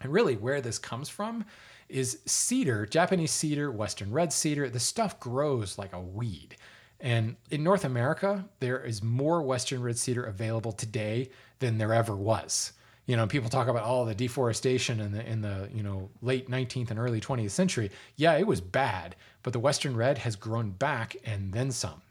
And 0.02 0.12
really, 0.12 0.36
where 0.36 0.62
this 0.62 0.80
comes 0.80 1.10
from 1.10 1.46
is 1.92 2.20
cedar, 2.26 2.86
Japanese 2.86 3.32
cedar, 3.32 3.72
Western 3.72 4.12
red 4.12 4.34
cedar. 4.34 4.70
The 4.70 4.80
stuff 4.80 5.20
grows 5.20 5.78
like 5.78 5.94
a 5.94 6.00
weed. 6.00 6.56
And 7.00 7.36
in 7.50 7.64
North 7.64 7.84
America, 7.84 8.46
there 8.60 8.84
is 8.84 9.02
more 9.02 9.42
Western 9.42 9.82
red 9.82 9.98
cedar 9.98 10.24
available 10.24 10.72
today 10.72 11.30
than 11.60 11.78
there 11.78 11.94
ever 11.94 12.16
was. 12.16 12.74
You 13.08 13.18
know, 13.18 13.26
people 13.26 13.50
talk 13.50 13.68
about 13.68 13.84
all 13.84 14.06
the 14.06 14.16
deforestation 14.16 15.00
in 15.00 15.12
the 15.12 15.28
in 15.28 15.42
the 15.42 15.70
you 15.74 15.84
know 15.84 16.10
late 16.22 16.50
19th 16.50 16.92
and 16.92 17.00
early 17.00 17.20
20th 17.20 17.52
century. 17.52 17.90
Yeah, 18.16 18.38
it 18.38 18.46
was 18.46 18.62
bad, 18.62 19.16
but 19.44 19.54
the 19.54 19.60
Western 19.60 19.96
red 19.98 20.20
has 20.20 20.36
grown 20.36 20.72
back 20.72 21.16
and 21.26 21.52
then 21.52 21.72
some. 21.72 22.02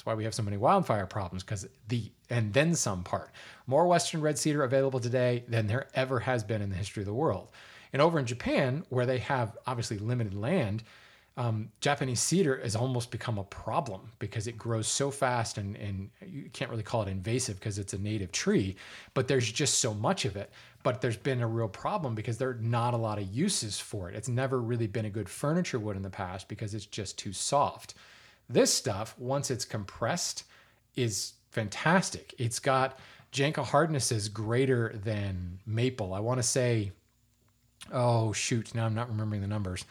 That's 0.00 0.06
why 0.06 0.14
we 0.14 0.24
have 0.24 0.34
so 0.34 0.42
many 0.42 0.56
wildfire 0.56 1.04
problems 1.04 1.42
because 1.42 1.68
the 1.88 2.10
and 2.30 2.54
then 2.54 2.74
some 2.74 3.04
part. 3.04 3.30
More 3.66 3.86
Western 3.86 4.22
red 4.22 4.38
cedar 4.38 4.64
available 4.64 4.98
today 4.98 5.44
than 5.46 5.66
there 5.66 5.88
ever 5.94 6.20
has 6.20 6.42
been 6.42 6.62
in 6.62 6.70
the 6.70 6.76
history 6.76 7.02
of 7.02 7.06
the 7.06 7.12
world. 7.12 7.50
And 7.92 8.00
over 8.00 8.18
in 8.18 8.26
Japan, 8.26 8.84
where 8.88 9.06
they 9.06 9.18
have 9.18 9.56
obviously 9.66 9.98
limited 9.98 10.34
land, 10.34 10.84
um, 11.36 11.70
Japanese 11.80 12.20
cedar 12.20 12.60
has 12.62 12.76
almost 12.76 13.10
become 13.10 13.38
a 13.38 13.44
problem 13.44 14.12
because 14.18 14.46
it 14.46 14.58
grows 14.58 14.86
so 14.86 15.10
fast 15.10 15.58
and, 15.58 15.76
and 15.76 16.10
you 16.26 16.50
can't 16.52 16.70
really 16.70 16.82
call 16.82 17.02
it 17.02 17.08
invasive 17.08 17.58
because 17.58 17.78
it's 17.78 17.94
a 17.94 17.98
native 17.98 18.30
tree, 18.32 18.76
but 19.14 19.26
there's 19.26 19.50
just 19.50 19.78
so 19.78 19.94
much 19.94 20.24
of 20.24 20.36
it. 20.36 20.50
But 20.82 21.00
there's 21.00 21.16
been 21.16 21.40
a 21.40 21.46
real 21.46 21.68
problem 21.68 22.14
because 22.14 22.36
there 22.36 22.50
are 22.50 22.54
not 22.60 22.94
a 22.94 22.98
lot 22.98 23.18
of 23.18 23.24
uses 23.28 23.78
for 23.78 24.08
it. 24.08 24.16
It's 24.16 24.28
never 24.28 24.60
really 24.60 24.86
been 24.86 25.04
a 25.04 25.10
good 25.10 25.28
furniture 25.28 25.78
wood 25.78 25.96
in 25.96 26.02
the 26.02 26.10
past 26.10 26.48
because 26.48 26.74
it's 26.74 26.86
just 26.86 27.18
too 27.18 27.32
soft. 27.32 27.94
This 28.48 28.72
stuff, 28.72 29.14
once 29.18 29.50
it's 29.50 29.64
compressed, 29.64 30.44
is 30.96 31.34
fantastic. 31.50 32.34
It's 32.38 32.58
got 32.58 32.98
Janka 33.30 33.62
hardnesses 33.62 34.28
greater 34.28 34.92
than 35.04 35.60
maple. 35.66 36.12
I 36.12 36.20
want 36.20 36.38
to 36.38 36.42
say, 36.42 36.92
oh 37.92 38.32
shoot, 38.32 38.74
now 38.74 38.86
I'm 38.86 38.94
not 38.94 39.08
remembering 39.08 39.40
the 39.40 39.46
numbers, 39.46 39.84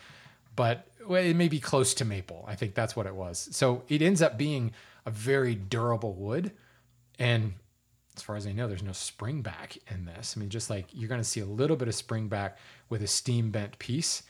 but 0.56 0.88
it 1.10 1.36
may 1.36 1.48
be 1.48 1.60
close 1.60 1.94
to 1.96 2.06
maple. 2.06 2.46
I 2.48 2.56
think 2.56 2.76
that's 2.76 2.96
what 2.96 3.06
it 3.06 3.16
was. 3.16 3.50
So 3.52 3.84
it 3.88 4.02
ends 4.02 4.22
up 4.22 4.38
being 4.38 4.74
a 5.06 5.12
very 5.12 5.56
durable 5.56 6.14
wood. 6.14 6.52
And 7.18 7.54
as 8.16 8.22
far 8.22 8.36
as 8.36 8.46
I 8.46 8.52
know, 8.52 8.68
there's 8.68 8.84
no 8.84 8.92
spring 8.92 9.42
back 9.42 9.78
in 9.90 10.06
this. 10.06 10.36
I 10.36 10.40
mean, 10.40 10.50
just 10.50 10.70
like 10.70 10.86
you're 10.92 11.10
going 11.10 11.22
to 11.22 11.28
see 11.28 11.40
a 11.40 11.46
little 11.46 11.78
bit 11.78 11.88
of 11.88 11.96
spring 11.96 12.28
back 12.28 12.58
with 12.90 13.02
a 13.02 13.08
steam 13.08 13.50
bent 13.52 13.80
piece, 13.80 14.24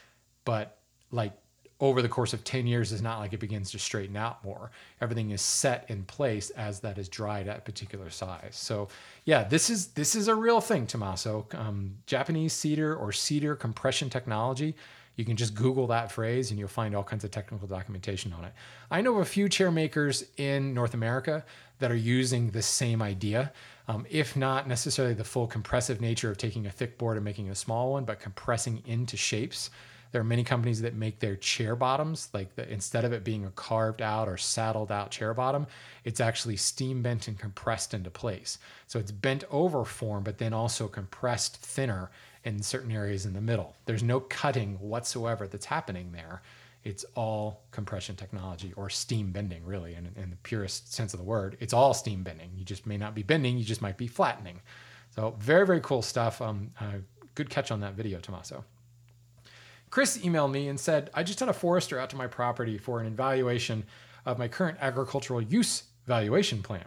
but 0.46 0.78
like 1.12 1.34
over 1.80 2.02
the 2.02 2.10
course 2.10 2.34
of 2.34 2.44
10 2.44 2.68
years 2.68 2.92
is 2.92 3.02
not 3.02 3.20
like 3.20 3.32
it 3.32 3.40
begins 3.40 3.72
to 3.72 3.80
straighten 3.80 4.18
out 4.18 4.44
more. 4.44 4.72
Everything 5.00 5.32
is 5.32 5.42
set 5.42 5.86
in 5.88 6.04
place 6.04 6.50
as 6.52 6.82
that 6.82 6.98
is 6.98 7.08
dried 7.08 7.48
at 7.48 7.60
a 7.60 7.62
particular 7.62 8.10
size. 8.10 8.52
So 8.52 8.90
yeah, 9.26 9.44
this 9.44 9.70
is 9.70 9.88
this 9.88 10.16
is 10.16 10.28
a 10.28 10.36
real 10.36 10.60
thing, 10.60 10.88
Tommaso. 10.88 11.46
Um, 11.54 11.96
Japanese 12.06 12.54
cedar 12.54 12.96
or 12.96 13.12
cedar 13.12 13.56
compression 13.56 14.10
technology. 14.10 14.76
You 15.16 15.26
can 15.26 15.36
just 15.36 15.54
Google 15.54 15.88
that 15.88 16.12
phrase 16.12 16.50
and 16.50 16.60
you'll 16.60 16.70
find 16.70 16.96
all 16.96 17.04
kinds 17.04 17.26
of 17.26 17.32
technical 17.32 17.68
documentation 17.68 18.32
on 18.32 18.46
it. 18.46 18.54
I 18.90 19.02
know 19.02 19.16
of 19.16 19.20
a 19.20 19.26
few 19.26 19.50
chair 19.50 19.70
makers 19.70 20.24
in 20.38 20.74
North 20.74 20.94
America 20.94 21.44
that 21.80 21.92
are 21.92 21.96
using 21.96 22.52
the 22.52 22.62
same 22.62 23.02
idea, 23.02 23.52
um, 23.90 24.06
if 24.10 24.38
not 24.38 24.68
necessarily 24.68 25.14
the 25.14 25.24
full 25.24 25.48
compressive 25.48 26.00
nature 26.00 26.30
of 26.30 26.38
taking 26.38 26.68
a 26.68 26.72
thick 26.72 26.98
board 26.98 27.18
and 27.18 27.26
making 27.26 27.50
a 27.50 27.56
small 27.56 27.92
one, 27.92 28.06
but 28.06 28.20
compressing 28.20 28.82
into 28.86 29.18
shapes. 29.18 29.70
There 30.12 30.22
are 30.22 30.26
many 30.26 30.44
companies 30.44 30.82
that 30.82 30.96
make 30.96 31.20
their 31.20 31.36
chair 31.36 31.76
bottoms, 31.76 32.30
like 32.34 32.56
the, 32.56 32.72
instead 32.72 33.06
of 33.06 33.14
it 33.14 33.24
being 33.24 33.46
a 33.46 33.52
carved 33.52 34.02
out 34.02 34.28
or 34.28 34.38
saddled 34.38 34.92
out 34.92 35.12
chair 35.12 35.34
bottom, 35.34 35.68
it's 36.04 36.20
actually 36.20 36.58
steam 36.58 37.02
bent 37.02 37.28
and 37.28 37.38
compressed 37.38 37.94
into 37.94 38.10
place. 38.10 38.58
So 38.88 38.98
it's 38.98 39.12
bent 39.12 39.44
over 39.52 39.86
form, 39.86 40.24
but 40.24 40.40
then 40.40 40.54
also 40.54 40.88
compressed 40.88 41.58
thinner 41.58 42.10
in 42.44 42.64
certain 42.64 42.92
areas 42.92 43.26
in 43.26 43.34
the 43.34 43.42
middle. 43.42 43.76
There's 43.86 44.04
no 44.04 44.20
cutting 44.22 44.76
whatsoever 44.80 45.48
that's 45.48 45.66
happening 45.66 46.12
there. 46.12 46.42
It's 46.84 47.06
all 47.16 47.62
compression 47.72 48.16
technology 48.16 48.74
or 48.78 48.90
steam 48.90 49.32
bending, 49.32 49.66
really, 49.66 49.96
in, 49.96 50.10
in 50.16 50.30
the 50.30 50.38
purest 50.38 50.94
sense 50.94 51.14
of 51.14 51.20
the 51.20 51.26
word. 51.26 51.58
It's 51.60 51.74
all 51.74 51.94
steam 51.94 52.24
bending. 52.24 52.52
You 52.56 52.64
just 52.64 52.86
may 52.86 52.98
not 52.98 53.14
be 53.14 53.22
bending, 53.22 53.58
you 53.58 53.66
just 53.66 53.82
might 53.82 53.98
be 53.98 54.08
flattening. 54.08 54.62
So, 55.14 55.36
very, 55.40 55.68
very 55.68 55.82
cool 55.82 56.02
stuff. 56.02 56.42
Um, 56.42 56.72
uh, 56.80 57.00
good 57.36 57.50
catch 57.50 57.72
on 57.72 57.82
that 57.82 57.96
video, 57.96 58.20
Tommaso. 58.20 58.64
Chris 59.90 60.18
emailed 60.20 60.52
me 60.52 60.68
and 60.68 60.80
said, 60.80 61.10
I 61.14 61.24
just 61.24 61.40
had 61.40 61.50
a 61.50 61.54
forester 61.54 62.00
out 62.00 62.10
to 62.12 62.16
my 62.16 62.28
property 62.28 62.78
for 62.78 63.00
an 63.00 63.08
evaluation 63.08 63.84
of 64.26 64.38
my 64.38 64.48
current 64.48 64.78
agricultural 64.82 65.42
use 65.42 65.84
valuation 66.06 66.62
plan. 66.62 66.86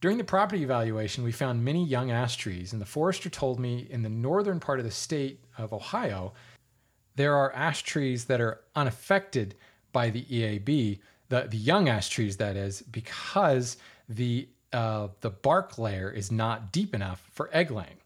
During 0.00 0.16
the 0.16 0.24
property 0.24 0.62
evaluation, 0.62 1.24
we 1.24 1.32
found 1.32 1.64
many 1.64 1.84
young 1.84 2.10
ash 2.10 2.36
trees, 2.36 2.72
and 2.72 2.80
the 2.80 2.86
forester 2.86 3.28
told 3.28 3.58
me 3.58 3.86
in 3.90 4.02
the 4.02 4.08
northern 4.08 4.60
part 4.60 4.78
of 4.78 4.84
the 4.84 4.90
state 4.90 5.40
of 5.56 5.72
Ohio, 5.72 6.34
there 7.16 7.34
are 7.34 7.52
ash 7.52 7.82
trees 7.82 8.26
that 8.26 8.40
are 8.40 8.60
unaffected 8.76 9.56
by 9.92 10.10
the 10.10 10.24
EAB, 10.24 11.00
the, 11.28 11.48
the 11.50 11.56
young 11.56 11.88
ash 11.88 12.10
trees, 12.10 12.36
that 12.36 12.54
is, 12.54 12.82
because 12.82 13.76
the, 14.08 14.48
uh, 14.72 15.08
the 15.20 15.30
bark 15.30 15.78
layer 15.78 16.10
is 16.10 16.30
not 16.30 16.70
deep 16.70 16.94
enough 16.94 17.28
for 17.32 17.50
egg 17.52 17.72
laying. 17.72 17.98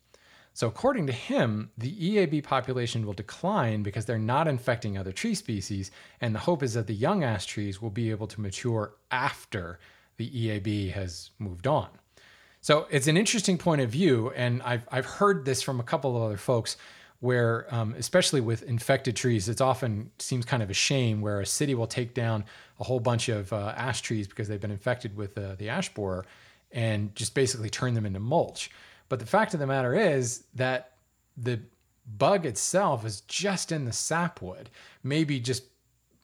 So, 0.54 0.68
according 0.68 1.06
to 1.06 1.12
him, 1.12 1.70
the 1.78 1.92
EAB 1.92 2.44
population 2.44 3.06
will 3.06 3.14
decline 3.14 3.82
because 3.82 4.04
they're 4.04 4.18
not 4.18 4.46
infecting 4.46 4.98
other 4.98 5.12
tree 5.12 5.34
species, 5.34 5.90
and 6.20 6.34
the 6.34 6.40
hope 6.40 6.62
is 6.62 6.74
that 6.74 6.86
the 6.86 6.94
young 6.94 7.24
ash 7.24 7.46
trees 7.46 7.80
will 7.80 7.90
be 7.90 8.10
able 8.10 8.26
to 8.26 8.40
mature 8.40 8.94
after 9.10 9.78
the 10.18 10.28
EAB 10.30 10.92
has 10.92 11.30
moved 11.38 11.66
on. 11.66 11.88
So, 12.60 12.86
it's 12.90 13.06
an 13.06 13.16
interesting 13.16 13.56
point 13.56 13.80
of 13.80 13.88
view, 13.88 14.30
and 14.36 14.62
I've, 14.62 14.86
I've 14.92 15.06
heard 15.06 15.46
this 15.46 15.62
from 15.62 15.80
a 15.80 15.82
couple 15.82 16.16
of 16.16 16.22
other 16.22 16.36
folks 16.36 16.76
where, 17.20 17.72
um, 17.72 17.94
especially 17.96 18.40
with 18.40 18.64
infected 18.64 19.14
trees, 19.14 19.48
it 19.48 19.60
often 19.60 20.10
seems 20.18 20.44
kind 20.44 20.62
of 20.62 20.68
a 20.68 20.74
shame 20.74 21.20
where 21.20 21.40
a 21.40 21.46
city 21.46 21.72
will 21.72 21.86
take 21.86 22.14
down 22.14 22.44
a 22.80 22.84
whole 22.84 22.98
bunch 22.98 23.28
of 23.28 23.52
uh, 23.52 23.72
ash 23.76 24.02
trees 24.02 24.26
because 24.26 24.48
they've 24.48 24.60
been 24.60 24.72
infected 24.72 25.16
with 25.16 25.38
uh, 25.38 25.54
the 25.54 25.68
ash 25.68 25.94
borer 25.94 26.26
and 26.72 27.14
just 27.14 27.32
basically 27.32 27.70
turn 27.70 27.94
them 27.94 28.04
into 28.04 28.18
mulch. 28.18 28.70
But 29.12 29.18
the 29.18 29.26
fact 29.26 29.52
of 29.52 29.60
the 29.60 29.66
matter 29.66 29.94
is 29.94 30.44
that 30.54 30.92
the 31.36 31.60
bug 32.16 32.46
itself 32.46 33.04
is 33.04 33.20
just 33.20 33.70
in 33.70 33.84
the 33.84 33.92
sapwood, 33.92 34.70
maybe 35.02 35.38
just 35.38 35.64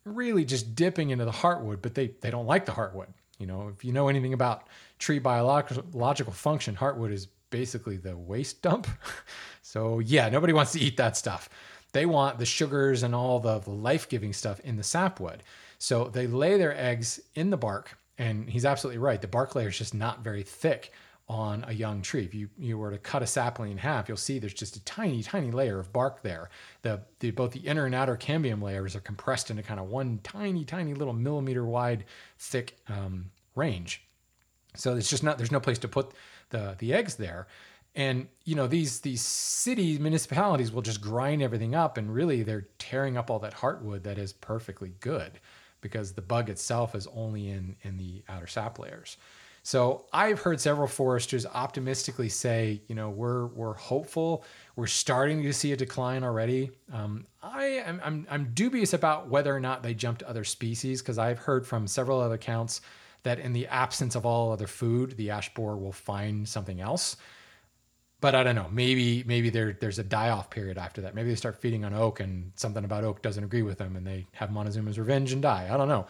really 0.07 0.43
just 0.47 0.75
dipping 0.75 1.11
into 1.11 1.27
the 1.27 1.31
heartwood, 1.31 1.83
but 1.83 1.95
they, 1.95 2.13
they 2.23 2.31
don't 2.31 2.47
like 2.47 2.65
the 2.65 2.73
heartwood. 2.73 3.09
You 3.39 3.47
know, 3.47 3.69
if 3.69 3.85
you 3.85 3.93
know 3.93 4.09
anything 4.09 4.33
about 4.33 4.69
tree 4.99 5.19
biological 5.19 6.33
function, 6.33 6.75
heartwood 6.77 7.13
is 7.13 7.27
basically 7.51 7.99
the 7.99 8.17
waste 8.17 8.63
dump. 8.63 8.87
so 9.61 9.99
yeah, 9.99 10.31
nobody 10.31 10.55
wants 10.55 10.73
to 10.73 10.81
eat 10.81 10.97
that 10.97 11.15
stuff. 11.15 11.51
They 11.93 12.07
want 12.07 12.39
the 12.39 12.47
sugars 12.47 13.03
and 13.03 13.15
all 13.15 13.39
the, 13.39 13.59
the 13.59 13.69
life-giving 13.69 14.33
stuff 14.33 14.61
in 14.61 14.77
the 14.77 14.83
sapwood. 14.83 15.43
So 15.77 16.05
they 16.05 16.27
lay 16.27 16.57
their 16.57 16.75
eggs 16.75 17.21
in 17.35 17.51
the 17.51 17.59
bark, 17.59 17.99
and 18.17 18.49
he's 18.49 18.65
absolutely 18.65 18.99
right. 18.99 19.21
The 19.21 19.29
bark 19.29 19.55
layer 19.55 19.69
is 19.69 19.77
just 19.77 19.93
not 19.93 20.25
very 20.25 20.43
thick 20.43 20.91
on 21.29 21.65
a 21.69 21.73
young 21.73 22.01
tree. 22.01 22.25
If 22.25 22.35
you, 22.35 22.49
you 22.59 22.79
were 22.79 22.91
to 22.91 22.99
cut 22.99 23.23
a 23.23 23.27
sapling 23.27 23.73
in 23.73 23.79
half, 23.79 24.09
you'll 24.09 24.17
see 24.17 24.39
there's 24.39 24.55
just 24.55 24.77
a 24.77 24.85
tiny, 24.85 25.23
tiny 25.23 25.51
layer 25.51 25.79
of 25.79 25.93
bark 25.93 26.23
there. 26.23 26.49
The, 26.83 27.03
the 27.21 27.31
both 27.33 27.53
the 27.53 27.61
inner 27.61 27.85
and 27.85 27.95
outer 27.95 28.17
cambium 28.17 28.63
layers 28.63 28.97
are 28.97 29.01
compressed 29.01 29.51
into 29.51 29.63
kind 29.63 29.79
of 29.79 29.87
one 29.87 30.21
tiny, 30.23 30.65
tiny 30.65 30.95
little 30.95 31.13
millimeter 31.13 31.67
wide, 31.67 32.05
thick 32.39 32.79
um, 32.89 33.31
range. 33.55 34.05
So 34.75 34.97
it's 34.97 35.11
just 35.11 35.23
not 35.23 35.37
there's 35.39 35.53
no 35.53 35.61
place 35.61 35.79
to 35.81 35.89
put 35.89 36.13
the 36.51 36.77
the 36.79 36.95
eggs 36.95 37.17
there. 37.17 37.47
And 37.95 38.29
you 38.45 38.55
know 38.55 38.67
these 38.67 39.01
these 39.01 39.23
city 39.23 39.99
municipalities 39.99 40.71
will 40.71 40.83
just 40.83 41.01
grind 41.01 41.43
everything 41.43 41.75
up, 41.75 41.99
and 41.99 42.15
really 42.15 42.43
they're 42.43 42.69
tearing 42.79 43.17
up 43.17 43.31
all 43.31 43.41
that 43.41 43.55
heartwood 43.55 44.03
that 44.05 44.19
is 44.19 44.33
perfectly 44.33 44.93
good, 45.01 45.41
because 45.81 46.13
the 46.13 46.23
bug 46.23 46.49
itself 46.49 46.95
is 46.95 47.09
only 47.09 47.49
in 47.49 47.77
in 47.83 47.97
the 47.97 48.23
outer 48.29 48.47
sap 48.47 48.79
layers. 48.79 49.17
So 49.69 50.07
I've 50.15 50.41
heard 50.41 50.63
several 50.63 50.89
foresters 50.89 51.45
optimistically 51.45 52.31
say, 52.31 52.81
you 52.89 52.95
know, 52.95 53.11
we're 53.11 53.49
we're 53.49 53.75
hopeful. 53.75 54.43
We're 54.77 54.87
starting 54.87 55.43
to 55.43 55.53
see 55.53 55.73
a 55.73 55.77
decline 55.77 56.25
already. 56.25 56.71
Um, 56.91 57.27
I 57.43 57.65
am 57.65 58.01
I'm, 58.03 58.27
I'm 58.31 58.51
dubious 58.55 58.95
about 58.95 59.29
whether 59.29 59.55
or 59.55 59.61
not 59.61 59.83
they 59.83 59.93
jump 59.93 60.21
to 60.21 60.29
other 60.31 60.43
species 60.43 61.03
because 61.03 61.19
I've 61.19 61.39
heard 61.39 61.67
from 61.67 61.87
several 61.87 62.19
other 62.19 62.37
accounts 62.37 62.81
that 63.25 63.41
in 63.41 63.53
the 63.53 63.67
absence 63.67 64.15
of 64.15 64.25
all 64.25 64.53
other 64.53 64.67
food, 64.67 65.19
the 65.19 65.29
ash 65.29 65.53
borer 65.53 65.77
will 65.77 65.93
find 65.93 66.49
something 66.49 66.81
else. 66.81 67.19
But 68.23 68.35
I 68.35 68.45
don't 68.45 68.55
know. 68.55 68.71
Maybe 68.73 69.23
maybe 69.27 69.51
there 69.51 69.77
there's 69.79 69.99
a 69.99 70.03
die 70.03 70.31
off 70.31 70.49
period 70.49 70.79
after 70.79 71.03
that. 71.03 71.15
Maybe 71.15 71.29
they 71.29 71.37
start 71.37 71.61
feeding 71.61 71.85
on 71.85 71.93
oak 71.93 72.21
and 72.21 72.53
something 72.55 72.87
about 72.87 73.05
oak 73.05 73.21
doesn't 73.21 73.45
agree 73.45 73.61
with 73.61 73.77
them 73.77 73.97
and 73.97 74.07
they 74.07 74.29
have 74.33 74.49
Montezuma's 74.49 74.99
revenge 74.99 75.35
and 75.35 75.43
die. 75.43 75.69
I 75.71 75.77
don't 75.77 75.89
know. 75.89 76.07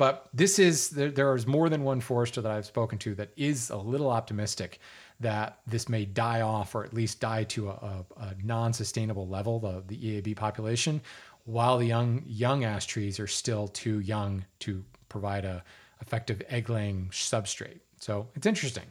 But 0.00 0.30
this 0.32 0.58
is 0.58 0.88
there, 0.88 1.10
there 1.10 1.36
is 1.36 1.46
more 1.46 1.68
than 1.68 1.84
one 1.84 2.00
forester 2.00 2.40
that 2.40 2.50
I've 2.50 2.64
spoken 2.64 2.96
to 3.00 3.14
that 3.16 3.32
is 3.36 3.68
a 3.68 3.76
little 3.76 4.08
optimistic 4.08 4.80
that 5.20 5.58
this 5.66 5.90
may 5.90 6.06
die 6.06 6.40
off 6.40 6.74
or 6.74 6.84
at 6.84 6.94
least 6.94 7.20
die 7.20 7.44
to 7.44 7.68
a, 7.68 7.72
a, 7.72 8.04
a 8.22 8.34
non-sustainable 8.42 9.28
level, 9.28 9.58
the, 9.58 9.84
the 9.86 10.22
EAB 10.22 10.36
population, 10.36 11.02
while 11.44 11.76
the 11.76 11.84
young 11.84 12.22
young 12.26 12.64
ash 12.64 12.86
trees 12.86 13.20
are 13.20 13.26
still 13.26 13.68
too 13.68 14.00
young 14.00 14.42
to 14.60 14.82
provide 15.10 15.44
a 15.44 15.62
effective 16.00 16.40
egg 16.48 16.70
laying 16.70 17.10
substrate. 17.10 17.80
So 17.98 18.26
it's 18.34 18.46
interesting. 18.46 18.84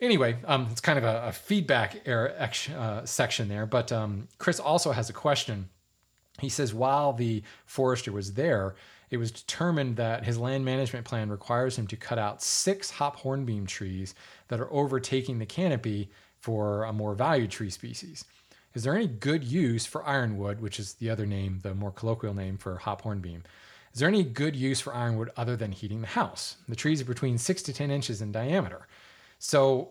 Anyway, 0.00 0.38
um, 0.46 0.66
it's 0.70 0.80
kind 0.80 0.96
of 0.96 1.04
a, 1.04 1.24
a 1.26 1.32
feedback 1.32 2.08
uh, 2.08 3.04
section 3.04 3.48
there, 3.48 3.66
but 3.66 3.92
um, 3.92 4.28
Chris 4.38 4.58
also 4.58 4.92
has 4.92 5.10
a 5.10 5.12
question. 5.12 5.68
He 6.40 6.48
says, 6.48 6.72
while 6.72 7.12
the 7.12 7.42
forester 7.66 8.12
was 8.12 8.32
there, 8.32 8.74
it 9.12 9.18
was 9.18 9.30
determined 9.30 9.96
that 9.96 10.24
his 10.24 10.38
land 10.38 10.64
management 10.64 11.04
plan 11.04 11.28
requires 11.28 11.78
him 11.78 11.86
to 11.86 11.96
cut 11.96 12.18
out 12.18 12.42
six 12.42 12.90
hop 12.90 13.16
hornbeam 13.16 13.66
trees 13.66 14.14
that 14.48 14.58
are 14.58 14.72
overtaking 14.72 15.38
the 15.38 15.44
canopy 15.44 16.10
for 16.38 16.84
a 16.84 16.94
more 16.94 17.14
valued 17.14 17.50
tree 17.50 17.68
species. 17.68 18.24
Is 18.72 18.84
there 18.84 18.96
any 18.96 19.06
good 19.06 19.44
use 19.44 19.84
for 19.84 20.04
ironwood, 20.06 20.60
which 20.60 20.80
is 20.80 20.94
the 20.94 21.10
other 21.10 21.26
name, 21.26 21.60
the 21.62 21.74
more 21.74 21.92
colloquial 21.92 22.32
name 22.32 22.56
for 22.56 22.78
hop 22.78 23.02
hornbeam? 23.02 23.42
Is 23.92 24.00
there 24.00 24.08
any 24.08 24.24
good 24.24 24.56
use 24.56 24.80
for 24.80 24.94
ironwood 24.94 25.30
other 25.36 25.56
than 25.56 25.72
heating 25.72 26.00
the 26.00 26.06
house? 26.06 26.56
The 26.66 26.74
trees 26.74 27.02
are 27.02 27.04
between 27.04 27.36
six 27.36 27.60
to 27.64 27.72
10 27.74 27.90
inches 27.90 28.22
in 28.22 28.32
diameter. 28.32 28.88
So, 29.38 29.90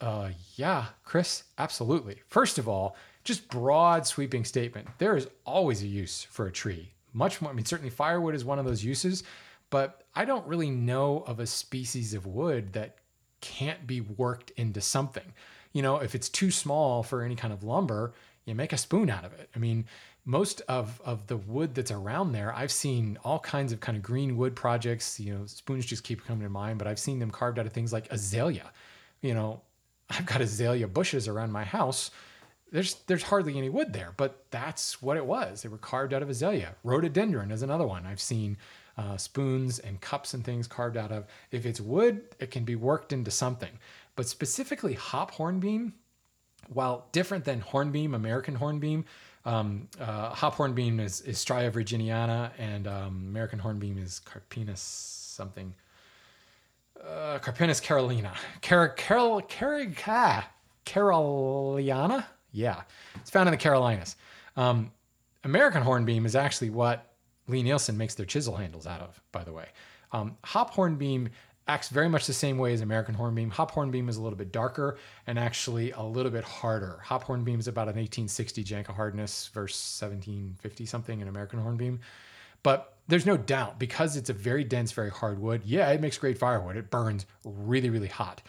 uh, 0.00 0.30
yeah, 0.54 0.86
Chris, 1.02 1.42
absolutely. 1.58 2.22
First 2.28 2.58
of 2.58 2.68
all, 2.68 2.94
just 3.24 3.48
broad 3.48 4.06
sweeping 4.06 4.44
statement 4.44 4.86
there 4.98 5.16
is 5.16 5.28
always 5.44 5.82
a 5.82 5.86
use 5.86 6.22
for 6.22 6.46
a 6.46 6.52
tree 6.52 6.92
much 7.12 7.40
more. 7.40 7.50
I 7.50 7.54
mean, 7.54 7.64
certainly 7.64 7.90
firewood 7.90 8.34
is 8.34 8.44
one 8.44 8.58
of 8.58 8.64
those 8.64 8.84
uses, 8.84 9.24
but 9.70 10.04
I 10.14 10.24
don't 10.24 10.46
really 10.46 10.70
know 10.70 11.24
of 11.26 11.40
a 11.40 11.46
species 11.46 12.14
of 12.14 12.26
wood 12.26 12.72
that 12.74 12.96
can't 13.40 13.86
be 13.86 14.00
worked 14.00 14.50
into 14.56 14.80
something. 14.80 15.32
You 15.72 15.82
know, 15.82 15.96
if 15.96 16.14
it's 16.14 16.28
too 16.28 16.50
small 16.50 17.02
for 17.02 17.22
any 17.22 17.34
kind 17.34 17.52
of 17.52 17.64
lumber, 17.64 18.14
you 18.44 18.54
make 18.54 18.72
a 18.72 18.78
spoon 18.78 19.10
out 19.10 19.24
of 19.24 19.32
it. 19.32 19.48
I 19.54 19.58
mean, 19.58 19.86
most 20.24 20.60
of 20.68 21.00
of 21.04 21.26
the 21.26 21.36
wood 21.36 21.74
that's 21.74 21.90
around 21.90 22.32
there, 22.32 22.54
I've 22.54 22.70
seen 22.70 23.18
all 23.24 23.40
kinds 23.40 23.72
of 23.72 23.80
kind 23.80 23.96
of 23.96 24.02
green 24.02 24.36
wood 24.36 24.54
projects. 24.54 25.18
You 25.18 25.34
know, 25.34 25.46
spoons 25.46 25.86
just 25.86 26.04
keep 26.04 26.24
coming 26.24 26.44
to 26.44 26.48
mind, 26.50 26.78
but 26.78 26.86
I've 26.86 26.98
seen 26.98 27.18
them 27.18 27.30
carved 27.30 27.58
out 27.58 27.66
of 27.66 27.72
things 27.72 27.92
like 27.92 28.10
azalea. 28.12 28.70
You 29.20 29.34
know, 29.34 29.62
I've 30.10 30.26
got 30.26 30.40
azalea 30.40 30.86
bushes 30.88 31.28
around 31.28 31.52
my 31.52 31.64
house. 31.64 32.10
There's 32.72 32.94
there's 33.06 33.22
hardly 33.22 33.58
any 33.58 33.68
wood 33.68 33.92
there, 33.92 34.14
but 34.16 34.46
that's 34.50 35.02
what 35.02 35.18
it 35.18 35.26
was. 35.26 35.62
They 35.62 35.68
were 35.68 35.76
carved 35.78 36.14
out 36.14 36.22
of 36.22 36.30
azalea. 36.30 36.74
Rhododendron 36.82 37.50
is 37.52 37.62
another 37.62 37.86
one 37.86 38.06
I've 38.06 38.20
seen. 38.20 38.56
Uh, 38.96 39.16
spoons 39.16 39.78
and 39.78 40.00
cups 40.00 40.34
and 40.34 40.44
things 40.44 40.66
carved 40.66 40.96
out 40.96 41.12
of. 41.12 41.26
If 41.50 41.64
it's 41.64 41.80
wood, 41.80 42.22
it 42.40 42.50
can 42.50 42.64
be 42.64 42.74
worked 42.74 43.12
into 43.12 43.30
something. 43.30 43.78
But 44.16 44.26
specifically, 44.26 44.94
hop 44.94 45.30
hornbeam, 45.32 45.94
while 46.68 47.06
different 47.12 47.44
than 47.44 47.60
hornbeam, 47.60 48.14
American 48.14 48.54
hornbeam, 48.54 49.04
um, 49.44 49.88
uh, 49.98 50.30
hop 50.30 50.54
hornbeam 50.54 51.00
is, 51.00 51.22
is 51.22 51.38
Ostrya 51.38 51.70
virginiana, 51.72 52.50
and 52.58 52.86
um, 52.86 53.24
American 53.28 53.58
hornbeam 53.58 53.98
is 53.98 54.20
Carpinus 54.24 54.78
something. 54.80 55.74
Uh, 57.02 57.38
Carpinus 57.38 57.80
carolina. 57.80 58.32
Car- 58.60 58.90
Carol, 58.90 59.40
Car- 59.42 60.44
Caroliana? 60.84 62.24
Yeah, 62.52 62.82
it's 63.16 63.30
found 63.30 63.48
in 63.48 63.50
the 63.50 63.58
Carolinas. 63.58 64.16
Um, 64.56 64.92
American 65.44 65.82
hornbeam 65.82 66.26
is 66.26 66.36
actually 66.36 66.70
what 66.70 67.14
Lie-Nielsen 67.48 67.96
makes 67.96 68.14
their 68.14 68.26
chisel 68.26 68.56
handles 68.56 68.86
out 68.86 69.00
of, 69.00 69.20
by 69.32 69.42
the 69.42 69.52
way. 69.52 69.66
Um, 70.12 70.36
hop 70.44 70.70
hornbeam 70.70 71.30
acts 71.68 71.88
very 71.88 72.08
much 72.08 72.26
the 72.26 72.32
same 72.32 72.58
way 72.58 72.72
as 72.74 72.80
American 72.80 73.14
hornbeam. 73.14 73.50
Hop 73.50 73.70
hornbeam 73.70 74.08
is 74.08 74.16
a 74.16 74.22
little 74.22 74.36
bit 74.36 74.52
darker 74.52 74.98
and 75.26 75.38
actually 75.38 75.92
a 75.92 76.02
little 76.02 76.30
bit 76.30 76.44
harder. 76.44 77.00
Hop 77.04 77.22
hornbeam 77.22 77.60
is 77.60 77.68
about 77.68 77.84
an 77.84 77.96
1860 77.96 78.62
Janka 78.64 78.92
hardness 78.92 79.48
versus 79.54 80.00
1750 80.00 80.86
something 80.86 81.20
in 81.20 81.28
American 81.28 81.60
hornbeam. 81.60 82.00
But 82.62 82.96
there's 83.08 83.26
no 83.26 83.36
doubt 83.36 83.78
because 83.78 84.16
it's 84.16 84.30
a 84.30 84.34
very 84.34 84.64
dense, 84.64 84.92
very 84.92 85.10
hard 85.10 85.38
wood. 85.38 85.62
Yeah, 85.64 85.90
it 85.90 86.00
makes 86.00 86.18
great 86.18 86.38
firewood. 86.38 86.76
It 86.76 86.90
burns 86.90 87.26
really, 87.44 87.90
really 87.90 88.08
hot. 88.08 88.42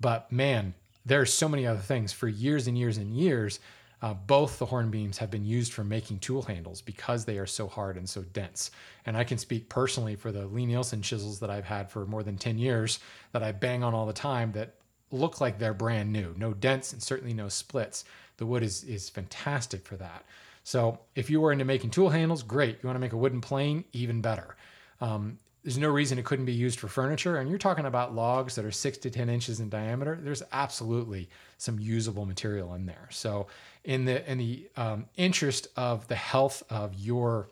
But 0.00 0.30
man, 0.32 0.74
there's 1.04 1.32
so 1.32 1.48
many 1.48 1.66
other 1.66 1.80
things. 1.80 2.12
For 2.12 2.28
years 2.28 2.66
and 2.66 2.76
years 2.76 2.96
and 2.98 3.14
years, 3.14 3.60
uh, 4.02 4.14
both 4.14 4.58
the 4.58 4.66
hornbeams 4.66 5.18
have 5.18 5.30
been 5.30 5.44
used 5.44 5.72
for 5.72 5.84
making 5.84 6.18
tool 6.18 6.42
handles 6.42 6.80
because 6.80 7.24
they 7.24 7.38
are 7.38 7.46
so 7.46 7.68
hard 7.68 7.96
and 7.96 8.08
so 8.08 8.22
dense. 8.22 8.70
And 9.04 9.16
I 9.16 9.24
can 9.24 9.36
speak 9.36 9.68
personally 9.68 10.16
for 10.16 10.32
the 10.32 10.46
Lie-Nielsen 10.46 11.02
chisels 11.02 11.40
that 11.40 11.50
I've 11.50 11.66
had 11.66 11.90
for 11.90 12.06
more 12.06 12.22
than 12.22 12.38
10 12.38 12.58
years 12.58 13.00
that 13.32 13.42
I 13.42 13.52
bang 13.52 13.84
on 13.84 13.94
all 13.94 14.06
the 14.06 14.12
time 14.12 14.52
that 14.52 14.74
look 15.10 15.40
like 15.40 15.58
they're 15.58 15.74
brand 15.74 16.12
new. 16.12 16.34
No 16.38 16.54
dents 16.54 16.92
and 16.92 17.02
certainly 17.02 17.34
no 17.34 17.48
splits. 17.48 18.04
The 18.38 18.46
wood 18.46 18.62
is, 18.62 18.84
is 18.84 19.10
fantastic 19.10 19.84
for 19.84 19.96
that. 19.96 20.24
So 20.64 21.00
if 21.14 21.28
you 21.28 21.40
were 21.40 21.52
into 21.52 21.64
making 21.64 21.90
tool 21.90 22.10
handles, 22.10 22.42
great. 22.42 22.78
You 22.82 22.86
want 22.86 22.96
to 22.96 23.00
make 23.00 23.12
a 23.12 23.18
wooden 23.18 23.40
plane, 23.40 23.84
even 23.92 24.20
better. 24.20 24.56
Um, 25.00 25.38
there's 25.62 25.78
no 25.78 25.88
reason 25.88 26.18
it 26.18 26.24
couldn't 26.24 26.46
be 26.46 26.52
used 26.52 26.78
for 26.78 26.88
furniture. 26.88 27.36
And 27.36 27.48
you're 27.48 27.58
talking 27.58 27.84
about 27.84 28.14
logs 28.14 28.54
that 28.54 28.64
are 28.64 28.70
six 28.70 28.96
to 28.98 29.10
10 29.10 29.28
inches 29.28 29.60
in 29.60 29.68
diameter. 29.68 30.18
There's 30.20 30.42
absolutely 30.52 31.28
some 31.58 31.78
usable 31.78 32.24
material 32.24 32.74
in 32.74 32.86
there. 32.86 33.08
So 33.10 33.46
in 33.84 34.06
the, 34.06 34.28
in 34.30 34.38
the 34.38 34.68
um, 34.76 35.06
interest 35.16 35.68
of 35.76 36.08
the 36.08 36.14
health 36.14 36.62
of 36.70 36.94
your, 36.94 37.50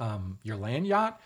um, 0.00 0.38
your 0.42 0.56
land 0.56 0.86
yacht, 0.86 1.20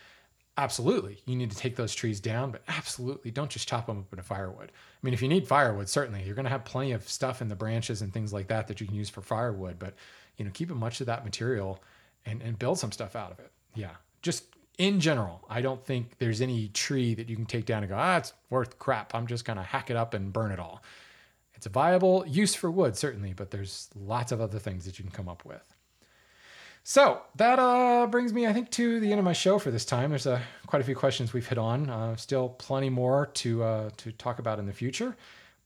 absolutely 0.56 1.20
you 1.26 1.34
need 1.36 1.50
to 1.50 1.56
take 1.56 1.74
those 1.74 1.94
trees 1.94 2.20
down, 2.20 2.50
but 2.50 2.62
absolutely 2.68 3.30
don't 3.30 3.50
just 3.50 3.66
chop 3.66 3.86
them 3.86 3.98
up 3.98 4.12
into 4.12 4.22
firewood. 4.22 4.70
I 4.70 4.98
mean, 5.02 5.14
if 5.14 5.22
you 5.22 5.28
need 5.28 5.48
firewood, 5.48 5.88
certainly 5.88 6.22
you're 6.22 6.34
going 6.34 6.44
to 6.44 6.50
have 6.50 6.64
plenty 6.64 6.92
of 6.92 7.08
stuff 7.08 7.40
in 7.40 7.48
the 7.48 7.56
branches 7.56 8.02
and 8.02 8.12
things 8.12 8.32
like 8.32 8.48
that 8.48 8.68
that 8.68 8.80
you 8.80 8.86
can 8.86 8.94
use 8.94 9.08
for 9.08 9.22
firewood, 9.22 9.78
but 9.78 9.94
you 10.36 10.44
know, 10.44 10.50
keep 10.52 10.68
much 10.68 11.00
of 11.00 11.06
that 11.06 11.24
material 11.24 11.82
and, 12.26 12.42
and 12.42 12.58
build 12.58 12.78
some 12.78 12.92
stuff 12.92 13.16
out 13.16 13.32
of 13.32 13.38
it. 13.38 13.50
Yeah. 13.74 13.90
Just 14.22 14.44
in 14.78 15.00
general, 15.00 15.44
I 15.48 15.60
don't 15.60 15.84
think 15.84 16.18
there's 16.18 16.40
any 16.40 16.68
tree 16.68 17.14
that 17.14 17.28
you 17.28 17.36
can 17.36 17.46
take 17.46 17.64
down 17.64 17.82
and 17.82 17.90
go, 17.90 17.96
ah, 17.96 18.16
it's 18.18 18.32
worth 18.50 18.78
crap. 18.78 19.14
I'm 19.14 19.26
just 19.26 19.44
going 19.44 19.56
to 19.56 19.62
hack 19.62 19.90
it 19.90 19.96
up 19.96 20.14
and 20.14 20.32
burn 20.32 20.50
it 20.50 20.58
all. 20.58 20.82
It's 21.54 21.66
a 21.66 21.70
viable 21.70 22.24
use 22.26 22.54
for 22.54 22.70
wood, 22.70 22.96
certainly, 22.96 23.32
but 23.32 23.50
there's 23.50 23.88
lots 23.94 24.32
of 24.32 24.40
other 24.40 24.58
things 24.58 24.84
that 24.84 24.98
you 24.98 25.04
can 25.04 25.12
come 25.12 25.28
up 25.28 25.44
with. 25.44 25.74
So 26.82 27.22
that 27.36 27.58
uh, 27.58 28.06
brings 28.08 28.32
me, 28.32 28.46
I 28.46 28.52
think, 28.52 28.70
to 28.72 29.00
the 29.00 29.10
end 29.10 29.18
of 29.18 29.24
my 29.24 29.32
show 29.32 29.58
for 29.58 29.70
this 29.70 29.86
time. 29.86 30.10
There's 30.10 30.26
uh, 30.26 30.40
quite 30.66 30.82
a 30.82 30.84
few 30.84 30.94
questions 30.94 31.32
we've 31.32 31.46
hit 31.46 31.56
on. 31.56 31.88
Uh, 31.88 32.16
still 32.16 32.50
plenty 32.50 32.90
more 32.90 33.26
to 33.34 33.62
uh, 33.62 33.90
to 33.96 34.12
talk 34.12 34.38
about 34.38 34.58
in 34.58 34.66
the 34.66 34.72
future, 34.72 35.16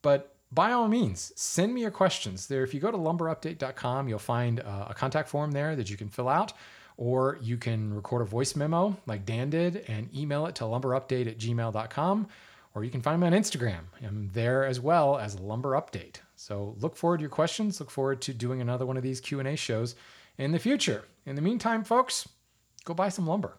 but 0.00 0.36
by 0.52 0.70
all 0.70 0.86
means, 0.86 1.32
send 1.34 1.74
me 1.74 1.80
your 1.80 1.90
questions. 1.90 2.46
There, 2.46 2.62
if 2.62 2.72
you 2.72 2.78
go 2.78 2.92
to 2.92 2.96
lumberupdate.com, 2.96 4.08
you'll 4.08 4.18
find 4.20 4.60
uh, 4.60 4.86
a 4.88 4.94
contact 4.94 5.28
form 5.28 5.50
there 5.50 5.74
that 5.74 5.90
you 5.90 5.96
can 5.96 6.08
fill 6.08 6.28
out 6.28 6.52
or 6.98 7.38
you 7.40 7.56
can 7.56 7.94
record 7.94 8.20
a 8.20 8.24
voice 8.26 8.54
memo 8.54 8.94
like 9.06 9.24
Dan 9.24 9.48
did 9.48 9.84
and 9.88 10.14
email 10.14 10.44
it 10.46 10.56
to 10.56 10.64
lumberupdate 10.64 11.28
at 11.28 11.38
gmail.com, 11.38 12.28
or 12.74 12.84
you 12.84 12.90
can 12.90 13.00
find 13.00 13.20
me 13.20 13.28
on 13.28 13.32
Instagram. 13.32 13.84
I'm 14.04 14.28
there 14.34 14.66
as 14.66 14.80
well 14.80 15.16
as 15.16 15.38
Lumber 15.40 15.70
Update. 15.70 16.16
So 16.36 16.76
look 16.80 16.96
forward 16.96 17.18
to 17.18 17.22
your 17.22 17.30
questions. 17.30 17.80
Look 17.80 17.90
forward 17.90 18.20
to 18.22 18.34
doing 18.34 18.60
another 18.60 18.84
one 18.84 18.96
of 18.96 19.02
these 19.02 19.20
Q&A 19.20 19.56
shows 19.56 19.94
in 20.36 20.52
the 20.52 20.58
future. 20.58 21.04
In 21.24 21.36
the 21.36 21.42
meantime, 21.42 21.84
folks, 21.84 22.28
go 22.84 22.94
buy 22.94 23.08
some 23.08 23.26
lumber. 23.26 23.56